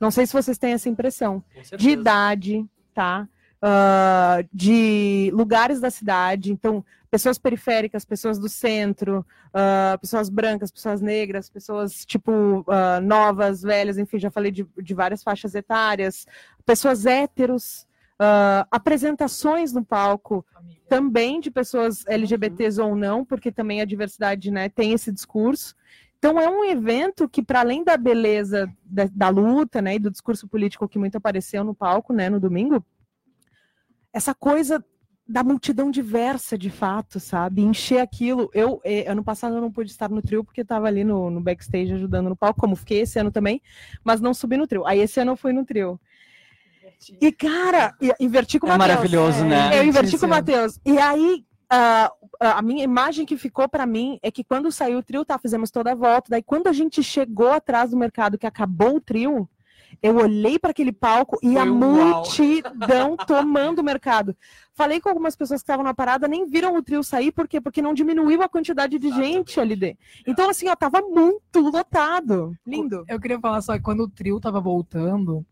Não 0.00 0.10
sei 0.10 0.26
se 0.26 0.32
vocês 0.32 0.58
têm 0.58 0.72
essa 0.72 0.88
impressão 0.88 1.42
de 1.76 1.90
idade, 1.90 2.64
tá? 2.94 3.28
Ah, 3.60 4.44
de 4.52 5.30
lugares 5.34 5.80
da 5.80 5.90
cidade, 5.90 6.52
então 6.52 6.84
pessoas 7.10 7.38
periféricas, 7.38 8.04
pessoas 8.04 8.38
do 8.38 8.48
centro, 8.48 9.26
ah, 9.52 9.96
pessoas 10.00 10.28
brancas, 10.28 10.70
pessoas 10.70 11.00
negras, 11.00 11.48
pessoas 11.48 12.04
tipo 12.04 12.64
ah, 12.68 13.00
novas, 13.00 13.62
velhas, 13.62 13.98
enfim, 13.98 14.18
já 14.18 14.30
falei 14.30 14.50
de, 14.50 14.66
de 14.82 14.94
várias 14.94 15.22
faixas 15.22 15.54
etárias, 15.54 16.26
pessoas 16.64 17.06
héteros, 17.06 17.86
ah, 18.18 18.66
apresentações 18.70 19.72
no 19.72 19.84
palco 19.84 20.44
também 20.88 21.40
de 21.40 21.50
pessoas 21.50 22.06
LGBTs 22.06 22.80
ou 22.80 22.94
não, 22.94 23.24
porque 23.24 23.52
também 23.52 23.80
a 23.80 23.84
diversidade 23.84 24.50
né, 24.50 24.68
tem 24.68 24.92
esse 24.92 25.12
discurso. 25.12 25.74
Então 26.18 26.40
é 26.40 26.48
um 26.48 26.64
evento 26.64 27.28
que, 27.28 27.42
para 27.42 27.60
além 27.60 27.84
da 27.84 27.96
beleza 27.96 28.72
da, 28.84 29.08
da 29.12 29.28
luta, 29.28 29.82
né, 29.82 29.96
e 29.96 29.98
do 29.98 30.10
discurso 30.10 30.48
político 30.48 30.88
que 30.88 30.98
muito 30.98 31.16
apareceu 31.16 31.62
no 31.62 31.74
palco, 31.74 32.12
né, 32.12 32.30
no 32.30 32.40
domingo, 32.40 32.84
essa 34.12 34.34
coisa 34.34 34.82
da 35.28 35.42
multidão 35.42 35.90
diversa, 35.90 36.56
de 36.56 36.70
fato, 36.70 37.18
sabe? 37.18 37.60
Encher 37.60 37.98
aquilo. 37.98 38.48
Eu, 38.54 38.80
eh, 38.84 39.10
ano 39.10 39.24
passado, 39.24 39.56
eu 39.56 39.60
não 39.60 39.72
pude 39.72 39.90
estar 39.90 40.08
no 40.08 40.22
trio 40.22 40.44
porque 40.44 40.60
estava 40.60 40.86
ali 40.86 41.02
no, 41.02 41.28
no 41.30 41.40
backstage 41.40 41.92
ajudando 41.92 42.28
no 42.28 42.36
palco, 42.36 42.60
como 42.60 42.76
fiquei 42.76 43.00
esse 43.00 43.18
ano 43.18 43.32
também, 43.32 43.60
mas 44.04 44.20
não 44.20 44.32
subi 44.32 44.56
no 44.56 44.68
trio. 44.68 44.86
Aí 44.86 45.00
esse 45.00 45.18
ano 45.20 45.32
eu 45.32 45.36
fui 45.36 45.52
no 45.52 45.64
trio. 45.64 46.00
E, 47.20 47.30
cara, 47.32 47.94
inverti 48.18 48.58
com 48.58 48.66
o 48.66 48.70
É 48.70 48.76
Matheus. 48.78 48.88
maravilhoso, 48.96 49.44
né? 49.44 49.78
Eu 49.78 49.84
inverti 49.84 50.18
com 50.18 50.26
o. 50.26 50.28
Matheus. 50.28 50.78
E 50.84 50.98
aí, 50.98 51.44
ah, 51.70 52.10
a 52.40 52.62
minha 52.62 52.82
imagem 52.84 53.24
que 53.26 53.36
ficou 53.36 53.68
pra 53.68 53.86
mim 53.86 54.18
é 54.22 54.30
que 54.30 54.42
quando 54.44 54.70
saiu 54.72 54.98
o 54.98 55.02
trio, 55.02 55.24
tá, 55.24 55.38
fizemos 55.38 55.70
toda 55.70 55.92
a 55.92 55.94
volta. 55.94 56.30
Daí, 56.30 56.42
quando 56.42 56.66
a 56.68 56.72
gente 56.72 57.02
chegou 57.02 57.50
atrás 57.52 57.90
do 57.90 57.96
mercado, 57.96 58.38
que 58.38 58.46
acabou 58.46 58.96
o 58.96 59.00
trio, 59.00 59.48
eu 60.02 60.16
olhei 60.16 60.58
para 60.58 60.70
aquele 60.72 60.92
palco 60.92 61.38
e 61.42 61.52
Foi 61.52 61.60
a 61.60 61.64
uau. 61.64 61.74
multidão 61.74 63.16
tomando 63.26 63.78
o 63.78 63.84
mercado. 63.84 64.36
Falei 64.74 65.00
com 65.00 65.08
algumas 65.08 65.34
pessoas 65.36 65.60
que 65.60 65.64
estavam 65.64 65.84
na 65.84 65.94
parada, 65.94 66.28
nem 66.28 66.44
viram 66.46 66.76
o 66.76 66.82
trio 66.82 67.02
sair, 67.02 67.32
por 67.32 67.48
quê? 67.48 67.60
Porque 67.60 67.80
não 67.80 67.94
diminuiu 67.94 68.42
a 68.42 68.48
quantidade 68.48 68.98
de 68.98 69.10
gente 69.10 69.58
ali 69.58 69.74
dentro. 69.76 69.98
Então, 70.26 70.50
assim, 70.50 70.68
ó, 70.68 70.76
tava 70.76 71.00
muito 71.00 71.60
lotado. 71.60 72.54
Lindo. 72.66 73.04
Eu 73.08 73.18
queria 73.20 73.40
falar 73.40 73.62
só 73.62 73.74
que 73.74 73.82
quando 73.82 74.00
o 74.00 74.08
trio 74.08 74.38
tava 74.40 74.60
voltando, 74.60 75.46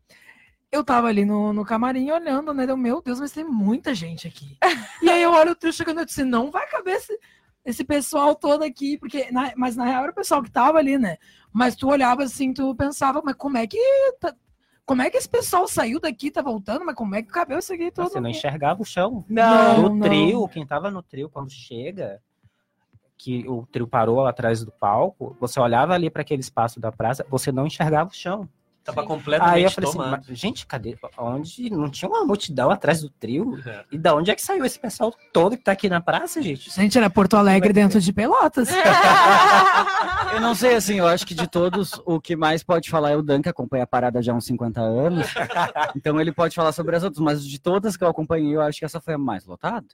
eu 0.75 0.85
tava 0.85 1.07
ali 1.09 1.25
no, 1.25 1.53
no 1.53 1.65
camarim 1.65 2.11
olhando, 2.11 2.53
né? 2.53 2.67
Deu, 2.67 2.77
meu 2.77 3.01
Deus, 3.03 3.21
mas 3.21 3.33
tem 3.33 3.45
muita 3.45 3.95
gente 3.95 4.27
aqui. 4.27 4.57
e 5.03 5.09
aí 5.11 5.23
eu 5.23 5.33
olho 5.33 5.53
o 5.53 5.55
trio 5.55 5.73
chegando 5.73 6.01
e 6.03 6.05
disse, 6.05 6.25
não 6.25 6.51
vai 6.51 6.67
caber 6.69 6.97
esse, 6.97 7.19
esse 7.65 7.85
pessoal 7.85 8.35
todo 8.35 8.63
aqui, 8.65 8.99
porque. 8.99 9.31
na- 9.31 9.53
mas 9.57 9.77
na 9.77 9.85
real 9.85 10.03
era 10.03 10.13
o 10.13 10.15
pessoal 10.15 10.43
que 10.43 10.51
tava 10.51 10.79
ali, 10.79 10.99
né? 10.99 11.17
Mas 11.53 11.77
tu 11.77 11.89
olhava 11.89 12.23
assim, 12.25 12.53
tu 12.53 12.75
pensava, 12.75 13.23
mas 13.25 13.37
como 13.37 13.57
é 13.57 13.67
que. 13.67 13.79
tá- 14.21 14.35
como 14.85 15.01
é 15.01 15.09
que 15.09 15.17
esse 15.17 15.29
pessoal 15.29 15.67
saiu 15.67 15.99
daqui, 15.99 16.31
tá 16.31 16.43
voltando, 16.43 16.85
mas 16.85 16.95
como 16.95 17.15
é 17.15 17.23
que 17.23 17.29
cabeu 17.29 17.59
isso 17.59 17.73
aqui 17.73 17.91
todo? 17.91 18.11
Você 18.11 18.21
não 18.21 18.29
enxergava 18.29 18.83
o 18.83 18.85
chão. 18.85 19.25
Não, 19.29 19.77
no 19.83 19.89
não. 19.89 20.01
trio, 20.01 20.47
quem 20.49 20.67
tava 20.67 20.91
no 20.91 21.03
trio, 21.03 21.31
quando 21.31 21.51
chega, 21.51 22.21
que 23.17 23.49
o 23.49 23.65
trio 23.73 23.87
parou 23.87 24.27
atrás 24.27 24.63
do 24.63 24.71
palco, 24.73 25.35
você 25.41 25.59
olhava 25.59 25.95
ali 25.95 26.11
para 26.11 26.21
aquele 26.21 26.41
espaço 26.43 26.79
da 26.81 26.93
praça, 26.93 27.25
você 27.31 27.51
não 27.51 27.67
enxergava 27.67 28.11
o 28.11 28.15
chão. 28.15 28.47
Tava 28.85 29.01
Aí 29.01 29.05
eu 29.05 29.09
completamente 29.09 29.75
falei 29.75 29.89
assim, 29.89 29.99
tomado. 29.99 30.25
"Mas, 30.29 30.39
gente, 30.39 30.67
cadê? 30.67 30.97
Onde 31.17 31.71
não 31.71 31.89
tinha 31.91 32.09
uma 32.09 32.25
multidão 32.25 32.71
atrás 32.71 33.01
do 33.01 33.09
trio? 33.09 33.59
É. 33.67 33.85
E 33.91 33.97
da 33.97 34.15
onde 34.15 34.31
é 34.31 34.35
que 34.35 34.43
saiu 34.43 34.63
esse 34.65 34.79
pessoal 34.79 35.13
todo 35.33 35.57
que 35.57 35.65
tá 35.65 35.73
aqui 35.73 35.89
na 35.89 36.03
praça, 36.03 36.43
gente? 36.43 36.71
Gente, 36.71 36.99
era 36.99 37.09
Porto 37.09 37.35
Alegre 37.35 37.73
dentro 37.73 37.99
de 37.99 38.13
Pelotas. 38.13 38.69
Eu 40.35 40.41
não 40.41 40.55
sei, 40.55 40.75
assim, 40.75 40.99
eu 40.99 41.07
acho 41.07 41.25
que 41.25 41.35
de 41.35 41.47
todos, 41.47 41.93
o 42.05 42.21
que 42.21 42.35
mais 42.35 42.63
pode 42.65 42.91
falar 42.91 43.11
é 43.11 43.17
o 43.17 43.23
Dan, 43.23 43.41
que 43.41 43.49
acompanha 43.49 43.85
a 43.85 43.87
parada 43.87 44.21
já 44.21 44.33
há 44.33 44.35
uns 44.35 44.45
50 44.47 44.81
anos. 44.81 45.27
Então 45.97 46.21
ele 46.21 46.33
pode 46.33 46.55
falar 46.57 46.73
sobre 46.73 46.97
as 46.97 47.05
outras, 47.05 47.23
mas 47.23 47.47
de 47.47 47.59
todas 47.61 47.97
que 47.97 48.03
eu 48.03 48.09
acompanhei, 48.09 48.57
eu 48.57 48.61
acho 48.61 48.79
que 48.81 48.85
essa 48.85 49.01
foi 49.01 49.15
a 49.15 49.19
mais 49.19 49.47
lotada. 49.47 49.87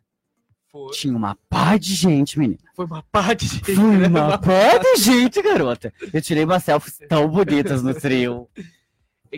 Foi, 0.72 0.90
Tinha 0.92 1.16
uma 1.16 1.36
pá 1.48 1.76
de 1.76 1.94
gente, 1.94 2.38
menina. 2.38 2.60
foi 2.76 2.86
uma 2.86 3.02
parte 3.10 3.44
de 3.46 3.74
Foi 3.74 4.06
uma 4.06 4.38
pá 4.38 4.78
de 4.78 5.02
gente, 5.02 5.42
garota. 5.42 5.92
Eu 6.12 6.22
tirei 6.22 6.44
umas 6.44 6.62
selfies 6.62 6.96
tão 7.08 7.28
bonitas 7.28 7.82
no 7.82 7.92
trio. 7.92 8.48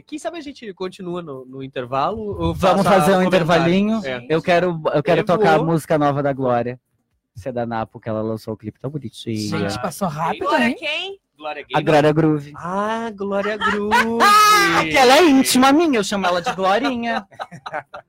Quem 0.00 0.18
sabe 0.18 0.38
a 0.38 0.40
gente 0.40 0.72
continua 0.72 1.20
no, 1.20 1.44
no 1.44 1.62
intervalo? 1.62 2.54
Vamos 2.54 2.86
fazer 2.86 3.16
um 3.16 3.22
intervalinho. 3.22 4.00
É. 4.04 4.24
Eu 4.28 4.40
quero, 4.40 4.80
eu 4.94 5.02
quero 5.02 5.24
tocar 5.24 5.58
a 5.58 5.62
música 5.62 5.98
nova 5.98 6.22
da 6.22 6.32
Glória. 6.32 6.80
Sedanapo, 7.34 7.98
que 7.98 8.08
ela 8.08 8.22
lançou 8.22 8.54
o 8.54 8.56
clipe 8.56 8.78
tão 8.78 8.90
bonitinho. 8.90 9.58
Gente, 9.58 9.80
passou 9.80 10.08
rápido, 10.08 10.54
hein? 10.54 10.74
quem? 10.78 11.18
Glória 11.36 11.66
A 11.74 11.80
Glória 11.80 12.12
Groove. 12.12 12.52
Ah, 12.54 13.10
Glória 13.14 13.56
Groove. 13.58 14.24
Que 14.88 14.96
ela 14.96 15.16
é 15.16 15.28
íntima 15.28 15.72
minha, 15.72 15.98
eu 15.98 16.04
chamo 16.04 16.26
ela 16.26 16.40
de 16.40 16.52
Glorinha. 16.54 17.26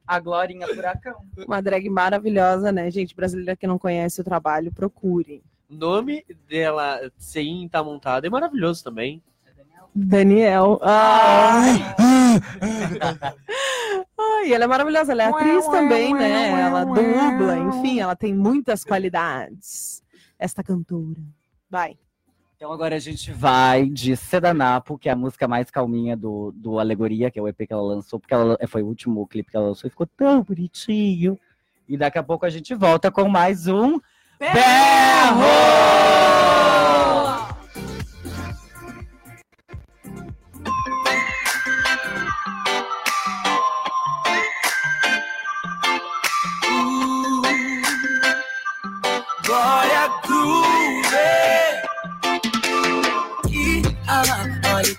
A 0.06 0.19
Glorinha 0.19 0.67
Furacão. 0.67 1.15
Uma 1.48 1.62
drag 1.62 1.89
maravilhosa, 1.89 2.72
né, 2.72 2.91
gente? 2.91 3.15
Brasileira 3.15 3.56
que 3.56 3.65
não 3.65 3.80
conhece 3.80 4.22
o 4.22 4.24
trabalho, 4.24 4.72
procurem. 4.72 5.41
O 5.69 5.74
nome 5.74 6.24
dela, 6.48 7.12
sem 7.17 7.65
estar 7.65 7.84
montada, 7.84 8.28
é 8.28 8.30
maravilhoso 8.30 8.84
também. 8.84 9.24
Daniel. 9.95 10.79
Ai. 10.82 11.84
Ai, 14.19 14.53
ela 14.53 14.63
é 14.63 14.67
maravilhosa, 14.67 15.12
ela 15.12 15.23
é 15.23 15.27
atriz 15.27 15.65
também, 15.67 16.13
né? 16.13 16.62
Ela 16.62 16.84
dubla, 16.84 17.58
enfim, 17.58 17.99
ela 17.99 18.15
tem 18.15 18.34
muitas 18.34 18.84
qualidades. 18.84 20.01
Esta 20.38 20.63
cantora. 20.63 21.21
Vai. 21.69 21.97
Então 22.56 22.71
agora 22.71 22.95
a 22.95 22.99
gente 22.99 23.32
vai 23.32 23.89
de 23.89 24.15
Sedanapo, 24.15 24.97
que 24.97 25.10
é 25.10 25.12
a 25.12 25.15
música 25.15 25.47
mais 25.47 25.69
calminha 25.69 26.15
do, 26.15 26.53
do 26.56 26.79
Alegoria, 26.79 27.29
que 27.29 27.38
é 27.38 27.41
o 27.41 27.47
EP 27.47 27.67
que 27.67 27.73
ela 27.73 27.82
lançou, 27.82 28.19
porque 28.19 28.34
ela, 28.34 28.58
foi 28.67 28.82
o 28.82 28.88
último 28.88 29.27
clipe 29.27 29.51
que 29.51 29.58
ela 29.58 29.67
lançou 29.67 29.88
e 29.88 29.91
ficou 29.91 30.08
tão 30.08 30.43
bonitinho. 30.43 31.38
E 31.88 31.97
daqui 31.97 32.17
a 32.17 32.23
pouco 32.23 32.45
a 32.45 32.49
gente 32.49 32.73
volta 32.73 33.12
com 33.12 33.27
mais 33.27 33.67
um 33.67 33.99
Berro! 34.39 34.53
Glória 35.39 36.42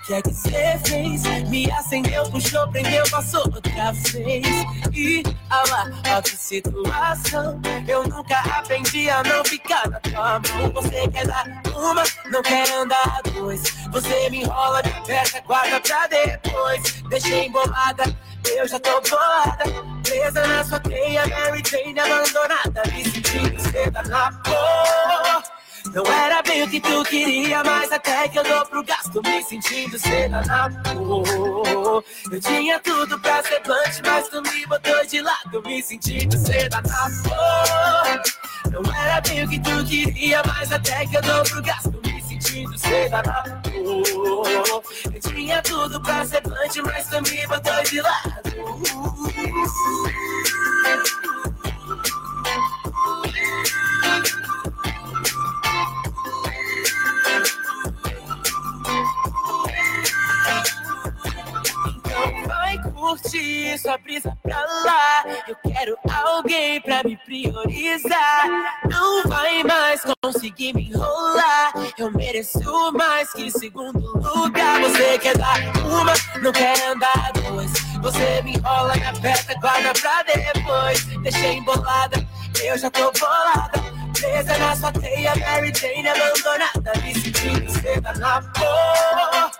que 0.06 0.14
é 0.14 0.22
que 0.22 0.32
você 0.32 0.78
fez. 0.84 1.22
Me 1.48 1.70
acendeu, 1.70 2.28
puxou, 2.30 2.68
prendeu, 2.68 3.04
passou 3.10 3.40
outra 3.40 3.92
vez. 3.92 4.46
E 4.92 5.22
ah 5.50 5.64
lá, 5.70 5.90
ó 6.16 6.22
que 6.22 6.36
situação. 6.36 7.60
Eu 7.88 8.04
nunca 8.04 8.38
aprendi 8.40 9.08
a 9.08 9.22
não 9.22 9.44
ficar 9.44 9.88
na 9.88 10.00
tua 10.00 10.40
mão. 10.40 10.72
Você 10.74 11.08
quer 11.08 11.26
dar 11.26 11.62
uma, 11.74 12.02
não 12.30 12.42
quer 12.42 12.70
andar 12.72 13.22
dois. 13.32 13.62
Você 13.90 14.30
me 14.30 14.42
enrola, 14.42 14.82
me 14.82 14.90
aperta, 14.90 15.40
guarda 15.46 15.80
pra 15.80 16.06
depois. 16.06 17.02
Deixei 17.08 17.46
embolada, 17.46 18.04
eu 18.56 18.68
já 18.68 18.78
tô 18.78 19.00
bolada. 19.00 19.64
Presa 20.02 20.46
na 20.46 20.64
sua 20.64 20.80
teia, 20.80 21.26
Mary 21.26 21.62
Jane 21.66 21.98
abandonada. 21.98 22.82
Me 22.92 23.04
sentindo 23.04 23.60
seda 23.60 24.02
na 24.02 24.30
porra. 24.42 25.53
Não 25.94 26.04
era 26.06 26.42
bem 26.42 26.64
o 26.64 26.68
que 26.68 26.80
tu 26.80 27.04
queria, 27.04 27.62
mas 27.62 27.92
até 27.92 28.26
que 28.26 28.36
eu 28.36 28.42
dou 28.42 28.66
pro 28.66 28.82
gasto, 28.82 29.22
me 29.22 29.40
sentindo 29.44 29.96
seda 29.96 30.42
na 30.42 30.68
porra. 30.68 32.04
Eu 32.32 32.40
tinha 32.40 32.80
tudo 32.80 33.16
pra 33.20 33.40
ser 33.44 33.62
blunt, 33.62 34.00
mas 34.04 34.28
tu 34.28 34.42
me 34.42 34.66
botou 34.66 35.06
de 35.06 35.20
lado, 35.20 35.62
me 35.64 35.80
sentindo 35.80 36.36
seda 36.36 36.82
na 36.82 37.08
porra. 37.22 38.22
Não 38.72 38.82
era 38.92 39.20
bem 39.20 39.44
o 39.44 39.48
que 39.48 39.60
tu 39.60 39.84
queria, 39.84 40.42
mas 40.44 40.72
até 40.72 41.06
que 41.06 41.16
eu 41.16 41.22
dou 41.22 41.44
pro 41.44 41.62
gasto, 41.62 42.00
me 42.04 42.22
sentindo 42.22 42.76
seda 42.76 43.22
na 43.22 43.42
porra. 43.42 44.82
Eu 45.14 45.20
tinha 45.20 45.62
tudo 45.62 46.00
pra 46.00 46.26
ser 46.26 46.40
blunt, 46.40 46.76
mas 46.84 47.06
tu 47.06 47.22
me 47.22 47.46
botou 47.46 47.82
de 47.84 48.00
lado. 48.00 48.34
Sua 63.78 63.98
brisa 63.98 64.36
pra 64.42 64.58
lá. 64.60 65.24
Eu 65.48 65.56
quero 65.56 65.96
alguém 66.10 66.80
pra 66.80 67.02
me 67.02 67.16
priorizar. 67.16 68.46
Não 68.90 69.22
vai 69.24 69.62
mais 69.62 70.02
conseguir 70.22 70.74
me 70.74 70.90
enrolar. 70.90 71.72
Eu 71.98 72.10
mereço 72.12 72.92
mais 72.92 73.32
que 73.32 73.50
segundo 73.50 73.98
lugar. 73.98 74.80
Você 74.80 75.18
quer 75.18 75.36
dar 75.36 75.58
uma, 75.86 76.12
não 76.40 76.52
quer 76.52 76.82
andar 76.88 77.32
dois. 77.32 77.72
Você 78.02 78.42
me 78.42 78.54
enrola, 78.56 78.94
me 78.94 79.06
aperta, 79.06 79.54
guarda 79.60 79.92
pra 80.00 80.22
depois. 80.22 81.04
Deixei 81.22 81.54
embolada, 81.54 82.26
eu 82.62 82.76
já 82.76 82.90
tô 82.90 83.10
bolada. 83.12 83.82
Presa 84.12 84.58
na 84.58 84.76
sua 84.76 84.92
teia, 84.92 85.34
Mary 85.36 85.72
Jane 85.74 86.08
abandonada. 86.08 86.92
Me 87.02 87.14
sentindo 87.14 87.70
seda 87.70 88.12
na 88.14 88.40
porra. 88.40 89.50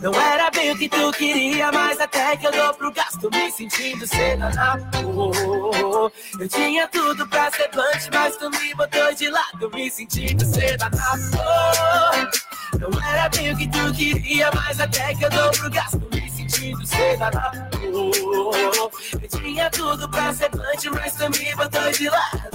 Não 0.00 0.12
era 0.14 0.50
bem 0.50 0.70
o 0.72 0.78
que 0.78 0.88
tu 0.88 1.12
queria, 1.12 1.70
mas 1.72 2.00
até 2.00 2.36
que 2.36 2.46
eu 2.46 2.52
dou 2.52 2.74
pro 2.74 2.92
gasto, 2.92 3.30
me 3.30 3.50
sentindo 3.50 4.06
seda 4.06 4.50
na 4.50 4.78
porra. 4.78 6.12
Eu 6.40 6.48
tinha 6.48 6.88
tudo 6.88 7.26
pra 7.28 7.50
ser 7.50 7.68
blunt, 7.70 8.08
mas 8.12 8.36
tu 8.36 8.50
me 8.50 8.74
botou 8.74 9.14
de 9.14 9.28
lado, 9.30 9.70
me 9.72 9.90
sentindo 9.90 10.44
seda 10.44 10.90
na 10.90 11.14
porra. 11.30 12.30
Não 12.78 13.08
era 13.08 13.28
bem 13.28 13.52
o 13.52 13.56
que 13.56 13.68
tu 13.68 13.92
queria, 13.94 14.50
mas 14.54 14.80
até 14.80 15.14
que 15.14 15.24
eu 15.24 15.30
dou 15.30 15.50
pro 15.52 15.70
gasto, 15.70 16.02
me 16.12 16.23
seda 16.86 17.30
na 17.30 17.50
porra. 17.50 18.90
Eu 19.22 19.28
tinha 19.28 19.70
tudo 19.70 20.08
pra 20.08 20.32
ser 20.32 20.50
blunt, 20.50 20.84
mas 20.92 21.38
me 21.38 21.54
botou 21.54 21.90
de 21.92 22.08
lado. 22.08 22.50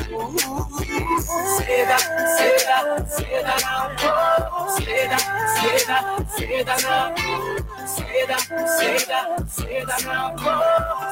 Seda, 1.58 1.98
seda, 2.38 3.06
seda 3.08 3.56
na 3.62 3.90
porra. 3.96 4.70
Seda, 4.76 5.18
seda. 5.60 6.20
seda, 6.40 6.76
na 6.82 7.14
seda, 7.88 8.38
seda, 8.38 9.20
seda 9.48 9.96
na 10.06 10.34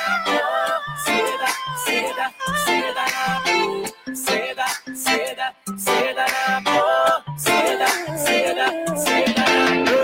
seda, 1.05 1.49
seda, 1.85 2.27
seda 2.64 3.05
na 3.14 3.49
seda, 4.14 4.67
seda, 4.95 5.47
seda 5.77 6.27
na 6.64 6.77
seda, 7.37 7.88
seda, 8.25 8.67
seda 9.05 9.47
na 9.75 9.99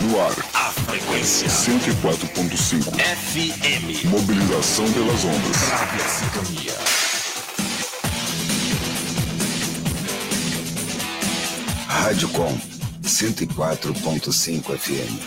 No 0.00 0.20
ar. 0.20 0.32
A 0.54 0.70
frequência. 0.72 1.48
104.5. 1.48 2.88
FM. 2.98 4.08
Mobilização 4.08 4.90
pelas 4.92 5.24
ondas. 5.24 5.56
Trave 5.66 7.07
Rádio 12.00 12.28
Com 12.28 12.56
104.5 13.02 14.78
FM. 14.78 15.18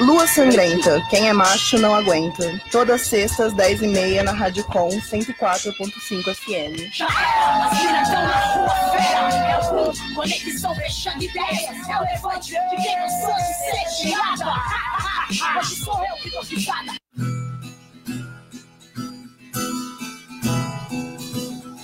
Lua 0.00 0.26
Sangrenta, 0.26 1.00
quem 1.08 1.28
é 1.28 1.32
macho 1.32 1.78
não 1.78 1.94
aguenta. 1.94 2.60
Todas 2.72 3.02
sextas, 3.02 3.52
10 3.52 3.82
e 3.82 3.86
meia, 3.86 4.22
na 4.24 4.32
Rádio 4.32 4.64
Com 4.64 4.88
104.5 4.88 6.34
FM. 6.34 7.02
As 7.02 7.78
minas 7.78 8.08
tão 8.08 8.22
na 8.22 8.40
rua 8.40 8.74
fera. 8.90 9.28
É 9.46 9.58
o 9.58 10.14
conexão 10.14 10.74
fechando 10.74 11.22
ideias. 11.22 11.88
É 11.88 11.98
o 11.98 12.02
levante 12.02 12.50
de 12.50 12.82
quem 12.82 12.98
não 12.98 13.08
sou 13.08 13.34
de 13.34 13.54
ser 13.54 14.02
tirada. 14.02 14.87
Hoje 15.30 15.76
sou 15.84 15.94
eu 16.06 16.16
que 16.16 16.30
dou 16.30 16.42
risada. 16.42 16.97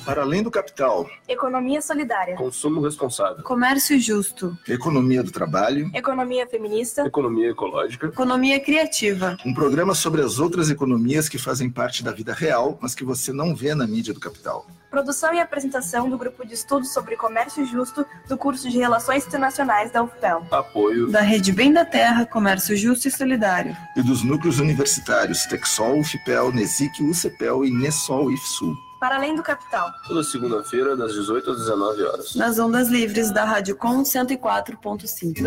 Para 0.04 0.22
além 0.22 0.42
do 0.42 0.50
capital, 0.50 1.08
Economia 1.28 1.80
solidária. 1.80 2.36
consumo 2.36 2.80
responsável, 2.82 3.42
Comércio 3.42 3.98
justo. 3.98 4.56
Economia 4.68 5.22
do 5.22 5.30
trabalho. 5.30 5.90
Economia 5.94 6.46
feminista. 6.46 7.06
economia 7.06 7.50
ecológica, 7.50 8.06
Economia 8.06 8.60
criativa. 8.60 9.36
Um 9.44 9.54
programa 9.54 9.94
sobre 9.94 10.20
as 10.22 10.38
outras 10.38 10.70
economias 10.70 11.28
que 11.28 11.38
fazem 11.38 11.70
parte 11.70 12.02
da 12.04 12.12
vida 12.12 12.32
real, 12.32 12.78
mas 12.80 12.94
que 12.94 13.04
você 13.04 13.32
não 13.32 13.54
vê 13.54 13.74
na 13.74 13.86
mídia 13.86 14.12
do 14.12 14.20
capital. 14.20 14.66
Produção 14.90 15.34
e 15.34 15.40
apresentação 15.40 16.08
do 16.08 16.16
grupo 16.16 16.46
de 16.46 16.54
estudos 16.54 16.92
sobre 16.92 17.16
comércio 17.16 17.66
justo 17.66 18.06
do 18.28 18.36
curso 18.38 18.70
de 18.70 18.78
Relações 18.78 19.26
Internacionais 19.26 19.90
da 19.90 20.02
UFPEL. 20.04 20.46
apoio 20.52 21.10
Da 21.10 21.20
Rede 21.20 21.50
Bem 21.52 21.72
da 21.72 21.84
Terra, 21.84 22.24
Comércio 22.26 22.76
Justo 22.76 23.08
e 23.08 23.10
Solidário. 23.10 23.76
E 23.96 24.02
dos 24.02 24.22
núcleos 24.22 24.60
universitários 24.60 25.46
Texol, 25.46 25.98
UFPEL, 25.98 26.52
NESIC, 26.52 27.02
UCPEL 27.02 27.64
e 27.64 27.70
NESOL 27.72 28.30
IFSUL. 28.30 28.76
Para 29.00 29.16
além 29.16 29.34
do 29.34 29.42
capital. 29.42 29.92
toda 30.06 30.22
segunda-feira, 30.22 30.96
das 30.96 31.12
18 31.12 31.50
às 31.50 31.58
19 31.58 32.02
horas. 32.04 32.34
Nas 32.34 32.58
ondas 32.58 32.88
livres 32.88 33.30
da 33.30 33.44
Rádio 33.44 33.76
Com 33.76 34.02
104.5. 34.02 35.40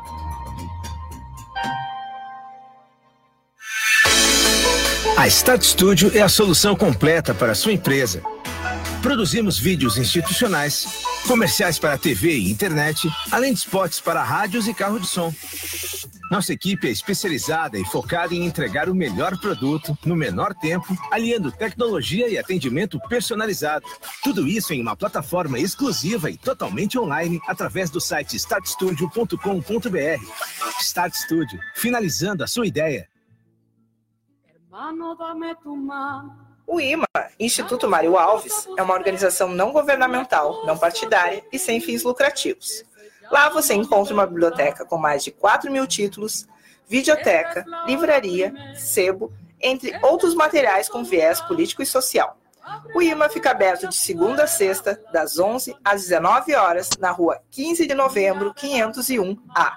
A 5.18 5.28
Start 5.28 5.64
Studio 5.64 6.10
é 6.16 6.22
a 6.22 6.30
solução 6.30 6.78
completa 6.78 7.34
para 7.34 7.52
a 7.52 7.56
sua 7.56 7.74
empresa. 7.74 8.24
Produzimos 9.02 9.58
vídeos 9.58 9.98
institucionais, 9.98 11.06
comerciais 11.26 11.80
para 11.80 11.98
TV 11.98 12.38
e 12.38 12.52
internet, 12.52 13.10
além 13.32 13.54
de 13.54 13.60
spots 13.60 14.02
para 14.02 14.22
rádios 14.22 14.68
e 14.68 14.74
carro 14.74 15.00
de 15.00 15.08
som. 15.08 15.34
Nossa 16.30 16.54
equipe 16.54 16.88
é 16.88 16.92
especializada 16.92 17.80
e 17.80 17.86
focada 17.86 18.36
em 18.36 18.46
entregar 18.46 18.88
o 18.88 18.94
melhor 18.94 19.36
produto 19.40 19.98
no 20.06 20.16
menor 20.16 20.54
tempo, 20.54 20.96
aliando 21.12 21.52
tecnologia 21.52 22.30
e 22.30 22.38
atendimento 22.38 23.00
personalizado. 23.00 23.84
Tudo 24.22 24.48
isso 24.48 24.74
em 24.74 24.82
uma 24.82 24.96
plataforma 24.96 25.58
exclusiva 25.58 26.30
e 26.30 26.38
totalmente 26.38 27.00
online 27.00 27.40
através 27.48 27.90
do 27.90 28.00
site 28.00 28.36
startstudio.com.br. 28.36 30.82
Start 30.82 31.16
Studio, 31.16 31.60
finalizando 31.74 32.44
a 32.44 32.48
sua 32.48 32.68
ideia. 32.68 33.10
O 36.72 36.80
IMA, 36.80 37.08
Instituto 37.40 37.90
Mário 37.90 38.16
Alves, 38.16 38.68
é 38.78 38.84
uma 38.84 38.94
organização 38.94 39.48
não 39.48 39.72
governamental, 39.72 40.64
não 40.68 40.78
partidária 40.78 41.44
e 41.52 41.58
sem 41.58 41.82
fins 41.82 42.04
lucrativos. 42.04 42.84
Lá 43.32 43.50
você 43.50 43.74
encontra 43.74 44.14
uma 44.14 44.28
biblioteca 44.28 44.86
com 44.86 44.96
mais 44.96 45.24
de 45.24 45.32
4 45.32 45.72
mil 45.72 45.88
títulos, 45.88 46.48
videoteca, 46.88 47.66
livraria, 47.88 48.54
sebo, 48.76 49.34
entre 49.60 49.98
outros 50.04 50.36
materiais 50.36 50.88
com 50.88 51.04
viés 51.04 51.42
político 51.42 51.82
e 51.82 51.88
social. 51.88 52.38
O 52.94 53.02
IMA 53.02 53.30
fica 53.30 53.50
aberto 53.50 53.88
de 53.88 53.96
segunda 53.96 54.44
a 54.44 54.48
sexta, 54.48 55.02
das 55.12 55.40
11 55.40 55.76
às 55.84 56.04
19 56.04 56.54
horas, 56.54 56.90
na 57.00 57.10
rua 57.10 57.42
15 57.50 57.88
de 57.88 57.96
novembro, 57.96 58.54
501A. 58.54 59.72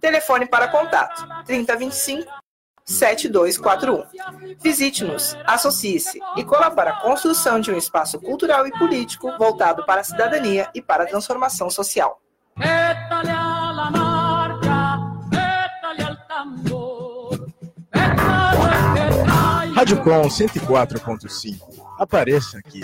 Telefone 0.00 0.46
para 0.46 0.68
contato: 0.68 1.26
3025 1.46 2.30
7241. 2.88 4.04
Visite-nos, 4.62 5.36
associe-se 5.44 6.18
e 6.36 6.44
colabore 6.44 6.78
para 6.78 6.90
a 6.90 7.00
construção 7.00 7.58
de 7.58 7.72
um 7.72 7.76
espaço 7.76 8.20
cultural 8.20 8.66
e 8.66 8.70
político 8.70 9.36
voltado 9.36 9.84
para 9.84 10.00
a 10.00 10.04
cidadania 10.04 10.70
e 10.74 10.80
para 10.80 11.02
a 11.02 11.06
transformação 11.06 11.68
social. 11.68 12.20
Rádio 19.74 20.02
Com 20.02 20.22
104.5. 20.22 21.58
Apareça 21.98 22.58
aqui. 22.58 22.80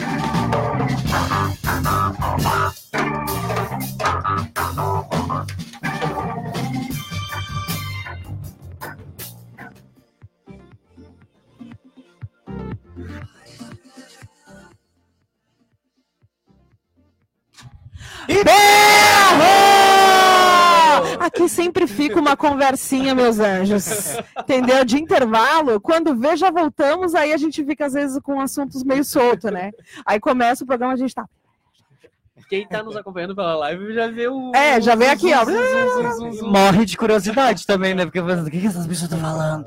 Berro! 18.27 19.85
Aqui 21.21 21.49
sempre 21.49 21.87
fica 21.87 22.21
uma 22.21 22.37
conversinha, 22.37 23.15
meus 23.15 23.39
anjos. 23.39 24.17
Entendeu? 24.39 24.85
De 24.85 25.01
intervalo, 25.01 25.81
quando 25.81 26.15
vê, 26.15 26.37
já 26.37 26.51
voltamos, 26.51 27.15
aí 27.15 27.33
a 27.33 27.37
gente 27.37 27.65
fica, 27.65 27.87
às 27.87 27.95
vezes, 27.95 28.21
com 28.23 28.41
assuntos 28.41 28.85
meio 28.85 29.05
solto, 29.05 29.51
né? 29.51 29.71
Aí 30.05 30.21
começa 30.21 30.65
o 30.65 30.67
programa, 30.67 30.93
a 30.93 30.97
gente 30.97 31.15
tá. 31.15 31.25
Quem 32.49 32.67
tá 32.69 32.83
nos 32.83 32.97
acompanhando 32.97 33.35
pela 33.35 33.57
live 33.57 33.95
já 33.95 34.07
vê 34.09 34.29
o. 34.29 34.53
É, 34.55 34.81
já 34.81 34.95
vem 34.95 35.09
aqui, 35.09 35.33
ó. 35.33 35.45
Morre 36.47 36.85
de 36.85 36.97
curiosidade 36.97 37.67
também, 37.67 37.95
né? 37.95 38.05
Porque 38.05 38.21
o 38.21 38.45
que, 38.51 38.61
que 38.61 38.67
essas 38.67 38.87
bichas 38.87 39.05
estão 39.05 39.19
falando? 39.19 39.67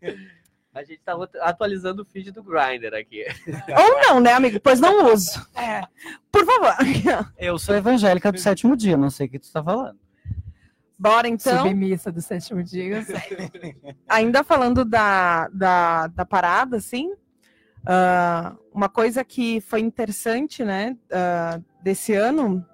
A 0.78 0.84
gente 0.84 1.00
tá 1.04 1.16
atualizando 1.40 2.02
o 2.02 2.04
feed 2.04 2.30
do 2.30 2.40
Grindr 2.40 2.94
aqui. 2.94 3.24
Ou 3.76 4.00
não, 4.00 4.20
né, 4.20 4.32
amigo? 4.32 4.60
Pois 4.60 4.78
não 4.78 5.12
uso. 5.12 5.44
É. 5.56 5.82
Por 6.30 6.46
favor. 6.46 6.72
Eu 7.36 7.58
sou 7.58 7.74
evangélica 7.74 8.30
do 8.30 8.38
sétimo 8.38 8.76
dia, 8.76 8.96
não 8.96 9.10
sei 9.10 9.26
o 9.26 9.30
que 9.30 9.40
tu 9.40 9.50
tá 9.50 9.60
falando. 9.60 9.98
Bora 10.96 11.26
então. 11.26 11.58
Submissa 11.58 12.12
do 12.12 12.22
sétimo 12.22 12.62
dia. 12.62 12.98
eu 12.98 13.02
sei. 13.02 13.74
Ainda 14.08 14.44
falando 14.44 14.84
da, 14.84 15.48
da, 15.48 16.06
da 16.06 16.24
parada, 16.24 16.76
assim, 16.76 17.12
ah, 17.84 18.54
uma 18.72 18.88
coisa 18.88 19.24
que 19.24 19.60
foi 19.60 19.80
interessante, 19.80 20.64
né, 20.64 20.96
ah, 21.10 21.60
desse 21.82 22.14
ano, 22.14 22.64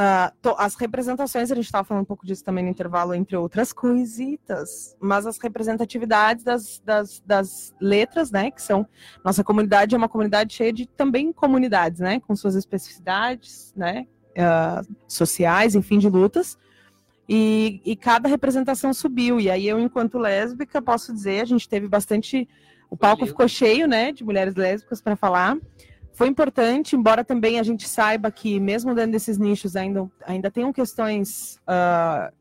ah, 0.00 0.32
to- 0.40 0.54
as 0.56 0.76
representações, 0.76 1.50
a 1.50 1.56
gente 1.56 1.64
estava 1.64 1.82
falando 1.82 2.02
um 2.02 2.06
pouco 2.06 2.24
disso 2.24 2.44
também 2.44 2.62
no 2.62 2.70
intervalo, 2.70 3.12
entre 3.14 3.36
outras 3.36 3.72
coisitas, 3.72 4.96
mas 5.00 5.26
as 5.26 5.38
representatividades 5.38 6.44
das, 6.44 6.80
das, 6.84 7.20
das 7.26 7.74
letras, 7.80 8.30
né, 8.30 8.52
que 8.52 8.62
são, 8.62 8.86
nossa 9.24 9.42
comunidade 9.42 9.96
é 9.96 9.98
uma 9.98 10.08
comunidade 10.08 10.54
cheia 10.54 10.72
de 10.72 10.86
também 10.86 11.32
comunidades, 11.32 11.98
né, 11.98 12.20
com 12.20 12.36
suas 12.36 12.54
especificidades, 12.54 13.72
né, 13.76 14.06
ah, 14.38 14.82
sociais, 15.08 15.74
enfim, 15.74 15.98
de 15.98 16.08
lutas. 16.08 16.56
E, 17.28 17.82
e 17.84 17.96
cada 17.96 18.28
representação 18.28 18.94
subiu. 18.94 19.40
E 19.40 19.50
aí 19.50 19.66
eu, 19.66 19.80
enquanto 19.80 20.16
lésbica, 20.16 20.80
posso 20.80 21.12
dizer, 21.12 21.40
a 21.40 21.44
gente 21.44 21.68
teve 21.68 21.88
bastante. 21.88 22.48
O 22.88 22.96
palco 22.96 23.26
ficou 23.26 23.48
cheio, 23.48 23.88
né, 23.88 24.12
de 24.12 24.24
mulheres 24.24 24.54
lésbicas 24.54 25.02
para 25.02 25.16
falar. 25.16 25.58
Foi 26.12 26.26
importante, 26.26 26.96
embora 26.96 27.24
também 27.24 27.60
a 27.60 27.62
gente 27.62 27.88
saiba 27.88 28.30
que, 28.30 28.58
mesmo 28.58 28.94
dentro 28.94 29.12
desses 29.12 29.38
nichos, 29.38 29.76
ainda, 29.76 30.10
ainda 30.26 30.50
tenham 30.50 30.72
questões 30.72 31.60
ah, 31.66 32.32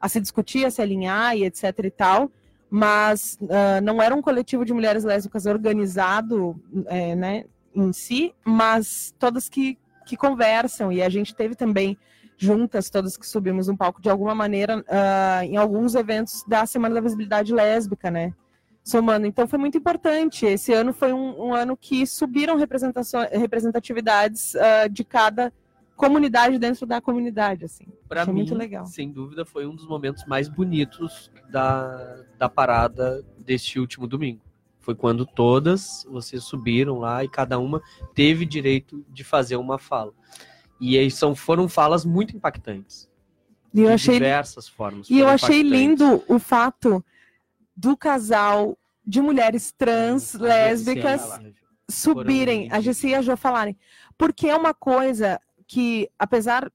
a 0.00 0.08
se 0.08 0.20
discutir, 0.20 0.64
a 0.64 0.70
se 0.70 0.80
alinhar 0.80 1.36
e 1.36 1.44
etc 1.44 1.72
e 1.82 1.90
tal, 1.90 2.30
mas 2.70 3.38
ah, 3.50 3.80
não 3.80 4.00
era 4.00 4.14
um 4.14 4.22
coletivo 4.22 4.64
de 4.64 4.72
mulheres 4.72 5.02
lésbicas 5.02 5.46
organizado, 5.46 6.60
é, 6.86 7.16
né, 7.16 7.44
em 7.74 7.92
si, 7.92 8.32
mas 8.44 9.14
todas 9.18 9.48
que, 9.48 9.76
que 10.06 10.16
conversam, 10.16 10.92
e 10.92 11.02
a 11.02 11.08
gente 11.08 11.34
teve 11.34 11.54
também 11.56 11.98
juntas, 12.36 12.90
todas 12.90 13.16
que 13.16 13.26
subimos 13.26 13.68
um 13.68 13.76
palco 13.76 14.00
de 14.00 14.10
alguma 14.10 14.34
maneira, 14.34 14.84
ah, 14.88 15.44
em 15.44 15.56
alguns 15.56 15.94
eventos 15.94 16.44
da 16.46 16.64
Semana 16.66 16.94
da 16.94 17.00
Visibilidade 17.00 17.52
Lésbica, 17.52 18.10
né? 18.10 18.32
Somando. 18.84 19.26
Então 19.26 19.48
foi 19.48 19.58
muito 19.58 19.78
importante. 19.78 20.44
Esse 20.44 20.72
ano 20.72 20.92
foi 20.92 21.12
um, 21.12 21.46
um 21.46 21.54
ano 21.54 21.74
que 21.76 22.06
subiram 22.06 22.56
representatividades 22.56 24.54
ah, 24.54 24.86
de 24.86 25.02
cada 25.02 25.50
comunidade 25.96 26.58
dentro 26.58 26.86
da 26.86 27.00
comunidade, 27.00 27.64
assim. 27.64 27.86
Achei 28.10 28.32
mim, 28.32 28.40
muito 28.40 28.54
legal. 28.54 28.86
sem 28.86 29.10
dúvida, 29.10 29.44
foi 29.44 29.66
um 29.66 29.74
dos 29.74 29.86
momentos 29.86 30.24
mais 30.26 30.48
bonitos 30.48 31.30
da, 31.50 32.24
da 32.38 32.48
parada 32.48 33.24
deste 33.38 33.78
último 33.78 34.06
domingo. 34.06 34.40
Foi 34.80 34.94
quando 34.94 35.24
todas 35.24 36.06
vocês 36.10 36.44
subiram 36.44 36.98
lá 36.98 37.24
e 37.24 37.28
cada 37.28 37.58
uma 37.58 37.80
teve 38.14 38.44
direito 38.44 39.04
de 39.08 39.24
fazer 39.24 39.56
uma 39.56 39.78
fala. 39.78 40.12
E 40.78 40.98
aí 40.98 41.10
são, 41.10 41.34
foram 41.34 41.68
falas 41.68 42.04
muito 42.04 42.36
impactantes. 42.36 43.08
E 43.72 43.80
eu 43.80 43.88
achei 43.92 44.14
diversas 44.14 44.68
formas. 44.68 45.08
E 45.08 45.18
eu 45.18 45.26
achei 45.26 45.60
impactantes. 45.60 45.80
lindo 45.80 46.22
o 46.28 46.38
fato 46.38 47.04
do 47.76 47.96
casal 47.96 48.78
de 49.06 49.20
mulheres 49.20 49.72
trans, 49.72 50.34
lésbicas, 50.34 51.22
subirem, 51.90 52.68
a 52.72 52.80
Gessi 52.80 53.08
e 53.08 53.14
a 53.14 53.22
Jo 53.22 53.36
falarem. 53.36 53.76
Porque 54.16 54.48
é 54.48 54.56
uma 54.56 54.72
coisa 54.72 55.40
que, 55.66 56.08
apesar 56.18 56.70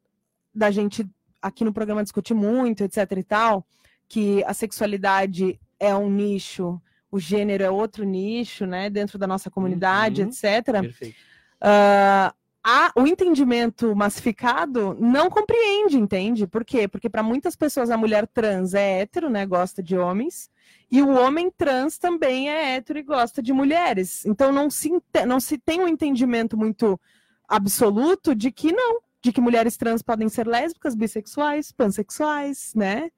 da 0.53 0.69
gente 0.71 1.05
aqui 1.41 1.63
no 1.63 1.73
programa 1.73 2.03
discutir 2.03 2.33
muito, 2.33 2.83
etc 2.83 3.11
e 3.17 3.23
tal, 3.23 3.65
que 4.07 4.43
a 4.45 4.53
sexualidade 4.53 5.59
é 5.79 5.95
um 5.95 6.09
nicho, 6.09 6.81
o 7.11 7.19
gênero 7.19 7.63
é 7.63 7.69
outro 7.71 8.03
nicho, 8.03 8.65
né, 8.65 8.89
dentro 8.89 9.17
da 9.17 9.25
nossa 9.25 9.49
comunidade, 9.49 10.21
etc. 10.21 10.65
Perfeito. 10.81 11.15
Ah, 11.61 12.33
a- 12.63 12.91
o 12.95 13.07
entendimento 13.07 13.95
massificado 13.95 14.95
não 14.99 15.29
compreende, 15.29 15.97
entende? 15.97 16.45
Por 16.45 16.63
quê? 16.65 16.87
Porque 16.87 17.09
para 17.09 17.23
muitas 17.23 17.55
pessoas 17.55 17.89
a 17.89 17.97
mulher 17.97 18.27
trans 18.27 18.73
é 18.73 18.99
hétero, 19.01 19.29
né? 19.29 19.45
Gosta 19.45 19.81
de 19.81 19.97
homens, 19.97 20.49
e 20.91 21.01
o 21.01 21.09
homem 21.09 21.51
trans 21.51 21.97
também 21.97 22.49
é 22.49 22.75
hétero 22.75 22.99
e 22.99 23.03
gosta 23.03 23.41
de 23.41 23.53
mulheres. 23.53 24.25
Então 24.25 24.51
não 24.51 24.69
se, 24.69 24.89
não 25.27 25.39
se 25.39 25.57
tem 25.57 25.81
um 25.81 25.87
entendimento 25.87 26.57
muito 26.57 26.99
absoluto 27.47 28.33
de 28.35 28.51
que 28.51 28.71
não, 28.71 28.99
de 29.21 29.31
que 29.31 29.41
mulheres 29.41 29.75
trans 29.77 30.01
podem 30.01 30.29
ser 30.29 30.47
lésbicas, 30.47 30.95
bissexuais, 30.95 31.71
pansexuais, 31.71 32.73
né? 32.75 33.09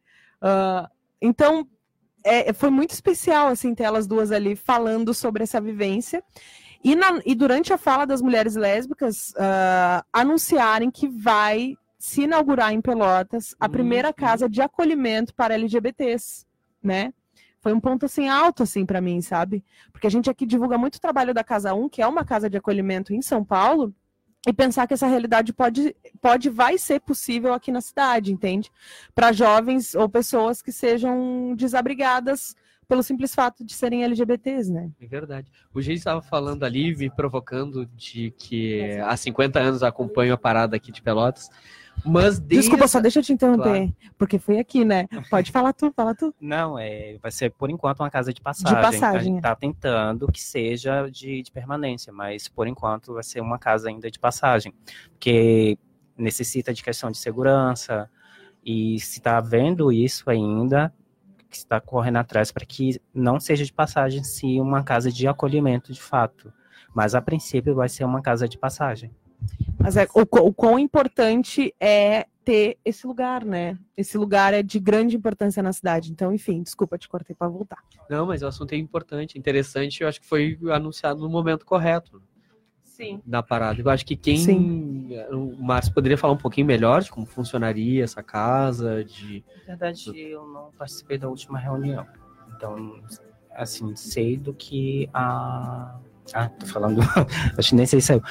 Ah, 0.42 0.90
então 1.22 1.68
é, 2.24 2.52
foi 2.54 2.70
muito 2.70 2.92
especial 2.92 3.48
assim 3.48 3.74
ter 3.76 3.84
elas 3.84 4.08
duas 4.08 4.32
ali 4.32 4.56
falando 4.56 5.14
sobre 5.14 5.44
essa 5.44 5.60
vivência 5.62 6.24
e, 6.84 6.96
na- 6.96 7.22
e 7.26 7.34
durante 7.36 7.72
a 7.74 7.78
fala 7.78 8.06
das 8.06 8.22
mulheres 8.22 8.56
lésbicas 8.56 9.34
ah, 9.38 10.04
anunciarem 10.12 10.90
que 10.92 11.08
vai 11.08 11.76
se 12.00 12.24
inaugurar 12.24 12.74
em 12.74 12.82
Pelotas 12.82 13.56
a 13.60 13.70
primeira 13.70 14.12
casa 14.12 14.50
de 14.50 14.62
acolhimento 14.62 15.36
para 15.36 15.54
LGBTs, 15.54 16.46
né? 16.82 17.14
Foi 17.62 17.72
um 17.72 17.80
ponto 17.80 18.06
assim 18.06 18.28
alto 18.28 18.64
assim 18.64 18.86
para 18.86 19.00
mim, 19.00 19.22
sabe? 19.22 19.64
Porque 19.92 20.08
a 20.08 20.10
gente 20.10 20.30
aqui 20.30 20.46
divulga 20.46 20.78
muito 20.78 20.96
o 20.96 21.02
trabalho 21.02 21.34
da 21.34 21.44
Casa 21.44 21.74
1, 21.74 21.90
que 21.90 22.02
é 22.02 22.08
uma 22.08 22.26
casa 22.26 22.50
de 22.50 22.58
acolhimento 22.58 23.14
em 23.14 23.22
São 23.22 23.46
Paulo, 23.46 23.94
e 24.48 24.52
pensar 24.52 24.88
que 24.88 24.96
essa 24.96 25.06
realidade 25.06 25.54
pode, 25.54 25.96
pode 26.20 26.50
vai 26.50 26.78
ser 26.78 27.00
possível 27.00 27.54
aqui 27.54 27.72
na 27.72 27.80
cidade, 27.80 28.34
entende? 28.34 28.72
Para 29.14 29.32
jovens 29.32 29.94
ou 29.94 30.10
pessoas 30.10 30.62
que 30.62 30.72
sejam 30.72 31.54
desabrigadas 31.56 32.56
pelo 32.88 33.04
simples 33.04 33.34
fato 33.34 33.64
de 33.64 33.74
serem 33.74 34.04
LGBTs, 34.04 34.72
né? 34.72 34.90
É 35.00 35.06
verdade. 35.06 35.50
O 35.74 35.82
Geis 35.82 36.00
estava 36.00 36.22
falando 36.22 36.64
ali, 36.64 36.96
me 36.96 37.10
provocando 37.10 37.86
de 37.86 38.32
que 38.32 38.98
há 39.06 39.16
50 39.16 39.60
anos 39.60 39.84
acompanho 39.84 40.34
a 40.34 40.38
parada 40.38 40.76
aqui 40.76 40.92
de 40.92 41.02
Pelotas. 41.02 41.48
Mas 42.06 42.40
desde... 42.40 42.68
Desculpa, 42.68 42.88
só 42.88 43.00
deixa 43.00 43.20
eu 43.20 43.24
te 43.24 43.34
interromper, 43.34 43.64
Claro. 43.64 43.96
porque 44.18 44.40
foi 44.40 44.60
aqui, 44.60 44.84
né? 44.84 45.08
Pode 45.30 45.52
falar 45.52 45.74
tu, 45.74 45.92
fala 45.96 46.16
tu. 46.16 46.34
Não, 46.40 46.78
é, 46.78 47.18
vai 47.22 47.32
ser 47.32 47.52
por 47.52 47.70
enquanto 47.70 48.00
uma 48.00 48.10
casa 48.10 48.34
de 48.34 48.42
passagem. 48.42 48.78
A 48.78 48.82
passagem, 48.82 49.34
gente 49.34 49.40
é. 49.40 49.42
tá 49.42 49.56
tentando 49.56 50.32
que 50.32 50.42
seja 50.42 51.08
de, 51.10 51.44
de 51.44 51.52
permanência, 51.52 52.12
mas 52.12 52.48
por 52.48 52.68
enquanto 52.68 53.14
vai 53.14 53.24
ser 53.24 53.42
uma 53.42 53.60
casa 53.60 53.90
ainda 53.90 54.10
de 54.10 54.20
passagem, 54.20 54.74
porque 55.12 55.78
necessita 56.18 56.74
de 56.74 56.84
questão 56.84 57.12
de 57.12 57.18
segurança 57.18 58.10
e 58.64 59.00
se 59.00 59.20
está 59.20 59.40
vendo 59.40 59.92
isso 59.92 60.30
ainda, 60.30 60.94
que 61.50 61.58
está 61.58 61.82
correndo 61.82 62.18
atrás 62.18 62.52
para 62.52 62.66
que 62.66 63.00
não 63.14 63.40
seja 63.40 63.66
de 63.66 63.74
passagem, 63.74 64.24
sim 64.24 64.60
uma 64.60 64.84
casa 64.84 65.12
de 65.12 65.28
acolhimento 65.28 65.92
de 65.92 66.02
fato. 66.02 66.54
Mas 66.94 67.16
a 67.16 67.22
princípio 67.22 67.76
vai 67.76 67.90
ser 67.90 68.04
uma 68.06 68.22
casa 68.22 68.48
de 68.48 68.58
passagem. 68.58 69.12
Mas 69.82 69.98
é, 69.98 70.08
o, 70.14 70.22
o 70.22 70.54
quão 70.54 70.78
importante 70.78 71.74
é 71.80 72.28
ter 72.44 72.78
esse 72.84 73.06
lugar, 73.06 73.46
né? 73.46 73.78
Esse 73.96 74.18
lugar 74.18 74.54
é 74.54 74.64
de 74.64 74.80
grande 74.80 75.16
importância 75.16 75.62
na 75.62 75.72
cidade. 75.72 76.12
Então, 76.12 76.34
enfim, 76.34 76.62
desculpa, 76.64 76.98
te 76.98 77.08
cortei 77.08 77.36
para 77.36 77.48
voltar. 77.48 77.84
Não, 78.10 78.26
mas 78.26 78.42
o 78.42 78.48
assunto 78.48 78.74
é 78.74 78.78
importante, 78.78 79.38
interessante. 79.38 80.02
Eu 80.02 80.08
acho 80.08 80.20
que 80.20 80.28
foi 80.28 80.58
anunciado 80.72 81.22
no 81.22 81.30
momento 81.30 81.66
correto 81.66 82.22
Sim. 82.84 83.22
na 83.26 83.42
parada. 83.42 83.80
Eu 83.80 83.90
acho 83.90 84.06
que 84.06 84.16
quem. 84.16 84.38
Sim. 84.38 85.10
O 85.32 85.62
Márcio 85.62 85.94
poderia 85.94 86.18
falar 86.18 86.34
um 86.34 86.38
pouquinho 86.38 86.68
melhor 86.68 87.02
de 87.02 87.12
como 87.12 87.26
funcionaria 87.26 88.04
essa 88.04 88.24
casa, 88.24 89.04
de. 89.04 89.44
Na 89.62 89.76
verdade, 89.76 90.18
eu 90.18 90.48
não 90.48 90.72
participei 90.78 91.18
da 91.18 91.28
última 91.30 91.60
reunião. 91.60 92.06
Então, 92.56 93.02
assim, 93.56 93.96
sei 93.96 94.38
do 94.38 94.54
que 94.54 95.10
a. 95.14 96.00
Ah, 96.34 96.50
tô 96.50 96.66
falando. 96.66 97.02
Acho 97.58 97.70
que 97.70 97.76
nem 97.76 97.86
sei 97.86 98.02
se 98.02 98.08
saiu. 98.08 98.22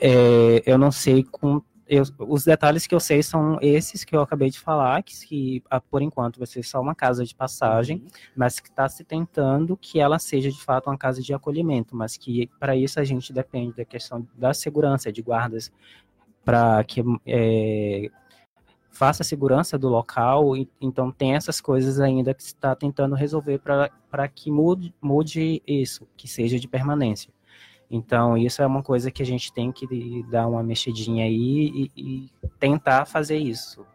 É, 0.00 0.62
eu 0.66 0.76
não 0.78 0.90
sei 0.90 1.22
com. 1.24 1.62
eu- 1.86 2.04
os 2.20 2.44
detalhes 2.44 2.86
que 2.86 2.94
eu 2.94 3.00
sei 3.00 3.22
são 3.22 3.58
esses 3.62 4.04
que 4.04 4.14
eu 4.14 4.20
acabei 4.20 4.50
de 4.50 4.58
falar, 4.58 5.02
que, 5.02 5.14
que 5.26 5.62
ah, 5.70 5.80
por 5.80 6.02
enquanto 6.02 6.38
vai 6.38 6.46
ser 6.46 6.62
só 6.64 6.80
uma 6.80 6.94
casa 6.94 7.24
de 7.24 7.34
passagem, 7.34 8.04
mas 8.36 8.60
que 8.60 8.68
está 8.68 8.88
se 8.88 9.04
tentando 9.04 9.76
que 9.76 9.98
ela 10.00 10.18
seja 10.18 10.50
de 10.50 10.60
fato 10.62 10.88
uma 10.90 10.98
casa 10.98 11.22
de 11.22 11.32
acolhimento, 11.32 11.96
mas 11.96 12.16
que 12.16 12.48
para 12.58 12.76
isso 12.76 13.00
a 13.00 13.04
gente 13.04 13.32
depende 13.32 13.74
da 13.76 13.84
questão 13.84 14.26
da 14.36 14.52
segurança, 14.52 15.12
de 15.12 15.22
guardas, 15.22 15.72
para 16.44 16.82
que 16.84 17.02
é, 17.26 18.10
faça 18.98 19.22
a 19.22 19.24
segurança 19.24 19.78
do 19.78 19.88
local, 19.88 20.56
e- 20.56 20.68
então 20.80 21.12
tem 21.12 21.36
essas 21.36 21.60
coisas 21.60 22.00
ainda 22.00 22.34
que 22.34 22.42
se 22.42 22.48
está 22.48 22.74
tentando 22.74 23.14
resolver 23.14 23.60
para 23.60 24.28
que 24.28 24.50
mude, 24.50 24.92
mude 25.00 25.62
isso, 25.64 26.06
que 26.16 26.26
seja 26.26 26.58
de 26.58 26.66
permanência. 26.66 27.32
Então, 27.88 28.36
isso 28.36 28.60
é 28.60 28.66
uma 28.66 28.82
coisa 28.82 29.10
que 29.10 29.22
a 29.22 29.26
gente 29.26 29.52
tem 29.52 29.70
que 29.70 29.86
dar 30.30 30.48
uma 30.48 30.62
mexidinha 30.62 31.24
aí 31.24 31.70
e, 31.74 31.90
e 31.96 32.30
tentar 32.58 33.06
fazer 33.06 33.38
isso. 33.38 33.86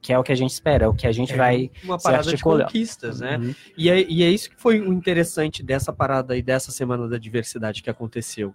Que 0.00 0.12
é 0.12 0.18
o 0.18 0.22
que 0.22 0.32
a 0.32 0.34
gente 0.34 0.50
espera, 0.50 0.86
é 0.86 0.88
o 0.88 0.94
que 0.94 1.06
a 1.06 1.12
gente 1.12 1.34
É 1.34 1.36
vai 1.36 1.70
uma 1.84 1.98
parada 1.98 2.30
de 2.34 2.42
conquistas, 2.42 3.20
né? 3.20 3.36
Uhum. 3.36 3.54
E, 3.76 3.90
é, 3.90 4.00
e 4.10 4.22
é 4.22 4.30
isso 4.30 4.48
que 4.48 4.56
foi 4.56 4.80
o 4.80 4.92
interessante 4.92 5.62
dessa 5.62 5.92
parada 5.92 6.36
e 6.36 6.42
dessa 6.42 6.70
semana 6.72 7.06
da 7.06 7.18
diversidade 7.18 7.82
que 7.82 7.90
aconteceu. 7.90 8.54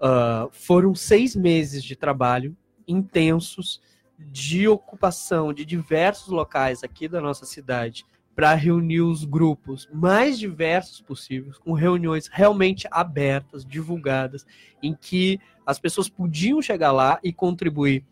Ah, 0.00 0.48
foram 0.52 0.94
seis 0.94 1.34
meses 1.34 1.82
de 1.82 1.96
trabalho 1.96 2.56
intensos 2.86 3.80
de 4.18 4.66
ocupação 4.66 5.52
de 5.52 5.64
diversos 5.64 6.28
locais 6.28 6.82
aqui 6.82 7.08
da 7.08 7.20
nossa 7.20 7.46
cidade 7.46 8.04
para 8.34 8.54
reunir 8.54 9.00
os 9.00 9.24
grupos 9.24 9.88
mais 9.92 10.38
diversos 10.38 11.00
possíveis, 11.00 11.58
com 11.58 11.72
reuniões 11.72 12.28
realmente 12.28 12.86
abertas, 12.90 13.64
divulgadas, 13.64 14.46
em 14.82 14.94
que 14.94 15.40
as 15.66 15.78
pessoas 15.78 16.08
podiam 16.08 16.62
chegar 16.62 16.92
lá 16.92 17.18
e 17.22 17.32
contribuir 17.32 18.04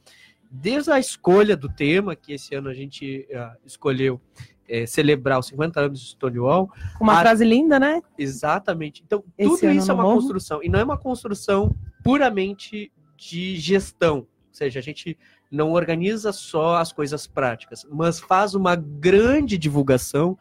desde 0.50 0.90
a 0.90 0.98
escolha 0.98 1.56
do 1.56 1.68
tema, 1.68 2.16
que 2.16 2.32
esse 2.32 2.54
ano 2.54 2.68
a 2.68 2.74
gente 2.74 3.26
ah, 3.32 3.56
escolheu 3.64 4.20
eh, 4.68 4.86
celebrar 4.86 5.38
os 5.38 5.46
50 5.46 5.80
anos 5.80 6.00
de 6.00 6.06
Stonewall. 6.08 6.70
Uma 7.00 7.14
a- 7.14 7.20
frase 7.20 7.44
linda, 7.44 7.78
né? 7.78 8.02
Exatamente. 8.18 9.02
Então, 9.06 9.22
Esse 9.38 9.60
tudo 9.60 9.72
isso 9.72 9.90
é 9.90 9.94
uma 9.94 10.04
construção. 10.04 10.62
E 10.62 10.68
não 10.68 10.80
é 10.80 10.84
uma 10.84 10.98
construção 10.98 11.74
puramente 12.02 12.92
de 13.16 13.56
gestão. 13.56 14.18
Ou 14.18 14.28
seja, 14.50 14.78
a 14.78 14.82
gente 14.82 15.16
não 15.56 15.72
organiza 15.72 16.32
só 16.32 16.76
as 16.76 16.92
coisas 16.92 17.26
práticas, 17.26 17.84
mas 17.90 18.20
faz 18.20 18.54
uma 18.54 18.76
grande 18.76 19.58
divulgação 19.58 20.38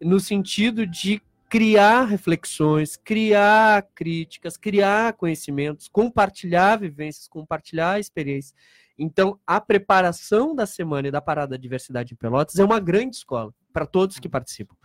no 0.00 0.18
sentido 0.18 0.86
de 0.86 1.22
criar 1.48 2.04
reflexões, 2.04 2.96
criar 2.96 3.82
críticas, 3.94 4.56
criar 4.56 5.14
conhecimentos, 5.14 5.88
compartilhar 5.88 6.76
vivências, 6.76 7.26
compartilhar 7.26 7.98
experiências. 7.98 8.54
Então, 8.98 9.38
a 9.46 9.60
preparação 9.60 10.54
da 10.54 10.66
semana 10.66 11.08
e 11.08 11.10
da 11.10 11.20
parada 11.20 11.52
da 11.52 11.56
diversidade 11.56 12.12
em 12.12 12.16
Pelotas 12.16 12.58
é 12.58 12.64
uma 12.64 12.78
grande 12.78 13.16
escola 13.16 13.52
para 13.72 13.86
todos 13.86 14.18
que 14.18 14.28
participam. 14.28 14.76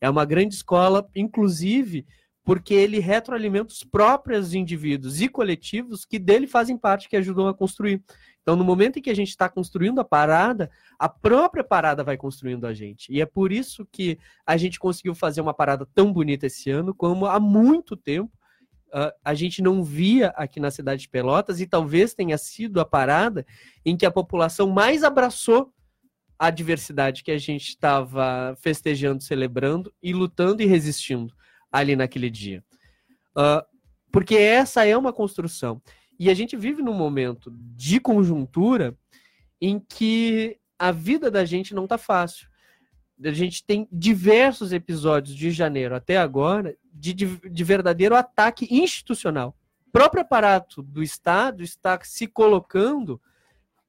É 0.00 0.08
uma 0.08 0.24
grande 0.24 0.54
escola, 0.54 1.06
inclusive, 1.14 2.06
porque 2.44 2.74
ele 2.74 2.98
retroalimenta 2.98 3.72
os 3.72 3.82
próprios 3.82 4.54
indivíduos 4.54 5.20
e 5.20 5.28
coletivos 5.28 6.04
que 6.04 6.18
dele 6.18 6.46
fazem 6.46 6.76
parte, 6.76 7.08
que 7.08 7.16
ajudam 7.16 7.48
a 7.48 7.54
construir. 7.54 8.02
Então, 8.44 8.56
no 8.56 8.64
momento 8.64 8.98
em 8.98 9.02
que 9.02 9.08
a 9.08 9.14
gente 9.14 9.30
está 9.30 9.48
construindo 9.48 10.00
a 10.00 10.04
parada, 10.04 10.70
a 10.98 11.08
própria 11.08 11.64
parada 11.64 12.04
vai 12.04 12.14
construindo 12.14 12.66
a 12.66 12.74
gente. 12.74 13.10
E 13.10 13.18
é 13.18 13.24
por 13.24 13.50
isso 13.50 13.88
que 13.90 14.18
a 14.44 14.58
gente 14.58 14.78
conseguiu 14.78 15.14
fazer 15.14 15.40
uma 15.40 15.54
parada 15.54 15.88
tão 15.94 16.12
bonita 16.12 16.46
esse 16.46 16.70
ano, 16.70 16.94
como 16.94 17.24
há 17.24 17.40
muito 17.40 17.96
tempo 17.96 18.30
uh, 18.88 19.10
a 19.24 19.32
gente 19.32 19.62
não 19.62 19.82
via 19.82 20.28
aqui 20.36 20.60
na 20.60 20.70
cidade 20.70 21.00
de 21.00 21.08
Pelotas, 21.08 21.58
e 21.58 21.66
talvez 21.66 22.12
tenha 22.12 22.36
sido 22.36 22.80
a 22.80 22.84
parada 22.84 23.46
em 23.82 23.96
que 23.96 24.04
a 24.04 24.10
população 24.10 24.68
mais 24.68 25.02
abraçou 25.02 25.72
a 26.38 26.50
diversidade 26.50 27.24
que 27.24 27.30
a 27.30 27.38
gente 27.38 27.68
estava 27.70 28.54
festejando, 28.60 29.22
celebrando 29.22 29.90
e 30.02 30.12
lutando 30.12 30.62
e 30.62 30.66
resistindo 30.66 31.32
ali 31.72 31.96
naquele 31.96 32.28
dia. 32.28 32.62
Uh, 33.34 33.64
porque 34.12 34.36
essa 34.36 34.84
é 34.84 34.94
uma 34.94 35.14
construção. 35.14 35.80
E 36.18 36.30
a 36.30 36.34
gente 36.34 36.56
vive 36.56 36.82
num 36.82 36.94
momento 36.94 37.52
de 37.76 37.98
conjuntura 37.98 38.96
em 39.60 39.78
que 39.78 40.58
a 40.78 40.92
vida 40.92 41.30
da 41.30 41.44
gente 41.44 41.74
não 41.74 41.84
está 41.84 41.98
fácil. 41.98 42.48
A 43.22 43.30
gente 43.30 43.64
tem 43.64 43.88
diversos 43.90 44.72
episódios 44.72 45.36
de 45.36 45.50
janeiro 45.50 45.94
até 45.94 46.16
agora 46.16 46.76
de, 46.92 47.12
de, 47.12 47.26
de 47.48 47.64
verdadeiro 47.64 48.14
ataque 48.14 48.66
institucional. 48.70 49.56
O 49.86 49.90
próprio 49.90 50.22
aparato 50.22 50.82
do 50.82 51.02
Estado 51.02 51.62
está 51.62 51.98
se 52.02 52.26
colocando 52.26 53.20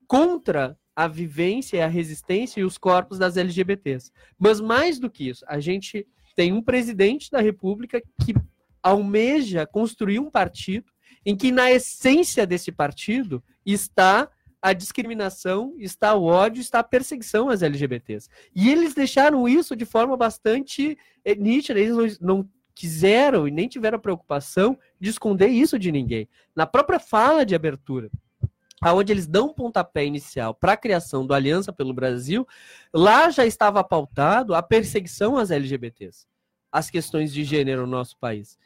contra 0.07 0.77
a 0.95 1.07
vivência, 1.07 1.83
a 1.83 1.89
resistência 1.89 2.61
e 2.61 2.63
os 2.63 2.77
corpos 2.77 3.17
das 3.19 3.35
LGBTs. 3.35 4.11
Mas 4.37 4.61
mais 4.61 4.99
do 4.99 5.09
que 5.09 5.27
isso, 5.27 5.43
a 5.47 5.59
gente 5.59 6.07
tem 6.35 6.53
um 6.53 6.61
presidente 6.61 7.29
da 7.29 7.41
República 7.41 8.01
que 8.23 8.33
almeja 8.81 9.65
construir 9.65 10.19
um 10.19 10.29
partido 10.29 10.94
em 11.25 11.35
que 11.35 11.51
na 11.51 11.71
essência 11.71 12.45
desse 12.45 12.71
partido 12.71 13.43
está 13.65 14.29
a 14.61 14.73
discriminação, 14.73 15.75
está 15.77 16.15
o 16.15 16.23
ódio, 16.23 16.59
está 16.59 16.79
a 16.79 16.83
perseguição 16.83 17.49
às 17.49 17.61
LGBTs. 17.61 18.29
E 18.55 18.69
eles 18.69 18.93
deixaram 18.93 19.47
isso 19.47 19.75
de 19.75 19.85
forma 19.85 20.17
bastante 20.17 20.97
eh, 21.23 21.35
nítida, 21.35 21.79
eles 21.79 22.19
não 22.19 22.49
quiseram 22.73 23.47
e 23.47 23.51
nem 23.51 23.67
tiveram 23.67 23.99
preocupação 23.99 24.77
de 24.99 25.09
esconder 25.09 25.47
isso 25.47 25.79
de 25.79 25.91
ninguém. 25.91 26.27
Na 26.55 26.65
própria 26.65 26.99
fala 26.99 27.45
de 27.45 27.55
abertura, 27.55 28.09
aonde 28.81 29.13
eles 29.13 29.25
dão 29.25 29.47
um 29.47 29.53
pontapé 29.53 30.05
inicial 30.05 30.53
para 30.53 30.73
a 30.73 30.77
criação 30.77 31.25
do 31.25 31.33
Aliança 31.33 31.71
pelo 31.71 31.93
Brasil, 31.93 32.45
lá 32.93 33.29
já 33.29 33.45
estava 33.45 33.83
pautado 33.83 34.53
a 34.53 34.61
perseguição 34.61 35.37
às 35.37 35.51
LGBTs, 35.51 36.27
as 36.71 36.89
questões 36.89 37.31
de 37.33 37.43
gênero 37.43 37.81
no 37.81 37.87
nosso 37.87 38.17
país. 38.17 38.57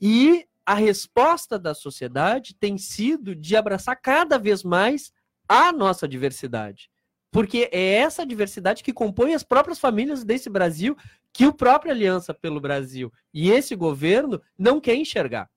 E 0.00 0.46
a 0.66 0.74
resposta 0.74 1.56
da 1.56 1.72
sociedade 1.72 2.52
tem 2.54 2.76
sido 2.76 3.36
de 3.36 3.56
abraçar 3.56 3.94
cada 3.94 4.36
vez 4.36 4.64
mais 4.64 5.12
a 5.48 5.70
nossa 5.70 6.08
diversidade. 6.08 6.90
Porque 7.30 7.68
é 7.70 7.94
essa 7.94 8.26
diversidade 8.26 8.82
que 8.82 8.92
compõe 8.92 9.32
as 9.32 9.44
próprias 9.44 9.78
famílias 9.78 10.24
desse 10.24 10.50
Brasil 10.50 10.96
que 11.32 11.46
o 11.46 11.52
próprio 11.52 11.92
Aliança 11.92 12.34
pelo 12.34 12.60
Brasil 12.60 13.12
e 13.32 13.50
esse 13.50 13.76
governo 13.76 14.42
não 14.58 14.80
quer 14.80 14.96
enxergar. 14.96 15.48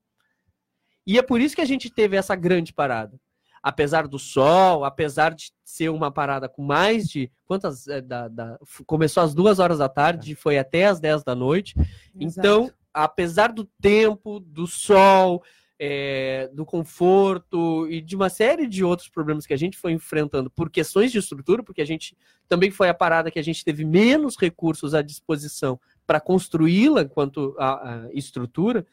E 1.07 1.17
é 1.17 1.23
por 1.23 1.41
isso 1.41 1.55
que 1.55 1.61
a 1.61 1.65
gente 1.65 1.89
teve 1.89 2.15
essa 2.15 2.35
grande 2.35 2.71
parada. 2.71 3.19
Apesar 3.63 4.07
do 4.07 4.19
sol, 4.19 4.85
apesar 4.85 5.33
de 5.33 5.51
ser 5.65 5.89
uma 5.89 6.11
parada 6.11 6.47
com 6.47 6.61
mais 6.61 7.09
de. 7.09 7.31
Quantas. 7.45 7.87
É, 7.87 7.99
da, 7.99 8.27
da, 8.27 8.59
começou 8.85 9.23
às 9.23 9.33
duas 9.33 9.59
horas 9.59 9.79
da 9.79 9.89
tarde, 9.89 10.35
foi 10.35 10.57
até 10.57 10.85
às 10.85 10.99
dez 10.99 11.23
da 11.23 11.35
noite. 11.35 11.73
Exato. 11.77 11.99
Então, 12.19 12.71
apesar 13.03 13.51
do 13.51 13.65
tempo, 13.81 14.39
do 14.39 14.67
sol, 14.67 15.43
é, 15.79 16.49
do 16.53 16.65
conforto 16.65 17.89
e 17.89 18.01
de 18.01 18.15
uma 18.15 18.29
série 18.29 18.67
de 18.67 18.83
outros 18.83 19.07
problemas 19.07 19.45
que 19.45 19.53
a 19.53 19.57
gente 19.57 19.77
foi 19.77 19.93
enfrentando 19.93 20.49
por 20.49 20.69
questões 20.69 21.09
de 21.11 21.17
estrutura, 21.17 21.63
porque 21.63 21.81
a 21.81 21.85
gente 21.85 22.17
também 22.49 22.69
foi 22.69 22.89
a 22.89 22.93
parada 22.93 23.31
que 23.31 23.39
a 23.39 23.43
gente 23.43 23.63
teve 23.63 23.85
menos 23.85 24.35
recursos 24.37 24.93
à 24.93 25.01
disposição 25.01 25.79
para 26.05 26.19
construí-la 26.19 27.03
enquanto 27.03 27.55
a, 27.57 28.07
a 28.07 28.13
estrutura, 28.13 28.85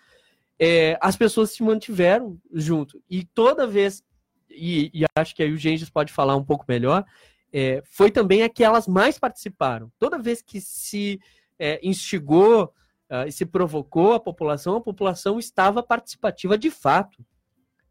é, 0.58 0.96
as 1.00 1.16
pessoas 1.16 1.50
se 1.50 1.62
mantiveram 1.62 2.38
junto. 2.52 3.02
E 3.10 3.24
toda 3.24 3.66
vez, 3.66 4.04
e, 4.48 4.90
e 4.94 5.04
acho 5.16 5.34
que 5.34 5.42
aí 5.42 5.52
o 5.52 5.56
Gengis 5.56 5.90
pode 5.90 6.12
falar 6.12 6.36
um 6.36 6.44
pouco 6.44 6.64
melhor, 6.68 7.04
é, 7.52 7.82
foi 7.84 8.10
também 8.10 8.42
a 8.42 8.48
que 8.48 8.62
elas 8.62 8.86
mais 8.86 9.18
participaram. 9.18 9.90
Toda 9.98 10.18
vez 10.18 10.40
que 10.40 10.60
se 10.60 11.18
é, 11.58 11.80
instigou 11.82 12.72
uh, 13.10 13.26
e 13.26 13.32
se 13.32 13.46
provocou 13.46 14.14
a 14.14 14.20
população, 14.20 14.76
a 14.76 14.80
população 14.80 15.38
estava 15.38 15.82
participativa 15.82 16.56
de 16.56 16.70
fato. 16.70 17.24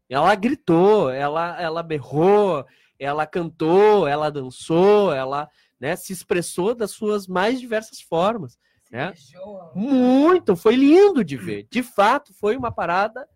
Ela 0.08 0.34
gritou, 0.34 1.10
ela, 1.10 1.60
ela 1.60 1.82
berrou, 1.82 2.64
ela 2.98 3.26
cantou, 3.26 4.06
ela 4.06 4.30
dançou, 4.30 5.12
ela 5.12 5.48
né, 5.80 5.96
se 5.96 6.12
expressou 6.12 6.74
das 6.74 6.92
suas 6.92 7.26
mais 7.26 7.60
diversas 7.60 8.00
formas. 8.00 8.58
Né? 8.90 9.12
Muito, 9.74 10.54
foi 10.54 10.76
lindo 10.76 11.24
de 11.24 11.36
ver. 11.36 11.66
De 11.70 11.82
fato, 11.82 12.32
foi 12.34 12.56
uma 12.56 12.70
parada 12.70 13.28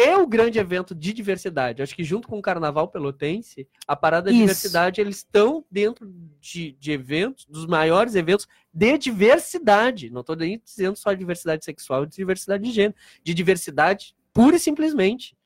é 0.00 0.16
o 0.16 0.26
grande 0.26 0.58
evento 0.58 0.94
de 0.94 1.12
diversidade. 1.12 1.82
Acho 1.82 1.94
que 1.94 2.04
junto 2.04 2.28
com 2.28 2.38
o 2.38 2.42
Carnaval 2.42 2.88
Pelotense, 2.88 3.68
a 3.86 3.96
Parada 3.96 4.30
Isso. 4.30 4.40
Diversidade, 4.40 5.00
eles 5.00 5.16
estão 5.16 5.64
dentro 5.70 6.12
de, 6.40 6.72
de, 6.72 6.92
eventos, 6.92 7.46
dos 7.46 7.66
maiores 7.66 8.14
eventos 8.14 8.46
de 8.72 8.98
diversidade. 8.98 10.10
Não 10.10 10.20
estou 10.20 10.36
nem 10.36 10.60
dizendo 10.64 10.96
só 10.96 11.12
diversidade 11.12 11.64
sexual, 11.64 12.06
de 12.06 12.16
diversidade 12.16 12.64
de 12.64 12.70
gênero, 12.70 12.94
de 13.22 13.34
diversidade 13.34 14.14
pura 14.32 14.56
e 14.56 14.60
simplesmente. 14.60 15.36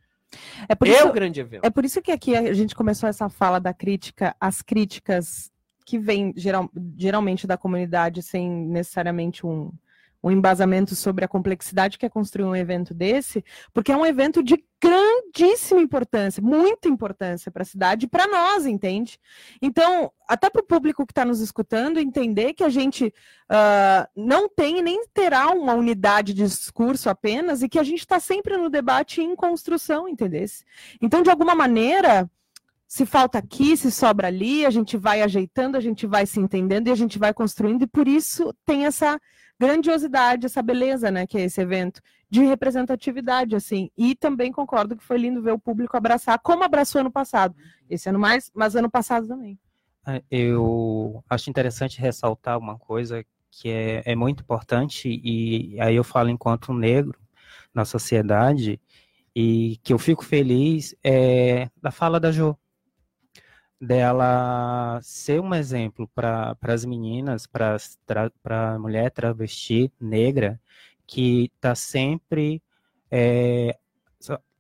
É, 0.69 0.75
por 0.75 0.89
é 0.89 0.93
isso, 0.93 1.09
o 1.09 1.13
grande 1.13 1.41
evento. 1.41 1.65
É 1.65 1.71
por 1.71 1.85
isso 1.85 2.01
que 2.01 2.11
aqui 2.11 2.35
a 2.35 2.53
gente 2.53 2.75
começou 2.75 3.09
essa 3.09 3.29
fala 3.29 3.59
da 3.59 3.73
crítica, 3.73 4.35
as 4.41 4.63
críticas 4.63 5.51
que 5.85 5.99
vêm 5.99 6.33
geral, 6.37 6.71
geralmente 6.97 7.47
da 7.47 7.57
comunidade 7.57 8.23
sem 8.23 8.49
necessariamente 8.49 9.47
um, 9.47 9.73
um 10.23 10.31
embasamento 10.31 10.95
sobre 10.95 11.25
a 11.25 11.29
complexidade 11.29 11.99
que 11.99 12.07
é 12.07 12.09
construir 12.09 12.45
um 12.45 12.55
evento 12.55 12.95
desse, 12.95 13.45
porque 13.73 13.91
é 13.91 13.97
um 13.97 14.07
evento 14.07 14.43
de 14.43 14.63
grandíssima 14.81 15.81
importância, 15.81 16.43
muita 16.43 16.89
importância 16.89 17.51
para 17.51 17.63
a 17.63 17.67
cidade 17.67 18.07
e 18.07 18.09
para 18.09 18.27
nós, 18.27 18.67
entende? 18.67 19.19
Então, 19.61 20.13
até 20.29 20.51
para 20.51 20.63
o 20.63 20.67
público 20.67 21.07
que 21.07 21.13
está 21.13 21.25
nos 21.25 21.41
escutando, 21.41 21.99
entender 21.99 22.53
que 22.55 22.65
a 22.65 22.69
gente 22.69 23.07
uh, 23.07 24.09
não 24.17 24.49
tem 24.49 24.83
nem 24.83 25.05
terá 25.13 25.51
uma 25.51 25.75
unidade 25.75 26.35
de 26.35 26.43
discurso 26.43 27.09
apenas 27.09 27.63
e 27.63 27.69
que 27.69 27.79
a 27.79 27.85
gente 27.85 28.01
está 28.01 28.19
sempre 28.19 28.57
no 28.57 28.69
debate 28.69 29.21
em 29.21 29.37
construção, 29.37 30.09
entendesse? 30.09 30.65
Então, 31.01 31.23
de 31.23 31.31
alguma 31.31 31.55
maneira 31.55 32.29
se 32.93 33.07
falta 33.07 33.39
aqui, 33.39 33.75
se 33.75 33.91
sobra 33.91 34.29
ali, 34.29 34.67
a 34.67 34.71
gente 34.71 34.99
vai 34.99 35.23
ajeitando, 35.23 35.79
a 35.79 35.81
gente 35.81 36.07
vai 36.07 36.27
se 36.27 36.39
entendendo 36.39 36.89
e 36.89 36.91
a 36.91 36.95
gente 36.95 37.19
vai 37.19 37.33
construindo, 37.33 37.85
e 37.85 37.87
por 37.87 38.07
isso 38.07 38.55
tem 38.67 38.85
essa 38.85 39.19
grandiosidade, 39.63 40.47
essa 40.47 40.61
beleza, 40.61 41.09
né, 41.09 41.25
que 41.25 41.39
é 41.39 41.43
esse 41.43 41.61
evento, 41.61 42.01
de 42.29 42.41
representatividade, 42.41 43.55
assim. 43.55 43.91
E 43.97 44.17
também 44.17 44.51
concordo 44.51 44.97
que 44.97 45.05
foi 45.05 45.19
lindo 45.19 45.41
ver 45.41 45.53
o 45.53 45.59
público 45.59 45.97
abraçar, 45.97 46.37
como 46.41 46.65
abraçou 46.65 47.01
ano 47.01 47.13
passado. 47.13 47.55
Esse 47.89 48.09
ano 48.09 48.19
mais, 48.19 48.51
mas 48.53 48.75
ano 48.75 48.91
passado 48.91 49.29
também. 49.29 49.57
É, 50.05 50.21
eu 50.29 51.23
acho 51.31 51.49
interessante 51.49 52.01
ressaltar 52.01 52.59
uma 52.59 52.77
coisa 52.77 53.25
que 53.53 53.69
é, 53.69 54.03
é 54.05 54.17
muito 54.17 54.43
importante, 54.43 55.21
e 55.23 55.81
aí 55.81 55.95
eu 55.95 56.03
falo 56.03 56.29
enquanto 56.29 56.73
negro 56.73 57.21
na 57.73 57.85
sociedade, 57.85 58.81
e 59.35 59.79
que 59.85 59.93
eu 59.93 59.99
fico 59.99 60.25
feliz 60.25 60.95
é 61.05 61.71
da 61.81 61.91
fala 61.91 62.19
da 62.19 62.33
Jo 62.33 62.59
dela 63.83 65.01
ser 65.03 65.41
um 65.41 65.53
exemplo 65.53 66.09
para 66.15 66.57
as 66.63 66.85
meninas, 66.85 67.49
para 67.49 67.77
a 68.45 68.79
mulher 68.79 69.11
travesti 69.11 69.93
negra, 70.01 70.61
que 71.05 71.51
está 71.57 71.75
sempre 71.75 72.63
é, 73.11 73.77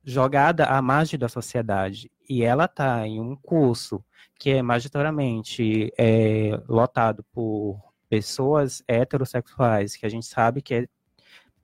jogada 0.05 0.67
à 0.67 0.83
margem 0.83 1.17
da 1.17 1.29
sociedade. 1.29 2.11
E 2.29 2.43
ela 2.43 2.65
está 2.65 3.07
em 3.07 3.21
um 3.21 3.37
curso 3.37 4.05
que 4.41 4.51
é 4.51 4.61
majoritariamente 4.61 5.93
é, 5.97 6.61
lotado 6.69 7.25
por 7.33 7.81
pessoas 8.09 8.83
heterossexuais, 8.89 9.95
que 9.95 10.05
a 10.05 10.09
gente 10.09 10.27
sabe 10.27 10.61
que 10.61 10.75
é 10.75 10.89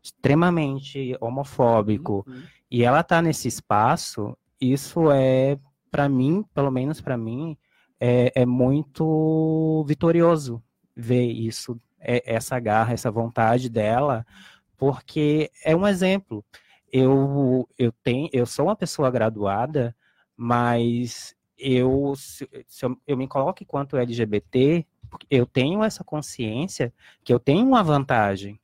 extremamente 0.01 1.17
homofóbico, 1.21 2.25
uhum. 2.25 2.43
e 2.71 2.85
ela 2.85 3.01
está 3.01 3.21
nesse 3.21 3.49
espaço, 3.49 4.39
isso 4.61 5.11
é 5.11 5.59
para 5.91 6.09
mim, 6.09 6.45
pelo 6.55 6.71
menos 6.71 7.01
para 7.01 7.17
mim, 7.17 7.57
é, 8.01 8.33
é, 8.35 8.47
muito 8.47 9.85
vitorioso 9.87 10.63
ver 10.97 11.27
isso, 11.27 11.81
é, 12.01 12.23
essa 12.33 12.59
garra, 12.61 12.93
essa 12.93 13.11
vontade 13.11 13.69
dela, 13.69 14.27
porque 14.77 15.51
é 15.65 15.75
um 15.75 15.87
exemplo. 15.87 16.45
Eu, 16.93 17.69
eu, 17.79 17.93
tenho, 18.03 18.29
eu 18.33 18.47
sou 18.47 18.67
uma 18.67 18.77
pessoa 18.77 19.11
graduada, 19.11 19.95
mas 20.37 21.35
eu, 21.59 22.15
se, 22.17 22.49
se 22.67 22.87
eu, 22.87 22.97
eu 23.07 23.17
me 23.17 23.27
coloco 23.27 23.63
enquanto 23.63 23.97
LGBT, 23.97 24.87
eu 25.31 25.47
tenho 25.47 25.83
essa 25.83 26.05
consciência 26.05 26.93
que 27.25 27.33
eu 27.33 27.41
tenho 27.41 27.67
uma 27.67 27.83
vantagem 27.83 28.61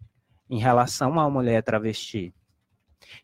em 0.48 0.58
relação 0.58 1.08
a 1.08 1.24
uma 1.24 1.30
mulher 1.30 1.62
travesti. 1.62 2.34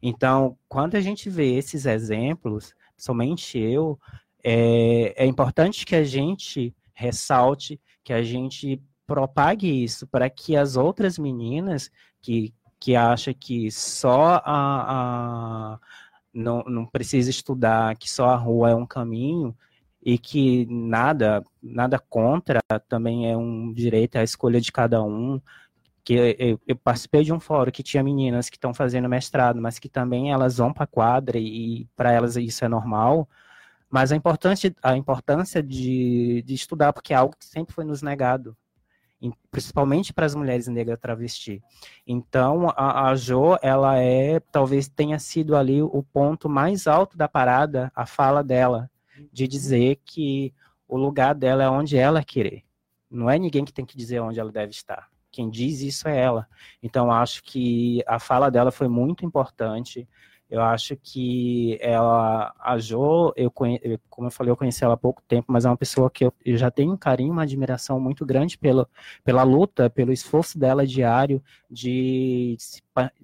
Então, 0.03 0.59
quando 0.69 0.97
a 0.97 1.01
gente 1.01 1.31
vê 1.31 1.55
esses 1.55 1.87
exemplos, 1.87 2.75
somente 3.03 3.59
eu, 3.59 3.99
é, 4.43 5.25
é 5.25 5.27
importante 5.27 5.85
que 5.85 5.95
a 5.95 6.05
gente 6.05 6.75
ressalte, 6.93 7.81
que 8.05 8.13
a 8.13 8.23
gente 8.23 8.83
propague 9.07 9.83
isso 9.83 10.07
para 10.07 10.31
que 10.31 10.57
as 10.57 10.77
outras 10.77 11.19
meninas 11.19 11.91
que, 12.21 12.55
que 12.79 12.95
acham 12.95 13.35
que 13.35 13.71
só 13.71 14.41
a, 14.45 15.75
a 15.75 15.81
não, 16.33 16.63
não 16.65 16.87
precisa 16.87 17.29
estudar, 17.31 17.97
que 17.97 18.11
só 18.11 18.29
a 18.29 18.37
rua 18.37 18.71
é 18.71 18.75
um 18.75 18.87
caminho 18.87 19.57
e 20.03 20.17
que 20.17 20.67
nada 20.71 21.45
nada 21.63 21.99
contra 21.99 22.61
também 22.89 23.31
é 23.31 23.37
um 23.37 23.73
direito 23.73 24.17
é 24.17 24.21
a 24.21 24.25
escolha 24.25 24.61
de 24.61 24.73
cada 24.73 25.03
um 25.03 25.41
que 26.05 26.15
eu, 26.39 26.61
eu 26.67 26.77
participei 26.77 27.25
de 27.25 27.33
um 27.33 27.41
fórum 27.41 27.71
que 27.71 27.83
tinha 27.83 28.03
meninas 28.03 28.49
que 28.49 28.57
estão 28.57 28.75
fazendo 28.75 29.09
mestrado 29.09 29.61
mas 29.61 29.79
que 29.79 29.89
também 29.89 30.33
elas 30.33 30.59
vão 30.59 30.73
para 30.73 30.85
a 30.85 30.87
quadra 30.87 31.39
e 31.39 31.87
para 31.97 32.13
elas 32.13 32.37
isso 32.37 32.65
é 32.65 32.69
normal 32.69 33.29
mas 33.89 34.13
a 34.13 34.17
importância 34.17 34.75
a 34.83 34.97
importância 34.97 35.63
de, 35.63 36.43
de 36.47 36.55
estudar 36.55 36.93
porque 36.93 37.13
é 37.13 37.17
algo 37.17 37.37
que 37.37 37.45
sempre 37.45 37.75
foi 37.75 37.85
nos 37.85 38.03
negado 38.03 38.57
principalmente 39.51 40.13
para 40.13 40.25
as 40.25 40.35
mulheres 40.35 40.67
negras 40.67 40.99
travesti. 40.99 41.63
Então, 42.07 42.71
a, 42.71 43.11
a 43.11 43.15
Jo, 43.15 43.59
ela 43.61 43.99
é, 43.99 44.41
talvez 44.41 44.89
tenha 44.89 45.19
sido 45.19 45.57
ali 45.57 45.83
o 45.83 46.03
ponto 46.03 46.49
mais 46.49 46.87
alto 46.87 47.19
da 47.19 47.29
parada, 47.29 47.93
a 47.95 48.07
fala 48.07 48.43
dela, 48.43 48.91
de 49.31 49.47
dizer 49.47 50.01
que 50.05 50.55
o 50.89 50.97
lugar 50.97 51.35
dela 51.35 51.63
é 51.63 51.69
onde 51.69 51.97
ela 51.97 52.25
querer. 52.25 52.65
Não 53.11 53.29
é 53.29 53.39
ninguém 53.39 53.65
que 53.65 53.73
tem 53.73 53.85
que 53.85 53.97
dizer 53.97 54.21
onde 54.21 54.41
ela 54.41 54.53
deve 54.53 54.71
estar. 54.71 55.09
Quem 55.41 55.49
diz 55.49 55.81
isso 55.81 56.07
é 56.07 56.21
ela. 56.21 56.47
Então, 56.83 57.11
acho 57.11 57.43
que 57.43 58.05
a 58.07 58.19
fala 58.19 58.51
dela 58.51 58.71
foi 58.71 58.89
muito 58.89 59.25
importante. 59.25 60.07
Eu 60.51 60.63
acho 60.63 60.97
que 60.97 61.79
ela, 61.81 62.53
a 62.59 62.77
Jo, 62.77 63.33
eu 63.37 63.51
conhe, 63.53 63.81
como 64.09 64.27
eu 64.27 64.33
falei, 64.33 64.51
eu 64.51 64.57
conheci 64.57 64.83
ela 64.83 64.95
há 64.95 64.97
pouco 64.97 65.23
tempo, 65.29 65.53
mas 65.53 65.65
é 65.65 65.69
uma 65.69 65.77
pessoa 65.77 66.11
que 66.11 66.25
eu, 66.25 66.35
eu 66.45 66.57
já 66.57 66.71
tenho 66.73 66.93
um 66.93 66.97
carinho, 66.97 67.33
uma 67.33 67.45
admiração 67.45 68.01
muito 68.01 68.27
grande 68.27 68.59
pelo, 68.59 68.89
pela 69.23 69.45
luta, 69.45 69.89
pelo 69.89 70.13
esforço 70.13 70.59
dela 70.59 70.85
diário 70.85 71.41
de 71.71 72.57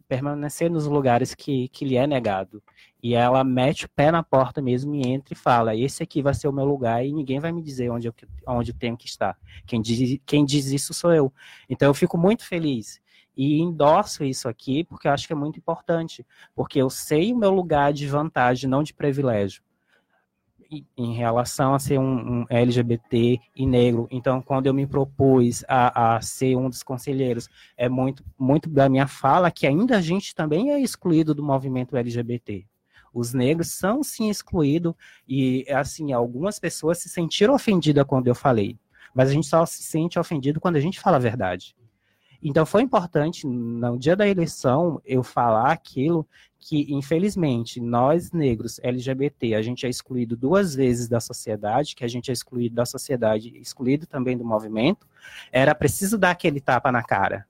permanecer 0.09 0.71
nos 0.71 0.87
lugares 0.87 1.35
que, 1.35 1.69
que 1.69 1.85
lhe 1.85 1.97
é 1.97 2.07
negado. 2.07 2.63
E 3.03 3.15
ela 3.15 3.43
mete 3.43 3.87
o 3.87 3.89
pé 3.89 4.13
na 4.13 4.23
porta 4.23 4.63
mesmo 4.63 4.95
e 4.95 5.07
entra 5.07 5.35
e 5.35 5.37
fala: 5.37 5.75
esse 5.75 6.03
aqui 6.03 6.23
vai 6.23 6.33
ser 6.33 6.47
o 6.47 6.53
meu 6.53 6.65
lugar 6.65 7.05
e 7.05 7.13
ninguém 7.13 7.41
vai 7.41 7.51
me 7.51 7.61
dizer 7.63 7.91
onde 7.91 8.07
eu, 8.09 8.15
onde 8.47 8.71
eu 8.71 8.77
tenho 8.77 8.97
que 8.97 9.07
estar. 9.07 9.37
Quem 9.67 9.81
diz, 9.81 10.21
quem 10.25 10.45
diz 10.45 10.67
isso 10.67 10.95
sou 10.95 11.13
eu. 11.13 11.33
Então 11.69 11.89
eu 11.89 11.95
fico 11.95 12.17
muito 12.17 12.45
feliz 12.45 13.01
e 13.37 13.61
endosso 13.61 14.25
isso 14.25 14.49
aqui 14.49 14.83
porque 14.85 15.07
eu 15.07 15.13
acho 15.13 15.27
que 15.27 15.33
é 15.33 15.37
muito 15.37 15.59
importante, 15.59 16.25
porque 16.55 16.81
eu 16.81 16.89
sei 16.89 17.33
o 17.33 17.37
meu 17.37 17.51
lugar 17.51 17.93
de 17.93 18.07
vantagem, 18.07 18.69
não 18.69 18.83
de 18.83 18.95
privilégio, 18.95 19.63
em 20.97 21.15
relação 21.15 21.75
a 21.75 21.79
ser 21.79 21.99
um, 21.99 22.41
um 22.41 22.47
LGBT 22.49 23.39
e 23.55 23.67
negro. 23.67 24.09
Então, 24.11 24.43
quando 24.43 24.67
eu 24.67 24.75
me 24.75 24.87
propus 24.87 25.65
a, 25.69 26.17
a, 26.17 26.21
ser 26.21 26.57
um 26.57 26.69
dos 26.69 26.83
conselheiros, 26.83 27.49
é 27.77 27.89
muito, 27.89 28.25
muito 28.39 28.69
da 28.69 28.89
minha 28.89 29.07
fala 29.07 29.51
que 29.51 29.67
ainda 29.67 29.97
a 29.97 30.01
gente 30.01 30.35
também 30.35 30.73
é 30.73 30.81
excluído 30.81 31.35
do 31.35 31.43
movimento 31.43 31.97
LGBT. 31.97 32.67
Os 33.13 33.33
negros 33.33 33.71
são 33.71 34.03
sim 34.03 34.29
excluídos 34.29 34.95
e 35.27 35.65
assim 35.71 36.13
algumas 36.13 36.59
pessoas 36.59 36.99
se 36.99 37.09
sentiram 37.09 37.55
ofendidas 37.55 38.05
quando 38.05 38.27
eu 38.27 38.35
falei, 38.35 38.77
mas 39.15 39.31
a 39.31 39.33
gente 39.33 39.47
só 39.47 39.65
se 39.65 39.83
sente 39.83 40.19
ofendido 40.19 40.61
quando 40.61 40.77
a 40.77 40.81
gente 40.81 41.01
fala 41.01 41.17
a 41.17 41.21
verdade. 41.21 41.75
Então 42.43 42.67
foi 42.67 42.83
importante 42.83 43.47
no 43.47 43.99
dia 43.99 44.15
da 44.15 44.27
eleição 44.27 45.01
eu 45.05 45.23
falar 45.23 45.73
aquilo 45.73 46.27
que 46.59 46.93
infelizmente 46.93 47.81
nós 47.81 48.33
negros 48.33 48.81
LGBT 48.83 49.55
a 49.55 49.63
gente 49.63 49.87
é 49.87 49.89
excluído 49.89 50.37
duas 50.37 50.75
vezes 50.75 51.09
da 51.09 51.21
sociedade, 51.21 51.95
que 51.95 52.05
a 52.05 52.09
gente 52.09 52.31
é 52.31 52.33
excluído 52.33 52.75
da 52.75 52.85
sociedade, 52.85 53.57
excluído 53.59 54.07
também 54.07 54.37
do 54.37 54.45
movimento. 54.45 55.07
Era 55.53 55.75
preciso 55.75 56.19
dar 56.19 56.31
aquele 56.33 56.61
tapa 56.61 56.91
na 56.91 57.03
cara 57.03 57.47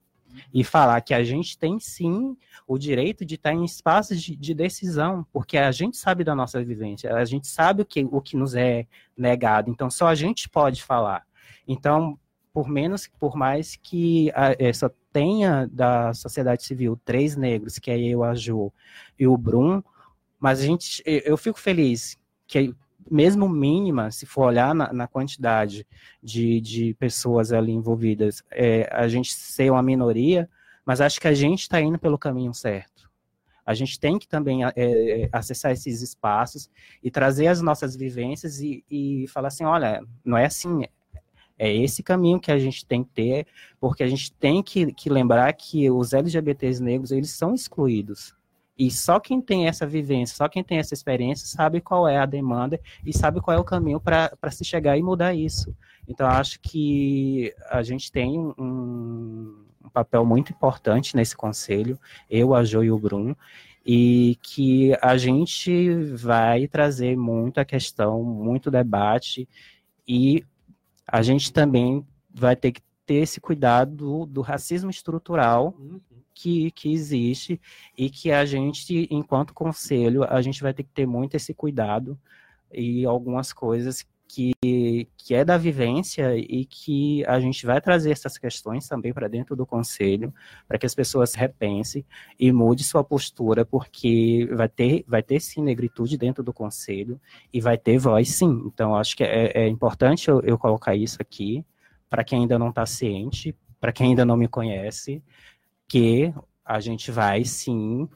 e 0.53 0.63
falar 0.63 1.01
que 1.01 1.13
a 1.13 1.23
gente 1.23 1.57
tem 1.57 1.79
sim 1.79 2.37
o 2.67 2.77
direito 2.77 3.25
de 3.25 3.35
estar 3.35 3.53
em 3.53 3.63
espaços 3.63 4.21
de, 4.21 4.35
de, 4.35 4.53
decisão, 4.53 5.25
porque 5.31 5.57
a 5.57 5.71
gente 5.71 5.97
sabe 5.97 6.23
da 6.23 6.35
nossa 6.35 6.63
vivência, 6.63 7.15
a 7.15 7.25
gente 7.25 7.47
sabe 7.47 7.81
o 7.81 7.85
que, 7.85 8.07
o 8.11 8.21
que 8.21 8.35
nos 8.35 8.53
é 8.53 8.85
negado, 9.17 9.71
então 9.71 9.89
só 9.89 10.07
a 10.07 10.15
gente 10.15 10.49
pode 10.49 10.83
falar. 10.83 11.25
Então, 11.67 12.19
por 12.57 12.67
menos, 12.67 13.07
por 13.19 13.35
mais 13.35 13.75
que 13.75 14.31
a, 14.33 14.55
essa 14.57 14.91
tenha 15.13 15.69
da 15.71 16.11
sociedade 16.15 16.63
civil 16.63 16.99
três 17.05 17.35
negros, 17.35 17.77
que 17.77 17.91
é 17.91 17.99
eu, 17.99 18.23
a 18.23 18.33
Jo 18.33 18.73
e 19.19 19.27
o 19.27 19.37
Brum, 19.37 19.83
mas 20.39 20.59
a 20.59 20.63
gente, 20.63 21.03
eu 21.05 21.37
fico 21.37 21.59
feliz 21.59 22.17
que 22.47 22.73
mesmo 23.11 23.47
mínima, 23.47 24.09
se 24.09 24.25
for 24.25 24.47
olhar 24.47 24.73
na, 24.73 24.91
na 24.91 25.07
quantidade 25.07 25.85
de, 26.21 26.59
de 26.59 26.95
pessoas 26.95 27.51
ali 27.51 27.71
envolvidas, 27.71 28.41
é, 28.49 28.89
a 28.91 29.07
gente 29.07 29.35
ser 29.35 29.71
uma 29.71 29.83
minoria, 29.83 30.49
mas 30.83 30.99
acho 30.99 31.21
que 31.21 31.27
a 31.27 31.35
gente 31.35 31.61
está 31.61 31.79
indo 31.79 31.99
pelo 31.99 32.17
caminho 32.17 32.55
certo. 32.55 33.07
A 33.63 33.75
gente 33.75 33.99
tem 33.99 34.17
que 34.17 34.27
também 34.27 34.65
é, 34.65 34.71
é, 34.75 35.29
acessar 35.31 35.73
esses 35.73 36.01
espaços 36.01 36.71
e 37.03 37.11
trazer 37.11 37.45
as 37.45 37.61
nossas 37.61 37.95
vivências 37.95 38.61
e, 38.61 38.83
e 38.89 39.27
falar 39.27 39.49
assim, 39.49 39.63
olha, 39.63 40.01
não 40.25 40.35
é 40.35 40.45
assim, 40.45 40.85
é 41.57 41.73
esse 41.73 42.03
caminho 42.03 42.39
que 42.39 42.51
a 42.51 42.59
gente 42.59 42.85
tem 42.85 43.03
que 43.03 43.09
ter, 43.09 43.47
porque 43.79 44.03
a 44.03 44.07
gente 44.07 44.31
tem 44.31 44.61
que, 44.61 44.93
que 44.93 45.09
lembrar 45.09 45.51
que 45.53 45.89
os 45.89 46.13
LGBTs 46.13 46.81
negros, 46.81 47.11
eles 47.11 47.31
são 47.31 47.53
excluídos. 47.53 48.35
E 48.77 48.91
só 48.91 49.19
quem 49.19 49.41
tem 49.41 49.67
essa 49.67 49.87
vivência, 49.87 50.35
só 50.35 50.47
quem 50.47 50.63
tem 50.63 50.77
essa 50.77 50.93
experiência, 50.93 51.47
sabe 51.47 51.81
qual 51.81 52.07
é 52.07 52.17
a 52.17 52.27
demanda 52.27 52.79
e 53.03 53.11
sabe 53.11 53.41
qual 53.41 53.57
é 53.57 53.59
o 53.59 53.63
caminho 53.63 53.99
para 53.99 54.51
se 54.51 54.63
chegar 54.63 54.95
e 54.95 55.01
mudar 55.01 55.33
isso. 55.33 55.75
Então, 56.07 56.27
acho 56.27 56.59
que 56.59 57.53
a 57.69 57.81
gente 57.81 58.11
tem 58.11 58.37
um, 58.37 58.53
um, 59.83 59.89
papel 59.91 60.23
muito 60.23 60.51
importante 60.51 61.15
nesse 61.15 61.35
conselho, 61.35 61.99
eu, 62.29 62.53
a 62.53 62.63
Jo 62.63 62.83
e 62.83 62.91
o 62.91 62.99
Bruno, 62.99 63.35
e 63.83 64.37
que 64.43 64.95
a 65.01 65.17
gente 65.17 65.95
vai 66.13 66.67
trazer 66.67 67.17
muita 67.17 67.65
questão, 67.65 68.23
muito 68.23 68.69
debate, 68.69 69.49
e 70.07 70.45
a 71.07 71.21
gente 71.21 71.53
também 71.53 72.05
vai 72.29 72.55
ter 72.55 72.73
que 72.73 72.81
ter 73.05 73.15
esse 73.15 73.39
cuidado 73.39 73.95
do, 73.95 74.25
do 74.25 74.41
racismo 74.41 74.89
estrutural 74.89 75.73
uhum. 75.79 76.01
que, 76.33 76.69
que 76.71 76.91
existe 76.91 77.59
e 77.97 78.09
que 78.09 78.31
a 78.31 78.45
gente, 78.45 79.07
enquanto 79.09 79.53
conselho, 79.53 80.25
a 80.25 80.41
gente 80.41 80.61
vai 80.61 80.73
ter 80.73 80.83
que 80.83 80.91
ter 80.91 81.07
muito 81.07 81.35
esse 81.35 81.53
cuidado 81.53 82.19
e 82.71 83.05
algumas 83.05 83.53
coisas 83.53 84.05
que, 84.27 85.07
que 85.17 85.33
é 85.33 85.45
da 85.45 85.57
vivência 85.57 86.35
e 86.37 86.65
que 86.65 87.25
a 87.25 87.39
gente 87.39 87.65
vai 87.65 87.79
trazer 87.79 88.11
essas 88.11 88.37
questões 88.37 88.87
também 88.87 89.13
para 89.13 89.27
dentro 89.27 89.55
do 89.55 89.65
conselho, 89.65 90.33
para 90.67 90.77
que 90.77 90.85
as 90.85 90.93
pessoas 90.93 91.33
repensem 91.33 92.05
e 92.39 92.51
mude 92.51 92.83
sua 92.83 93.03
postura, 93.03 93.65
porque 93.65 94.47
vai 94.53 94.67
ter, 94.67 95.05
vai 95.07 95.23
ter 95.23 95.39
sim 95.39 95.61
negritude 95.61 96.17
dentro 96.17 96.43
do 96.43 96.53
conselho 96.53 97.19
e 97.53 97.61
vai 97.61 97.77
ter 97.77 97.97
voz 97.97 98.29
sim. 98.29 98.63
Então, 98.65 98.95
acho 98.95 99.15
que 99.15 99.23
é, 99.23 99.51
é 99.53 99.67
importante 99.67 100.27
eu, 100.27 100.41
eu 100.41 100.57
colocar 100.57 100.95
isso 100.95 101.21
aqui, 101.21 101.65
para 102.09 102.23
quem 102.23 102.41
ainda 102.41 102.59
não 102.59 102.69
está 102.69 102.85
ciente, 102.85 103.55
para 103.79 103.91
quem 103.91 104.09
ainda 104.09 104.25
não 104.25 104.35
me 104.35 104.47
conhece, 104.47 105.23
que 105.87 106.33
a 106.65 106.79
gente 106.79 107.11
vai 107.11 107.45
sim 107.45 108.09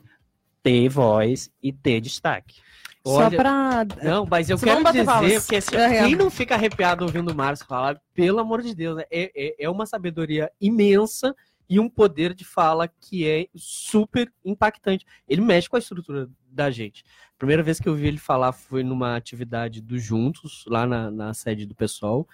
ter 0.62 0.89
voz 0.89 1.49
e 1.64 1.72
ter 1.72 2.01
destaque. 2.01 2.62
Olha, 3.04 3.30
Só 3.30 3.36
pra. 3.36 3.86
Não, 4.04 4.28
mas 4.30 4.49
eu 4.49 4.60
quero 4.60 4.84
dizer, 4.84 5.39
porque 5.41 5.56
assim, 5.56 5.76
é, 5.76 6.04
quem 6.04 6.16
não 6.16 6.30
fica 6.30 6.54
arrepiado 6.54 7.04
ouvindo 7.04 7.32
o 7.32 7.36
Márcio 7.36 7.66
falar, 7.66 7.99
pelo 8.14 8.39
amor 8.39 8.62
de 8.62 8.76
Deus, 8.76 8.97
né? 8.97 9.04
é, 9.10 9.32
é, 9.36 9.66
é 9.66 9.70
uma 9.70 9.86
sabedoria 9.86 10.52
imensa 10.62 11.36
e 11.68 11.80
um 11.80 11.89
poder 11.89 12.34
de 12.34 12.43
fala 12.43 12.88
que 12.88 13.28
é 13.28 13.47
super 13.56 14.32
impactante. 14.43 15.06
Ele 15.28 15.41
mexe 15.41 15.70
com 15.70 15.78
a 15.78 15.80
estrutura 15.80 16.30
da 16.45 16.70
gente. 16.70 17.04
Primeira 17.38 17.64
vez 17.64 17.80
que 17.80 17.88
eu 17.88 17.95
vi 17.95 18.08
ele 18.08 18.18
falar 18.18 18.52
foi 18.52 18.84
numa 18.84 19.16
atividade 19.16 19.82
do 19.82 19.97
Juntos, 19.97 20.66
lá 20.68 20.86
na, 20.86 21.10
na 21.10 21.34
sede 21.34 21.66
do 21.66 21.74
pessoal. 21.74 22.28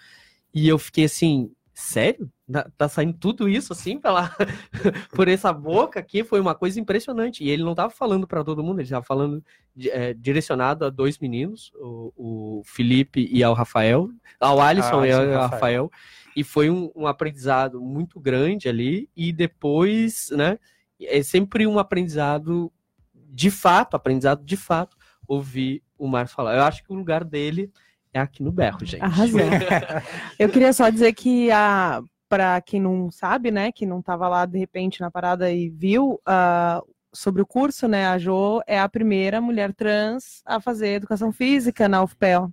E 0.53 0.67
eu 0.67 0.79
fiquei 0.79 1.05
assim, 1.05 1.51
sério? 1.77 2.27
Tá 2.75 2.89
saindo 2.89 3.13
tudo 3.13 3.47
isso 3.47 3.71
assim 3.71 3.99
pela 3.99 4.35
por 5.13 5.27
essa 5.27 5.53
boca 5.53 5.99
aqui 5.99 6.23
foi 6.23 6.39
uma 6.39 6.55
coisa 6.55 6.79
impressionante. 6.79 7.43
E 7.43 7.51
ele 7.51 7.63
não 7.63 7.73
estava 7.73 7.91
falando 7.91 8.25
para 8.25 8.43
todo 8.43 8.63
mundo, 8.63 8.79
ele 8.79 8.85
estava 8.87 9.05
falando 9.05 9.43
é, 9.91 10.11
direcionado 10.15 10.85
a 10.85 10.89
dois 10.89 11.19
meninos, 11.19 11.71
o, 11.75 12.13
o, 12.17 12.61
Felipe 12.65 13.29
e 13.31 13.43
ao 13.43 13.53
Rafael, 13.53 14.09
ao 14.39 14.59
Alisson 14.59 15.01
ah, 15.01 15.07
e 15.07 15.11
ao 15.11 15.19
Rafael. 15.19 15.41
Rafael. 15.41 15.91
E 16.35 16.43
foi 16.43 16.67
um, 16.71 16.91
um, 16.95 17.05
aprendizado 17.05 17.79
muito 17.79 18.19
grande 18.19 18.67
ali. 18.67 19.07
E 19.15 19.31
depois, 19.31 20.29
né? 20.31 20.57
É 20.99 21.21
sempre 21.21 21.67
um 21.67 21.77
aprendizado 21.77 22.71
de 23.13 23.51
fato, 23.51 23.95
aprendizado 23.95 24.43
de 24.43 24.57
fato, 24.57 24.97
ouvir 25.27 25.83
o 25.95 26.07
Mar 26.07 26.27
falar. 26.27 26.55
Eu 26.55 26.63
acho 26.63 26.83
que 26.83 26.91
o 26.91 26.95
lugar 26.95 27.23
dele 27.23 27.71
é 28.13 28.19
aqui 28.19 28.41
no 28.43 28.51
berro, 28.51 28.79
gente. 28.85 29.01
Arrasou. 29.03 29.39
Eu 30.39 30.49
queria 30.49 30.73
só 30.73 30.89
dizer 30.89 31.13
que 31.13 31.51
a 31.51 32.01
para 32.29 32.59
quem 32.59 32.81
não 32.81 33.09
sabe, 33.09 33.51
né, 33.51 33.71
que 33.71 33.85
não 33.85 33.99
estava 33.99 34.27
lá 34.27 34.45
de 34.45 34.57
repente 34.59 34.99
na 34.99 35.09
parada 35.09 35.49
e 35.49 35.69
viu 35.69 36.19
ah, 36.25 36.81
sobre 37.13 37.41
o 37.41 37.45
curso, 37.45 37.87
né, 37.87 38.05
a 38.05 38.17
Jo 38.17 38.59
é 38.67 38.77
a 38.77 38.89
primeira 38.89 39.39
mulher 39.39 39.73
trans 39.73 40.41
a 40.45 40.59
fazer 40.59 40.89
educação 40.89 41.31
física 41.31 41.87
na 41.87 42.03
UFPEL. 42.03 42.51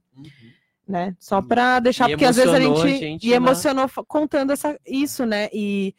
Né? 0.86 1.16
Só 1.18 1.42
para 1.42 1.80
deixar, 1.80 2.09
E 2.09 2.12
porque 2.12 2.24
às 2.24 2.36
vezes 2.36 2.52
a 2.52 2.61
gente, 2.61 2.82
a 2.82 2.86
gente 2.88 3.26
e 3.26 3.30
na- 3.30 3.36
emocionou 3.36 3.88
fa- 3.88 4.05
contando 4.07 4.52
essa, 4.52 4.78
isso, 4.86 5.24
né? 5.26 5.48
E, 5.52 5.94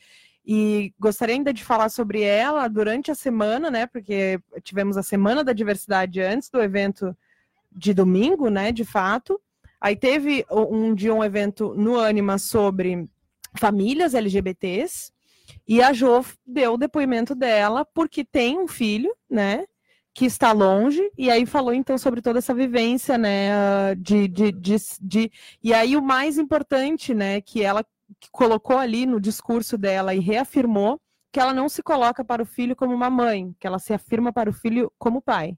e 0.46 0.94
gostaria 1.00 1.34
ainda 1.36 1.52
de 1.52 1.64
falar 1.64 1.90
sobre 1.90 2.22
ela 2.22 2.68
durante 2.68 3.10
a 3.10 3.16
semana, 3.16 3.72
né? 3.72 3.88
Porque 3.88 4.40
tivemos 4.64 4.96
a 4.96 5.02
semana 5.04 5.44
da 5.44 5.54
diversidade 5.54 6.22
antes 6.22 6.50
do 6.52 6.62
evento 6.62 7.18
de 7.76 7.94
domingo, 7.94 8.50
né? 8.50 8.72
De 8.72 8.86
fato. 8.86 9.40
Aí 9.80 9.96
teve 9.96 10.46
um 10.50 10.94
dia 10.96 11.14
um 11.14 11.24
evento 11.24 11.74
no 11.76 12.00
Anima 12.00 12.38
sobre 12.38 13.08
famílias 13.58 14.14
LGBTs 14.14 15.12
e 15.68 15.82
a 15.82 15.94
Jo 15.94 16.24
deu 16.46 16.74
o 16.74 16.78
depoimento 16.78 17.36
dela 17.36 17.86
porque 17.94 18.24
tem 18.24 18.58
um 18.60 18.68
filho, 18.68 19.14
né? 19.30 19.66
Que 20.14 20.26
está 20.26 20.54
longe, 20.54 21.12
e 21.18 21.30
aí 21.30 21.46
falou 21.46 21.74
então 21.74 21.98
sobre 21.98 22.22
toda 22.22 22.40
essa 22.40 22.54
vivência, 22.54 23.18
né? 23.18 23.94
De, 23.96 24.28
de, 24.30 24.52
de, 24.52 24.76
de- 25.02 25.32
E 25.62 25.74
aí 25.74 25.98
o 25.98 26.02
mais 26.02 26.38
importante, 26.38 27.14
né, 27.14 27.42
que 27.42 27.62
ela 27.62 27.86
colocou 28.32 28.78
ali 28.78 29.06
no 29.06 29.20
discurso 29.20 29.78
dela 29.78 30.16
e 30.16 30.20
reafirmou 30.20 31.00
que 31.34 31.40
ela 31.40 31.54
não 31.54 31.68
se 31.68 31.84
coloca 31.84 32.24
para 32.24 32.42
o 32.42 32.46
filho 32.46 32.76
como 32.78 32.94
uma 32.94 33.10
mãe, 33.10 33.54
que 33.60 33.68
ela 33.68 33.78
se 33.80 33.94
afirma 33.94 34.32
para 34.32 34.50
o 34.50 34.54
filho 34.54 34.90
como 34.98 35.22
pai. 35.22 35.58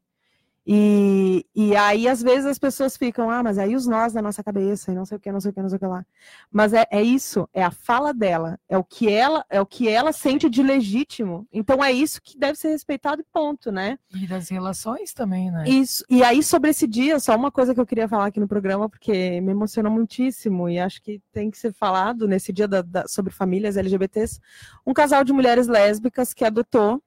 E, 0.70 1.46
e 1.56 1.74
aí, 1.78 2.10
às 2.10 2.22
vezes, 2.22 2.46
as 2.46 2.60
pessoas 2.60 2.98
ficam, 2.98 3.30
ah, 3.30 3.42
mas 3.42 3.58
aí 3.58 3.74
os 3.74 3.88
nós 3.88 4.14
na 4.14 4.22
nossa 4.22 4.44
cabeça, 4.44 4.92
e 4.92 4.96
não 4.96 5.06
sei 5.06 5.16
o 5.18 5.20
que, 5.22 5.32
não 5.32 5.40
sei 5.40 5.52
o 5.52 5.54
que, 5.54 5.62
não 5.62 5.70
sei 5.70 5.78
o 5.78 5.80
que 5.80 5.86
lá. 5.86 6.06
Mas 6.52 6.74
é, 6.74 6.86
é 6.92 7.02
isso, 7.02 7.48
é 7.54 7.64
a 7.64 7.72
fala 7.72 8.14
dela, 8.14 8.60
é 8.68 8.78
o 8.78 8.84
que 8.84 9.10
ela, 9.10 9.46
é 9.50 9.62
o 9.62 9.66
que 9.66 9.88
ela 9.88 10.12
sente 10.12 10.50
de 10.50 10.62
legítimo. 10.62 11.48
Então 11.54 11.82
é 11.82 11.94
isso 11.94 12.22
que 12.22 12.38
deve 12.38 12.58
ser 12.60 12.68
respeitado 12.68 13.22
e 13.22 13.26
ponto, 13.32 13.72
né? 13.72 13.98
E 14.14 14.28
das 14.28 14.50
relações 14.50 15.14
também, 15.14 15.50
né? 15.50 15.70
Isso. 15.70 16.04
E 16.10 16.22
aí, 16.22 16.44
sobre 16.44 16.72
esse 16.72 16.86
dia, 16.86 17.18
só 17.18 17.34
uma 17.38 17.50
coisa 17.50 17.74
que 17.74 17.80
eu 17.80 17.86
queria 17.86 18.10
falar 18.10 18.26
aqui 18.26 18.40
no 18.42 18.48
programa, 18.48 18.90
porque 18.90 19.40
me 19.40 19.52
emocionou 19.52 19.90
muitíssimo 19.92 20.68
e 20.68 20.78
acho 20.80 21.02
que 21.02 21.22
tem 21.32 21.50
que 21.50 21.58
ser 21.58 21.72
falado 21.72 22.28
nesse 22.28 22.52
dia 22.52 22.68
da- 22.68 22.82
da- 22.82 23.08
sobre 23.08 23.32
famílias 23.32 23.78
LGBTs. 23.78 24.42
Um 24.86 24.94
casal 24.94 25.24
de 25.24 25.32
mulheres 25.32 25.68
lésbicas 25.68 26.34
que 26.34 26.44
adotou, 26.44 27.02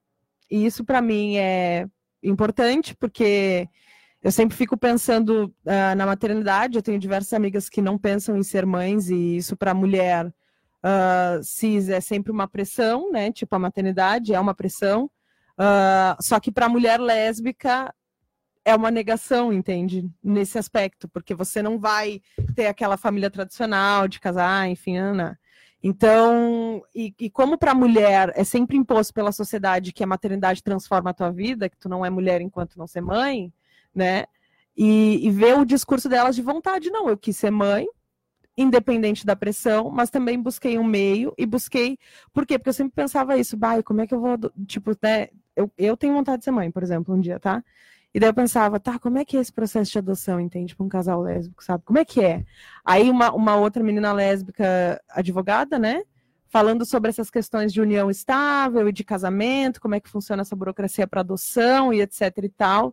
e 0.50 0.64
isso 0.64 0.82
para 0.82 1.02
mim 1.02 1.36
é 1.36 1.86
importante, 2.22 2.94
porque 2.96 3.68
eu 4.22 4.30
sempre 4.30 4.56
fico 4.56 4.76
pensando 4.76 5.54
ah, 5.66 5.94
na 5.94 6.06
maternidade. 6.06 6.76
Eu 6.76 6.82
tenho 6.82 6.98
diversas 6.98 7.32
amigas 7.32 7.68
que 7.68 7.80
não 7.80 7.98
pensam 7.98 8.36
em 8.36 8.42
ser 8.42 8.66
mães, 8.66 9.08
e 9.08 9.36
isso 9.36 9.56
para 9.56 9.74
mulher 9.74 10.32
ah, 10.82 11.40
cis 11.42 11.88
é 11.88 12.00
sempre 12.00 12.32
uma 12.32 12.48
pressão, 12.48 13.10
né? 13.10 13.32
Tipo, 13.32 13.56
a 13.56 13.58
maternidade 13.58 14.34
é 14.34 14.40
uma 14.40 14.54
pressão. 14.54 15.10
Ah, 15.58 16.16
só 16.20 16.40
que 16.40 16.50
para 16.52 16.68
mulher 16.68 17.00
lésbica 17.00 17.94
é 18.64 18.74
uma 18.74 18.90
negação, 18.90 19.52
entende? 19.52 20.08
Nesse 20.22 20.58
aspecto, 20.58 21.08
porque 21.08 21.34
você 21.34 21.62
não 21.62 21.78
vai 21.78 22.20
ter 22.54 22.66
aquela 22.66 22.96
família 22.96 23.30
tradicional 23.30 24.06
de 24.08 24.20
casar, 24.20 24.68
enfim, 24.68 24.96
Ana. 24.96 25.38
Então, 25.82 26.82
e, 26.94 27.14
e 27.18 27.30
como 27.30 27.56
para 27.56 27.72
a 27.72 27.74
mulher 27.74 28.32
é 28.36 28.44
sempre 28.44 28.76
imposto 28.76 29.14
pela 29.14 29.32
sociedade 29.32 29.92
que 29.92 30.04
a 30.04 30.06
maternidade 30.06 30.62
transforma 30.62 31.10
a 31.10 31.14
tua 31.14 31.30
vida, 31.30 31.70
que 31.70 31.76
tu 31.78 31.88
não 31.88 32.04
é 32.04 32.10
mulher 32.10 32.40
enquanto 32.40 32.76
não 32.78 32.86
ser 32.86 33.00
mãe, 33.00 33.52
né? 33.94 34.24
E, 34.76 35.26
e 35.26 35.30
ver 35.30 35.58
o 35.58 35.64
discurso 35.64 36.08
delas 36.08 36.36
de 36.36 36.42
vontade, 36.42 36.90
não, 36.90 37.08
eu 37.08 37.16
quis 37.16 37.36
ser 37.36 37.50
mãe, 37.50 37.86
independente 38.56 39.24
da 39.24 39.34
pressão, 39.34 39.90
mas 39.90 40.10
também 40.10 40.40
busquei 40.40 40.78
um 40.78 40.84
meio 40.84 41.34
e 41.38 41.46
busquei. 41.46 41.98
Por 42.32 42.44
quê? 42.46 42.58
Porque 42.58 42.68
eu 42.70 42.74
sempre 42.74 42.94
pensava 42.94 43.36
isso, 43.38 43.58
vai, 43.58 43.82
como 43.82 44.02
é 44.02 44.06
que 44.06 44.14
eu 44.14 44.20
vou. 44.20 44.36
Tipo, 44.66 44.92
né? 45.02 45.28
Eu, 45.56 45.70
eu 45.78 45.96
tenho 45.96 46.14
vontade 46.14 46.38
de 46.38 46.44
ser 46.44 46.50
mãe, 46.50 46.70
por 46.70 46.82
exemplo, 46.82 47.14
um 47.14 47.20
dia, 47.20 47.40
tá? 47.40 47.64
E 48.12 48.18
daí 48.18 48.28
eu 48.28 48.34
pensava, 48.34 48.80
tá, 48.80 48.98
como 48.98 49.18
é 49.18 49.24
que 49.24 49.36
é 49.36 49.40
esse 49.40 49.52
processo 49.52 49.92
de 49.92 49.98
adoção, 49.98 50.40
entende? 50.40 50.74
Para 50.74 50.84
um 50.84 50.88
casal 50.88 51.20
lésbico, 51.22 51.62
sabe? 51.62 51.84
Como 51.84 51.98
é 51.98 52.04
que 52.04 52.20
é? 52.20 52.44
Aí 52.84 53.08
uma, 53.08 53.32
uma 53.32 53.56
outra 53.56 53.82
menina 53.84 54.12
lésbica, 54.12 55.00
advogada, 55.08 55.78
né? 55.78 56.02
Falando 56.48 56.84
sobre 56.84 57.10
essas 57.10 57.30
questões 57.30 57.72
de 57.72 57.80
união 57.80 58.10
estável 58.10 58.88
e 58.88 58.92
de 58.92 59.04
casamento, 59.04 59.80
como 59.80 59.94
é 59.94 60.00
que 60.00 60.10
funciona 60.10 60.42
essa 60.42 60.56
burocracia 60.56 61.06
para 61.06 61.20
adoção 61.20 61.92
e 61.92 62.00
etc 62.00 62.36
e 62.42 62.48
tal. 62.48 62.92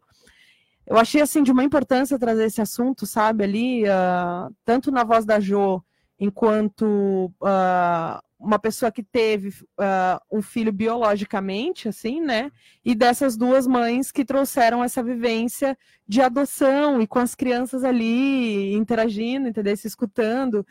Eu 0.86 0.98
achei 0.98 1.20
assim 1.22 1.42
de 1.42 1.52
uma 1.52 1.64
importância 1.64 2.20
trazer 2.20 2.46
esse 2.46 2.62
assunto, 2.62 3.06
sabe, 3.06 3.44
ali, 3.44 3.90
ah, 3.90 4.50
tanto 4.64 4.92
na 4.92 5.04
voz 5.04 5.26
da 5.26 5.40
Jo, 5.40 5.84
enquanto 6.20 7.32
ah, 7.44 8.22
uma 8.40 8.60
pessoa 8.60 8.92
que 8.92 9.04
teve 9.04 9.54
ah, 9.80 10.22
um 10.32 10.42
filho 10.42 10.72
biologicamente, 10.72 11.88
assim, 11.88 12.22
né? 12.22 12.52
E 12.84 12.94
dessas 12.94 13.36
duas 13.36 13.68
mães 13.68 14.12
que 14.12 14.26
trouxeram 14.26 14.84
essa 14.84 15.04
vivência 15.04 15.78
de 16.08 16.22
adoção 16.22 17.02
e 17.02 17.08
com 17.08 17.20
as 17.20 17.36
crianças 17.36 17.84
ali 17.84 18.74
interagindo, 18.74 19.48
entendeu? 19.48 19.76
Se 19.76 19.88
escutando. 19.88 20.66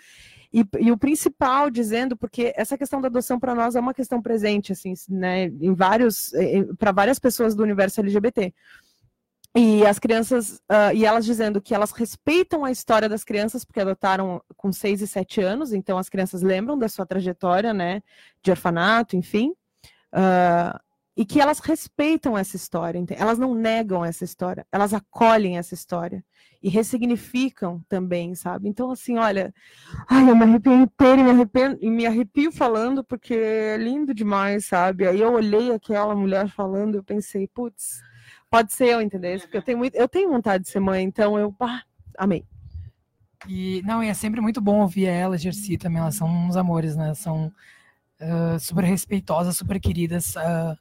E, 0.52 0.64
e 0.78 0.90
o 0.90 0.96
principal 0.96 1.68
dizendo, 1.70 2.16
porque 2.16 2.52
essa 2.56 2.78
questão 2.78 3.00
da 3.00 3.08
adoção 3.08 3.38
para 3.38 3.54
nós 3.54 3.74
é 3.74 3.80
uma 3.80 3.92
questão 3.92 4.22
presente, 4.22 4.72
assim, 4.72 4.94
né? 5.08 5.44
Em 5.46 5.74
vários, 5.74 6.32
para 6.78 6.92
várias 6.92 7.18
pessoas 7.18 7.54
do 7.54 7.62
universo 7.62 8.00
LGBT. 8.00 8.54
E 9.58 9.86
as 9.86 9.98
crianças, 9.98 10.60
ah, 10.68 10.92
e 10.92 11.06
elas 11.06 11.24
dizendo 11.24 11.62
que 11.62 11.74
elas 11.74 11.90
respeitam 11.90 12.62
a 12.62 12.70
história 12.70 13.08
das 13.08 13.24
crianças, 13.24 13.64
porque 13.64 13.80
adotaram 13.80 14.42
com 14.54 14.70
6 14.70 15.00
e 15.00 15.06
7 15.06 15.40
anos, 15.40 15.72
então 15.72 15.96
as 15.96 16.10
crianças 16.10 16.42
lembram 16.42 16.78
da 16.78 16.90
sua 16.90 17.06
trajetória, 17.06 17.72
né, 17.72 18.02
de 18.42 18.50
orfanato, 18.50 19.16
enfim, 19.16 19.54
ah, 20.12 20.78
e 21.16 21.24
que 21.24 21.40
elas 21.40 21.58
respeitam 21.60 22.36
essa 22.36 22.54
história, 22.54 23.02
elas 23.16 23.38
não 23.38 23.54
negam 23.54 24.04
essa 24.04 24.24
história, 24.24 24.66
elas 24.70 24.92
acolhem 24.92 25.56
essa 25.56 25.72
história 25.72 26.22
e 26.62 26.68
ressignificam 26.68 27.82
também, 27.88 28.34
sabe? 28.34 28.68
Então, 28.68 28.90
assim, 28.90 29.16
olha, 29.16 29.54
ai, 30.06 30.28
eu 30.28 30.36
me 30.36 30.42
arrepio 30.42 30.74
inteira 30.74 31.22
e 31.22 31.24
me 31.24 31.30
arrepio, 31.30 31.78
e 31.80 31.90
me 31.90 32.06
arrepio 32.06 32.52
falando, 32.52 33.02
porque 33.02 33.32
é 33.32 33.78
lindo 33.78 34.12
demais, 34.12 34.66
sabe? 34.66 35.06
Aí 35.08 35.18
eu 35.18 35.32
olhei 35.32 35.72
aquela 35.72 36.14
mulher 36.14 36.48
falando, 36.50 36.96
eu 36.96 37.02
pensei, 37.02 37.48
putz, 37.48 38.02
pode 38.56 38.72
ser 38.72 38.86
eu, 38.88 39.00
entendeu? 39.02 39.38
Porque 39.40 39.56
eu 39.56 39.62
tenho, 39.62 39.78
muito, 39.78 39.94
eu 39.94 40.08
tenho 40.08 40.30
vontade 40.30 40.64
de 40.64 40.70
ser 40.70 40.80
mãe, 40.80 41.04
então 41.04 41.38
eu, 41.38 41.52
pá, 41.52 41.82
amei. 42.16 42.44
E 43.48 43.82
não, 43.84 44.02
e 44.02 44.08
é 44.08 44.14
sempre 44.14 44.40
muito 44.40 44.60
bom 44.60 44.80
ouvir 44.80 45.06
ela, 45.06 45.36
Gersi 45.38 45.76
também, 45.76 46.00
elas 46.00 46.14
são 46.16 46.26
uns 46.28 46.56
amores, 46.56 46.96
né? 46.96 47.14
São 47.14 47.52
ah, 48.20 48.58
super 48.58 48.82
respeitosas, 48.84 49.56
super 49.56 49.78
queridas, 49.78 50.36
ah, 50.36 50.74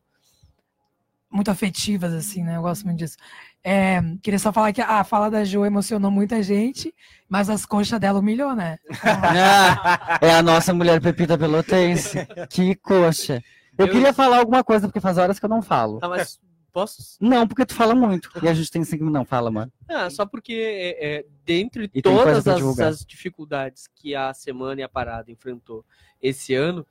muito 1.29 1.51
afetivas, 1.51 2.13
assim, 2.13 2.43
né? 2.43 2.55
Eu 2.55 2.61
gosto 2.61 2.85
muito 2.85 2.99
disso. 2.99 3.17
É, 3.61 3.99
queria 4.21 4.39
só 4.39 4.53
falar 4.53 4.71
que 4.71 4.81
a 4.81 5.03
fala 5.03 5.29
da 5.29 5.43
Jo 5.43 5.65
emocionou 5.65 6.09
muita 6.09 6.41
gente, 6.41 6.93
mas 7.27 7.49
as 7.49 7.65
coxas 7.65 7.99
dela 7.99 8.19
humilhou, 8.19 8.55
né? 8.55 8.77
É 10.21 10.31
a 10.33 10.41
nossa 10.41 10.73
mulher 10.73 11.01
Pepita 11.01 11.37
Pelotense. 11.37 12.25
Que 12.49 12.73
coxa. 12.75 13.43
Eu, 13.77 13.87
Eu- 13.87 13.91
queria 13.91 14.13
falar 14.13 14.37
alguma 14.39 14.63
coisa, 14.63 14.87
porque 14.87 15.01
faz 15.01 15.17
horas 15.17 15.37
que 15.39 15.45
eu 15.45 15.49
não 15.49 15.61
falo. 15.61 15.99
Tá, 15.99 16.07
mas 16.07 16.39
posso? 16.75 17.17
Não, 17.21 17.47
porque 17.47 17.65
tu 17.65 17.73
fala 17.73 17.95
muito. 17.95 18.29
E 18.43 18.49
a 18.49 18.53
gente 18.53 18.69
tem 18.69 18.83
cinco 18.83 19.05
Não, 19.05 19.23
fala, 19.23 19.49
mano. 19.49 19.71
Ah, 19.87 20.09
só 20.09 20.25
porque 20.25 20.53
é, 20.53 21.17
é, 21.19 21.25
dentre 21.45 21.89
E 21.93 22.01
todas 22.01 22.45
as, 22.45 22.79
as 22.79 23.05
dificuldades 23.05 23.87
que 23.95 24.13
a 24.13 24.33
semana 24.33 24.81
e 24.81 24.83
a 24.83 24.89
parada 24.89 25.31
enfrentou 25.31 25.85
esse 26.21 26.53
ano, 26.53 26.85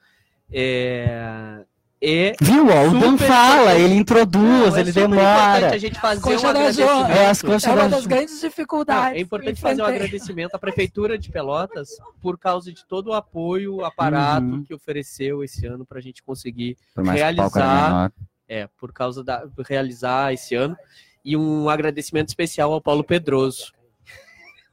é, 0.50 1.64
é 2.00 2.32
Viu? 2.40 2.64
O 2.64 2.98
Dan 2.98 3.18
fala, 3.18 3.74
ele 3.74 3.94
introduz, 3.94 4.42
Não, 4.42 4.76
é 4.76 4.80
ele 4.80 4.92
super 4.92 5.08
demora. 5.08 5.56
importante 5.58 5.74
a 5.74 5.78
gente 5.78 6.00
fazer 6.00 6.28
um 6.28 6.48
agradecimento. 6.48 7.10
É, 7.10 7.26
as 7.26 7.44
é 7.44 7.70
uma 7.70 7.76
da 7.76 7.88
das 7.88 8.06
grandes 8.06 8.40
dificuldades. 8.40 9.10
Não, 9.12 9.18
é 9.18 9.20
importante 9.20 9.60
fazer 9.60 9.82
um 9.82 9.86
agradecimento 9.86 10.54
à 10.54 10.58
Prefeitura 10.58 11.18
de 11.18 11.30
Pelotas 11.30 11.90
por 12.22 12.38
causa 12.38 12.72
de 12.72 12.86
todo 12.86 13.08
o 13.08 13.12
apoio, 13.12 13.84
aparato 13.84 14.46
Uhum. 14.46 14.64
que 14.64 14.72
ofereceu 14.72 15.44
esse 15.44 15.66
ano 15.66 15.84
para 15.84 15.98
a 15.98 16.02
gente 16.02 16.22
conseguir 16.22 16.78
realizar. 16.96 18.10
É, 18.54 18.68
por 18.78 18.92
causa 18.92 19.24
da 19.24 19.44
realizar 19.66 20.32
esse 20.32 20.54
ano. 20.54 20.76
E 21.24 21.36
um 21.36 21.68
agradecimento 21.68 22.28
especial 22.28 22.72
ao 22.72 22.80
Paulo 22.80 23.02
Pedroso. 23.02 23.72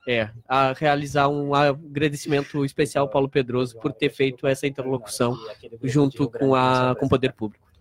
É, 0.07 0.29
a 0.47 0.73
realizar 0.73 1.27
um 1.29 1.55
agradecimento 1.55 2.63
especial 2.63 3.05
ao 3.05 3.09
Paulo 3.09 3.27
Pedroso 3.27 3.79
por 3.79 3.91
ter 3.91 4.09
feito 4.09 4.45
essa 4.45 4.67
interlocução 4.67 5.35
junto 5.83 6.29
com, 6.29 6.53
a, 6.53 6.95
com 6.99 7.05
o 7.05 7.09
poder 7.09 7.33
público. 7.33 7.71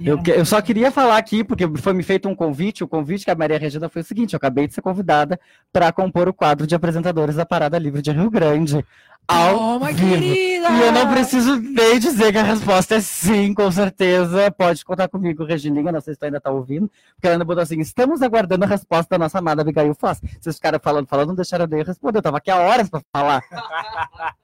Eu, 0.00 0.18
eu 0.26 0.44
só 0.44 0.60
queria 0.60 0.90
falar 0.90 1.16
aqui, 1.16 1.44
porque 1.44 1.66
foi 1.78 1.92
me 1.92 2.02
feito 2.02 2.28
um 2.28 2.34
convite. 2.34 2.82
O 2.82 2.88
convite 2.88 3.24
que 3.24 3.30
a 3.30 3.34
Maria 3.34 3.58
Regina 3.58 3.88
foi 3.88 4.02
o 4.02 4.04
seguinte: 4.04 4.32
eu 4.32 4.38
acabei 4.38 4.66
de 4.66 4.74
ser 4.74 4.82
convidada 4.82 5.38
para 5.72 5.92
compor 5.92 6.28
o 6.28 6.34
quadro 6.34 6.66
de 6.66 6.74
apresentadores 6.74 7.36
da 7.36 7.46
Parada 7.46 7.78
Livre 7.78 8.02
de 8.02 8.10
Rio 8.10 8.30
Grande. 8.30 8.84
Ao 9.30 9.56
Toma, 9.58 9.92
vivo. 9.92 10.08
querida! 10.08 10.68
E 10.70 10.80
eu 10.80 10.92
não 10.92 11.08
preciso 11.12 11.56
nem 11.56 11.98
dizer 11.98 12.32
que 12.32 12.38
a 12.38 12.42
resposta 12.42 12.96
é 12.96 13.00
sim, 13.00 13.54
com 13.54 13.70
certeza. 13.70 14.50
Pode 14.50 14.84
contar 14.84 15.08
comigo, 15.08 15.44
Regininha. 15.44 15.92
Não 15.92 16.00
sei 16.00 16.14
se 16.14 16.20
tu 16.20 16.24
ainda 16.24 16.40
tá 16.40 16.50
ouvindo. 16.50 16.90
Porque 17.14 17.26
ela 17.26 17.34
ainda 17.36 17.44
botou 17.44 17.62
assim: 17.62 17.80
estamos 17.80 18.22
aguardando 18.22 18.64
a 18.64 18.68
resposta 18.68 19.08
da 19.10 19.18
nossa 19.18 19.38
amada 19.38 19.62
Abigail 19.62 19.94
Foz. 19.94 20.20
Vocês 20.40 20.56
ficaram 20.56 20.80
falando, 20.82 21.06
falando, 21.06 21.28
não 21.28 21.34
deixaram 21.34 21.66
eu 21.70 21.84
responder. 21.84 22.18
Eu 22.18 22.22
tava 22.22 22.38
aqui 22.38 22.50
há 22.50 22.58
horas 22.58 22.88
para 22.88 23.00
falar. 23.12 23.42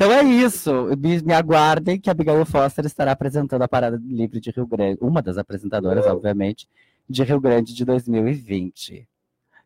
Então 0.00 0.12
é 0.12 0.22
isso. 0.22 0.72
Me, 0.96 1.20
me 1.22 1.32
aguardem 1.32 1.98
que 1.98 2.08
a 2.08 2.12
Abigail 2.12 2.46
Foster 2.46 2.86
estará 2.86 3.10
apresentando 3.10 3.62
a 3.62 3.66
Parada 3.68 4.00
Livre 4.00 4.38
de 4.38 4.52
Rio 4.52 4.64
Grande, 4.64 4.96
uma 5.00 5.20
das 5.20 5.36
apresentadoras, 5.36 6.06
obviamente, 6.06 6.68
de 7.10 7.24
Rio 7.24 7.40
Grande 7.40 7.74
de 7.74 7.84
2020. 7.84 9.08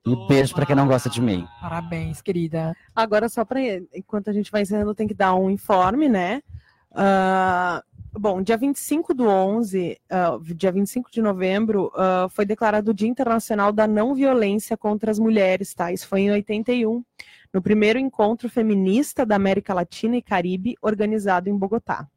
E 0.05 0.16
beijo 0.26 0.55
para 0.55 0.66
quem 0.66 0.74
não 0.74 0.88
gosta 0.88 1.09
de 1.09 1.20
mim. 1.20 1.46
Parabéns, 1.61 2.20
querida. 2.20 2.76
Agora, 2.94 3.28
só 3.28 3.44
para 3.44 3.61
enquanto 3.94 4.28
a 4.28 4.32
gente 4.32 4.50
vai 4.50 4.62
encerrando, 4.62 4.94
tem 4.94 5.07
que 5.07 5.14
dar 5.14 5.34
um 5.34 5.48
informe, 5.48 6.09
né? 6.09 6.42
Ah, 6.90 7.82
bom, 8.12 8.42
dia 8.42 8.57
25 8.57 9.14
do 9.14 9.28
11, 9.28 9.98
ah, 10.11 10.38
dia 10.42 10.72
25 10.72 11.09
de 11.11 11.22
novembro, 11.22 11.92
ah, 11.94 12.26
foi 12.30 12.44
declarado 12.44 12.90
o 12.90 12.94
Dia 12.94 13.09
Internacional 13.09 13.72
da 13.72 13.86
Não 13.86 14.12
Violência 14.12 14.76
contra 14.76 15.11
as 15.11 15.20
Mulheres, 15.20 15.72
tá? 15.72 15.92
Isso 15.92 16.09
foi 16.09 16.22
em 16.22 16.32
81, 16.32 17.05
no 17.53 17.62
primeiro 17.62 17.98
encontro 17.98 18.50
feminista 18.50 19.24
da 19.24 19.36
América 19.36 19.72
Latina 19.72 20.16
e 20.16 20.22
Caribe, 20.22 20.76
organizado 20.82 21.48
em 21.48 21.57
Bogotá. 21.57 22.09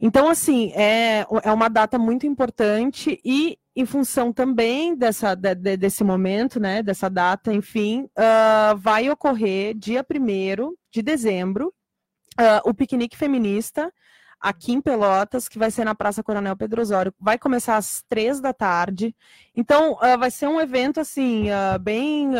Então, 0.00 0.28
assim, 0.28 0.72
é, 0.72 1.24
é 1.44 1.52
uma 1.52 1.68
data 1.68 1.96
muito 1.96 2.26
importante 2.26 3.20
e 3.24 3.56
em 3.74 3.86
função 3.86 4.32
também 4.32 4.94
dessa, 4.94 5.34
de- 5.34 5.54
de- 5.54 5.76
desse 5.76 6.04
momento, 6.04 6.60
né, 6.60 6.82
dessa 6.82 7.08
data, 7.08 7.52
enfim, 7.52 8.08
ah, 8.16 8.74
vai 8.76 9.08
ocorrer 9.10 9.74
dia 9.74 10.04
1 10.04 10.74
de 10.90 11.02
dezembro 11.02 11.72
ah, 12.38 12.60
o 12.64 12.74
piquenique 12.74 13.16
feminista 13.16 13.92
aqui 14.40 14.72
em 14.72 14.80
Pelotas, 14.80 15.48
que 15.48 15.58
vai 15.58 15.70
ser 15.70 15.84
na 15.84 15.94
Praça 15.94 16.22
Coronel 16.22 16.56
Pedro 16.56 16.82
Osório. 16.82 17.14
Vai 17.18 17.38
começar 17.38 17.76
às 17.76 18.02
três 18.08 18.40
da 18.40 18.52
tarde. 18.52 19.14
Então, 19.54 19.96
ah, 20.00 20.16
vai 20.16 20.30
ser 20.30 20.48
um 20.48 20.60
evento, 20.60 20.98
assim, 21.00 21.46
bem... 21.80 22.30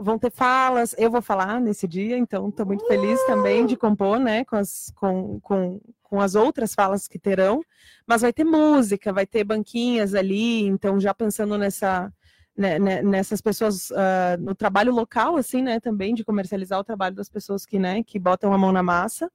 vão 0.00 0.18
ter 0.18 0.30
falas, 0.30 0.94
eu 0.98 1.10
vou 1.10 1.22
falar 1.22 1.60
nesse 1.60 1.88
dia, 1.88 2.16
então 2.16 2.48
estou 2.48 2.64
muito 2.66 2.86
feliz 2.86 3.20
também 3.26 3.66
de 3.66 3.76
compor, 3.76 4.18
né, 4.20 4.44
com 4.44 4.56
as, 4.56 4.92
com, 4.94 5.40
com, 5.40 5.80
com 6.12 6.20
as 6.20 6.34
outras 6.34 6.74
falas 6.74 7.08
que 7.08 7.18
terão, 7.18 7.62
mas 8.06 8.20
vai 8.20 8.34
ter 8.34 8.44
música, 8.44 9.14
vai 9.14 9.24
ter 9.24 9.44
banquinhas 9.44 10.14
ali, 10.14 10.60
então 10.66 11.00
já 11.00 11.14
pensando 11.14 11.56
nessa, 11.56 12.12
né, 12.54 12.78
né, 12.78 13.00
nessas 13.00 13.40
pessoas 13.40 13.90
ah, 13.92 14.36
no 14.38 14.54
trabalho 14.54 14.92
local, 14.92 15.38
assim, 15.38 15.62
né, 15.62 15.80
também 15.80 16.14
de 16.14 16.22
comercializar 16.22 16.78
o 16.78 16.84
trabalho 16.84 17.16
das 17.16 17.30
pessoas 17.30 17.64
que, 17.64 17.78
né, 17.78 18.02
que 18.02 18.18
botam 18.18 18.52
a 18.52 18.58
mão 18.58 18.72
na 18.72 18.82
massa 18.82 19.32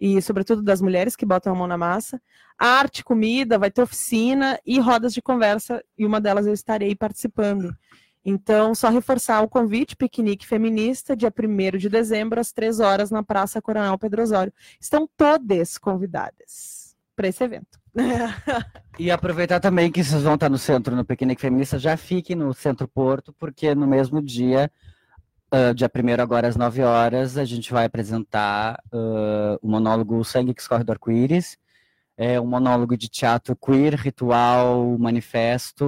e 0.00 0.20
sobretudo 0.20 0.62
das 0.62 0.80
mulheres 0.80 1.14
que 1.14 1.24
botam 1.24 1.52
a 1.52 1.56
mão 1.56 1.68
na 1.68 1.78
massa. 1.78 2.20
Arte, 2.58 3.04
comida, 3.04 3.56
vai 3.56 3.70
ter 3.70 3.82
oficina 3.82 4.58
e 4.66 4.80
rodas 4.80 5.14
de 5.14 5.22
conversa, 5.22 5.80
e 5.96 6.04
uma 6.04 6.20
delas 6.20 6.44
eu 6.44 6.52
estarei 6.52 6.96
participando. 6.96 7.72
Então, 8.28 8.74
só 8.74 8.88
reforçar 8.88 9.40
o 9.40 9.48
convite, 9.48 9.94
piquenique 9.94 10.44
feminista, 10.44 11.14
dia 11.14 11.32
1 11.32 11.78
de 11.78 11.88
dezembro, 11.88 12.40
às 12.40 12.50
3 12.50 12.80
horas, 12.80 13.08
na 13.08 13.22
Praça 13.22 13.62
Coronel 13.62 13.96
Pedro 13.96 14.20
Osório. 14.20 14.52
Estão 14.80 15.08
todas 15.16 15.78
convidadas 15.78 16.96
para 17.14 17.28
esse 17.28 17.44
evento. 17.44 17.78
E 18.98 19.10
aproveitar 19.10 19.60
também 19.60 19.92
que 19.92 20.02
vocês 20.02 20.22
vão 20.22 20.36
estar 20.36 20.48
no 20.48 20.56
centro, 20.56 20.96
no 20.96 21.04
Piquenique 21.04 21.40
Feminista, 21.40 21.78
já 21.78 21.98
fiquem 21.98 22.34
no 22.34 22.54
Centro 22.54 22.88
Porto, 22.88 23.30
porque 23.38 23.74
no 23.74 23.86
mesmo 23.86 24.22
dia, 24.22 24.72
ah, 25.50 25.74
dia 25.74 25.90
1 25.94 26.22
agora 26.22 26.48
às 26.48 26.56
9 26.56 26.82
horas, 26.82 27.36
a 27.36 27.44
gente 27.44 27.70
vai 27.72 27.84
apresentar 27.84 28.82
ah, 28.90 29.58
o 29.62 29.68
monólogo 29.68 30.24
Sangue 30.24 30.54
que 30.54 30.62
Escorre 30.62 30.82
do 30.82 30.92
Arco-Íris. 30.92 31.58
É 32.16 32.40
um 32.40 32.46
monólogo 32.46 32.96
de 32.96 33.08
teatro 33.08 33.54
queer, 33.54 33.94
ritual, 33.94 34.96
manifesto, 34.98 35.84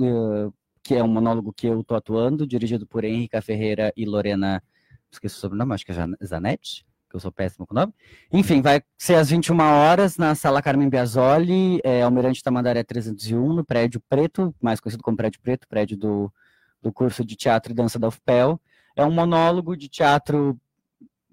ah, 0.00 0.52
que 0.86 0.94
é 0.94 1.02
um 1.02 1.08
monólogo 1.08 1.52
que 1.52 1.66
eu 1.66 1.80
estou 1.80 1.96
atuando, 1.96 2.46
dirigido 2.46 2.86
por 2.86 3.02
Henrica 3.02 3.42
Ferreira 3.42 3.92
e 3.96 4.04
Lorena, 4.04 4.62
esqueci 5.10 5.34
o 5.36 5.38
sobrenome, 5.38 5.74
acho 5.74 5.84
que 5.84 5.92
é 5.92 5.94
Zanetti, 6.24 6.86
que 7.10 7.16
eu 7.16 7.20
sou 7.20 7.32
péssimo 7.32 7.66
com 7.66 7.74
o 7.74 7.78
nome. 7.78 7.92
Enfim, 8.32 8.62
vai 8.62 8.80
ser 8.96 9.16
às 9.16 9.30
21 9.30 9.58
horas 9.58 10.16
na 10.16 10.34
Sala 10.34 10.62
Carmen 10.62 10.88
Biasoli, 10.88 11.80
é, 11.82 12.02
Almirante 12.02 12.42
Tamandaré 12.42 12.84
301, 12.84 13.52
no 13.52 13.64
prédio 13.64 14.00
preto, 14.08 14.54
mais 14.60 14.78
conhecido 14.78 15.02
como 15.02 15.16
prédio 15.16 15.40
preto, 15.40 15.66
prédio 15.66 15.96
do, 15.96 16.32
do 16.80 16.92
curso 16.92 17.24
de 17.24 17.34
teatro 17.34 17.72
e 17.72 17.74
dança 17.74 17.98
da 17.98 18.06
UFPEL. 18.06 18.60
É 18.94 19.04
um 19.04 19.10
monólogo 19.10 19.76
de 19.76 19.88
teatro 19.88 20.56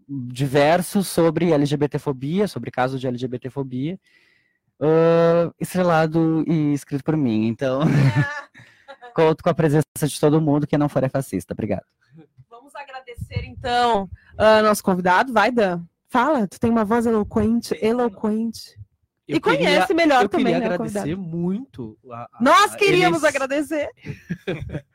diverso 0.07 1.03
sobre 1.03 1.51
LGBTfobia, 1.51 2.47
sobre 2.47 2.71
casos 2.71 2.99
de 2.99 3.07
LGBTfobia, 3.07 3.99
ah, 4.81 5.51
estrelado 5.59 6.43
e 6.47 6.73
escrito 6.73 7.03
por 7.03 7.15
mim. 7.15 7.47
Então, 7.47 7.81
conto 9.13 9.43
com 9.43 9.49
a 9.49 9.53
presença 9.53 9.83
de 10.07 10.19
todo 10.19 10.41
mundo, 10.41 10.67
quem 10.67 10.77
não 10.79 10.89
for 10.89 11.03
é 11.03 11.09
fascista. 11.09 11.53
Obrigado. 11.53 11.83
Vamos 12.49 12.75
agradecer, 12.75 13.43
então, 13.45 14.09
ah, 14.37 14.61
nosso 14.61 14.83
convidado. 14.83 15.31
Vai, 15.33 15.51
Dan. 15.51 15.83
Fala, 16.09 16.47
tu 16.47 16.59
tem 16.59 16.69
uma 16.69 16.85
voz 16.85 17.05
eloquente, 17.05 17.77
eloquente. 17.81 18.77
Eu 19.27 19.37
e 19.37 19.39
conhece 19.39 19.87
queria- 19.87 19.95
melhor 19.95 20.23
eu 20.23 20.29
também, 20.29 20.53
queria 20.53 20.59
né, 20.59 20.75
agradecer 20.75 21.15
muito. 21.15 21.97
a- 22.11 22.23
a- 22.23 22.43
Nós 22.43 22.75
queríamos 22.75 23.19
ele 23.23 23.25
é 23.25 23.29
agradecer. 23.29 23.89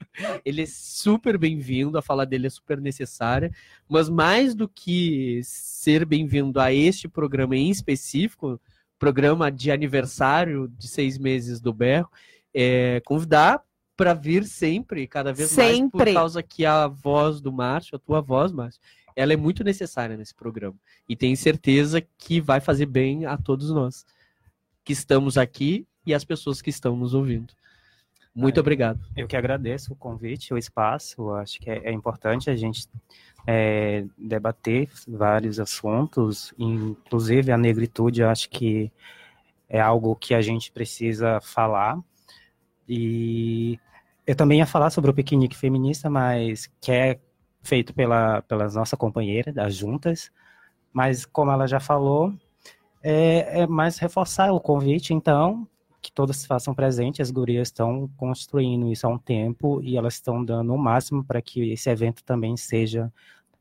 Ele 0.44 0.62
é 0.62 0.66
super 0.66 1.38
bem-vindo, 1.38 1.96
a 1.96 2.02
fala 2.02 2.26
dele 2.26 2.48
é 2.48 2.50
super 2.50 2.80
necessária, 2.80 3.52
mas 3.88 4.08
mais 4.08 4.52
do 4.52 4.68
que 4.68 5.40
ser 5.44 6.04
bem-vindo 6.04 6.58
a 6.60 6.72
este 6.72 7.06
programa 7.08 7.54
em 7.56 7.70
específico, 7.70 8.60
programa 8.98 9.48
de 9.50 9.70
aniversário 9.70 10.66
de 10.76 10.88
seis 10.88 11.16
meses 11.18 11.60
do 11.60 11.72
Berro, 11.72 12.10
é 12.52 13.00
convidar 13.06 13.62
para 13.98 14.14
vir 14.14 14.44
sempre, 14.44 15.08
cada 15.08 15.32
vez 15.32 15.56
mais, 15.56 15.76
Sempre. 15.76 15.90
por 15.90 16.14
causa 16.14 16.40
que 16.40 16.64
a 16.64 16.86
voz 16.86 17.40
do 17.40 17.52
Márcio, 17.52 17.96
a 17.96 17.98
tua 17.98 18.20
voz, 18.20 18.52
Márcio, 18.52 18.80
ela 19.16 19.32
é 19.32 19.36
muito 19.36 19.64
necessária 19.64 20.16
nesse 20.16 20.32
programa. 20.32 20.76
E 21.08 21.16
tenho 21.16 21.36
certeza 21.36 22.00
que 22.16 22.40
vai 22.40 22.60
fazer 22.60 22.86
bem 22.86 23.26
a 23.26 23.36
todos 23.36 23.72
nós 23.72 24.06
que 24.84 24.92
estamos 24.92 25.36
aqui 25.36 25.84
e 26.06 26.14
as 26.14 26.24
pessoas 26.24 26.62
que 26.62 26.70
estão 26.70 26.96
nos 26.96 27.12
ouvindo. 27.12 27.52
Muito 28.32 28.60
obrigado. 28.60 29.00
Eu 29.16 29.26
que 29.26 29.36
agradeço 29.36 29.92
o 29.92 29.96
convite, 29.96 30.54
o 30.54 30.56
espaço. 30.56 31.20
Eu 31.20 31.34
Acho 31.34 31.58
que 31.58 31.68
é, 31.68 31.88
é 31.88 31.92
importante 31.92 32.48
a 32.48 32.54
gente 32.54 32.88
é, 33.48 34.04
debater 34.16 34.88
vários 35.08 35.58
assuntos, 35.58 36.54
inclusive 36.56 37.50
a 37.50 37.58
negritude. 37.58 38.20
Eu 38.20 38.28
acho 38.28 38.48
que 38.48 38.92
é 39.68 39.80
algo 39.80 40.14
que 40.14 40.34
a 40.34 40.40
gente 40.40 40.70
precisa 40.70 41.40
falar. 41.40 41.98
E 42.88 43.78
eu 44.28 44.36
também 44.36 44.60
ia 44.60 44.66
falar 44.66 44.90
sobre 44.90 45.10
o 45.10 45.14
piquenique 45.14 45.56
feminista, 45.56 46.10
mas 46.10 46.68
que 46.82 46.92
é 46.92 47.20
feito 47.62 47.94
pela, 47.94 48.42
pela 48.42 48.68
nossa 48.70 48.96
companheira 48.96 49.52
das 49.52 49.74
juntas. 49.76 50.30
Mas 50.92 51.26
como 51.26 51.50
ela 51.52 51.66
já 51.68 51.80
falou, 51.80 52.32
é, 53.02 53.62
é 53.62 53.66
mais 53.66 53.98
reforçar 53.98 54.52
o 54.52 54.60
convite, 54.60 55.14
então, 55.14 55.66
que 56.02 56.12
todas 56.12 56.36
se 56.38 56.46
façam 56.48 56.74
presentes. 56.74 57.20
As 57.20 57.30
gurias 57.30 57.68
estão 57.68 58.08
construindo 58.16 58.90
isso 58.92 59.06
há 59.06 59.10
um 59.10 59.18
tempo 59.18 59.80
e 59.82 59.96
elas 59.96 60.14
estão 60.14 60.44
dando 60.44 60.74
o 60.74 60.78
máximo 60.78 61.24
para 61.24 61.42
que 61.42 61.70
esse 61.72 61.90
evento 61.90 62.24
também 62.24 62.56
seja 62.56 63.12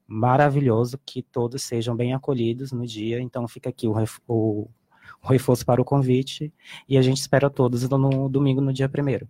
maravilhoso, 0.08 1.00
que 1.06 1.22
todos 1.24 1.64
sejam 1.64 1.96
bem 1.96 2.14
acolhidos 2.14 2.72
no 2.74 2.86
dia. 2.88 3.22
Então 3.22 3.48
fica 3.48 3.70
aqui 3.70 3.88
o, 3.88 3.94
o- 4.28 4.70
o 5.24 5.28
reforço 5.30 5.66
para 5.66 5.82
o 5.82 5.86
convite 5.86 6.54
e 6.90 6.98
a 6.98 7.02
gente 7.02 7.18
espera 7.20 7.50
todos 7.50 7.88
no 7.90 8.30
domingo, 8.30 8.62
no 8.62 8.74
dia 8.74 8.90
primeiro. 8.90 9.28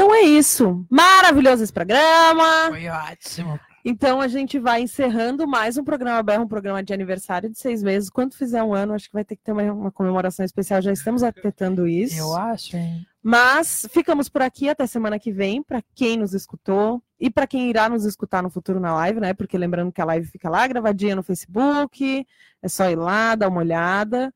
Então 0.00 0.14
é 0.14 0.22
isso. 0.22 0.82
Maravilhoso 0.88 1.62
esse 1.62 1.70
programa. 1.70 2.70
Foi 2.70 2.88
ótimo. 2.88 3.60
Então 3.84 4.18
a 4.18 4.28
gente 4.28 4.58
vai 4.58 4.80
encerrando 4.80 5.46
mais 5.46 5.76
um 5.76 5.84
programa 5.84 6.22
BR, 6.22 6.40
um 6.40 6.48
programa 6.48 6.82
de 6.82 6.94
aniversário 6.94 7.50
de 7.50 7.58
seis 7.58 7.82
meses. 7.82 8.08
Quando 8.08 8.34
fizer 8.34 8.62
um 8.62 8.72
ano, 8.72 8.94
acho 8.94 9.08
que 9.08 9.12
vai 9.12 9.26
ter 9.26 9.36
que 9.36 9.42
ter 9.42 9.52
uma, 9.52 9.62
uma 9.70 9.92
comemoração 9.92 10.42
especial. 10.42 10.80
Já 10.80 10.90
estamos 10.90 11.22
arquitetando 11.22 11.86
isso. 11.86 12.18
Eu 12.18 12.34
acho, 12.34 12.78
hein? 12.78 13.06
Mas 13.22 13.86
ficamos 13.92 14.30
por 14.30 14.40
aqui 14.40 14.70
até 14.70 14.86
semana 14.86 15.18
que 15.18 15.30
vem, 15.30 15.62
para 15.62 15.82
quem 15.94 16.16
nos 16.16 16.32
escutou 16.32 17.02
e 17.20 17.28
para 17.28 17.46
quem 17.46 17.68
irá 17.68 17.86
nos 17.86 18.06
escutar 18.06 18.42
no 18.42 18.48
futuro 18.48 18.80
na 18.80 18.94
live, 18.94 19.20
né? 19.20 19.34
Porque 19.34 19.58
lembrando 19.58 19.92
que 19.92 20.00
a 20.00 20.06
live 20.06 20.26
fica 20.26 20.48
lá 20.48 20.66
gravadinha 20.66 21.14
no 21.14 21.22
Facebook, 21.22 22.26
é 22.62 22.68
só 22.70 22.88
ir 22.88 22.96
lá, 22.96 23.34
dar 23.34 23.48
uma 23.48 23.60
olhada. 23.60 24.32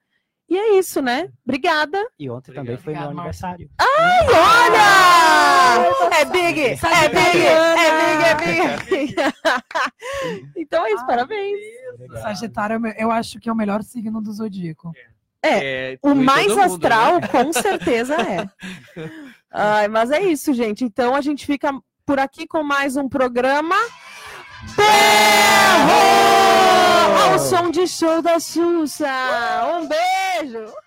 E 0.49 0.57
é 0.57 0.78
isso, 0.78 1.01
né? 1.01 1.28
Obrigada. 1.45 1.99
E 2.18 2.28
ontem 2.28 2.53
também 2.53 2.76
foi 2.76 2.92
meu 2.92 3.09
aniversário. 3.09 3.68
Ai, 3.78 4.26
olha! 4.28 6.14
É 6.20 6.24
big, 6.26 6.61
é 6.61 7.09
big, 7.09 7.47
é 7.47 8.34
big, 8.34 8.61
é 8.61 8.76
big. 8.88 9.14
então 10.57 10.86
é 10.86 10.92
isso, 10.92 11.07
parabéns. 11.07 11.59
Sagitário, 12.22 12.86
é 12.86 13.03
eu 13.03 13.11
acho 13.11 13.40
que 13.40 13.49
é 13.49 13.53
o 13.53 13.57
melhor 13.57 13.82
signo 13.82 14.20
do 14.20 14.32
zodíaco. 14.32 14.92
É, 15.42 15.99
tu 16.03 16.09
o 16.09 16.14
mais 16.14 16.49
mundo, 16.49 16.61
astral, 16.61 17.20
né? 17.20 17.28
com 17.28 17.53
certeza 17.53 18.14
é. 18.14 18.49
Ai, 19.51 19.88
mas 19.88 20.11
é 20.11 20.20
isso, 20.20 20.55
gente. 20.55 20.84
Então 20.84 21.14
a 21.14 21.20
gente 21.20 21.45
fica 21.45 21.70
por 22.07 22.18
aqui 22.18 22.47
com 22.47 22.62
mais 22.62 22.97
um 22.97 23.09
programa. 23.09 23.76
Berro! 24.76 26.34
o 27.34 27.38
som 27.38 27.70
de 27.70 27.86
show 27.86 28.22
da 28.22 28.38
Xuxa. 28.38 29.09
Um 29.74 29.88
beijo! 30.41 30.84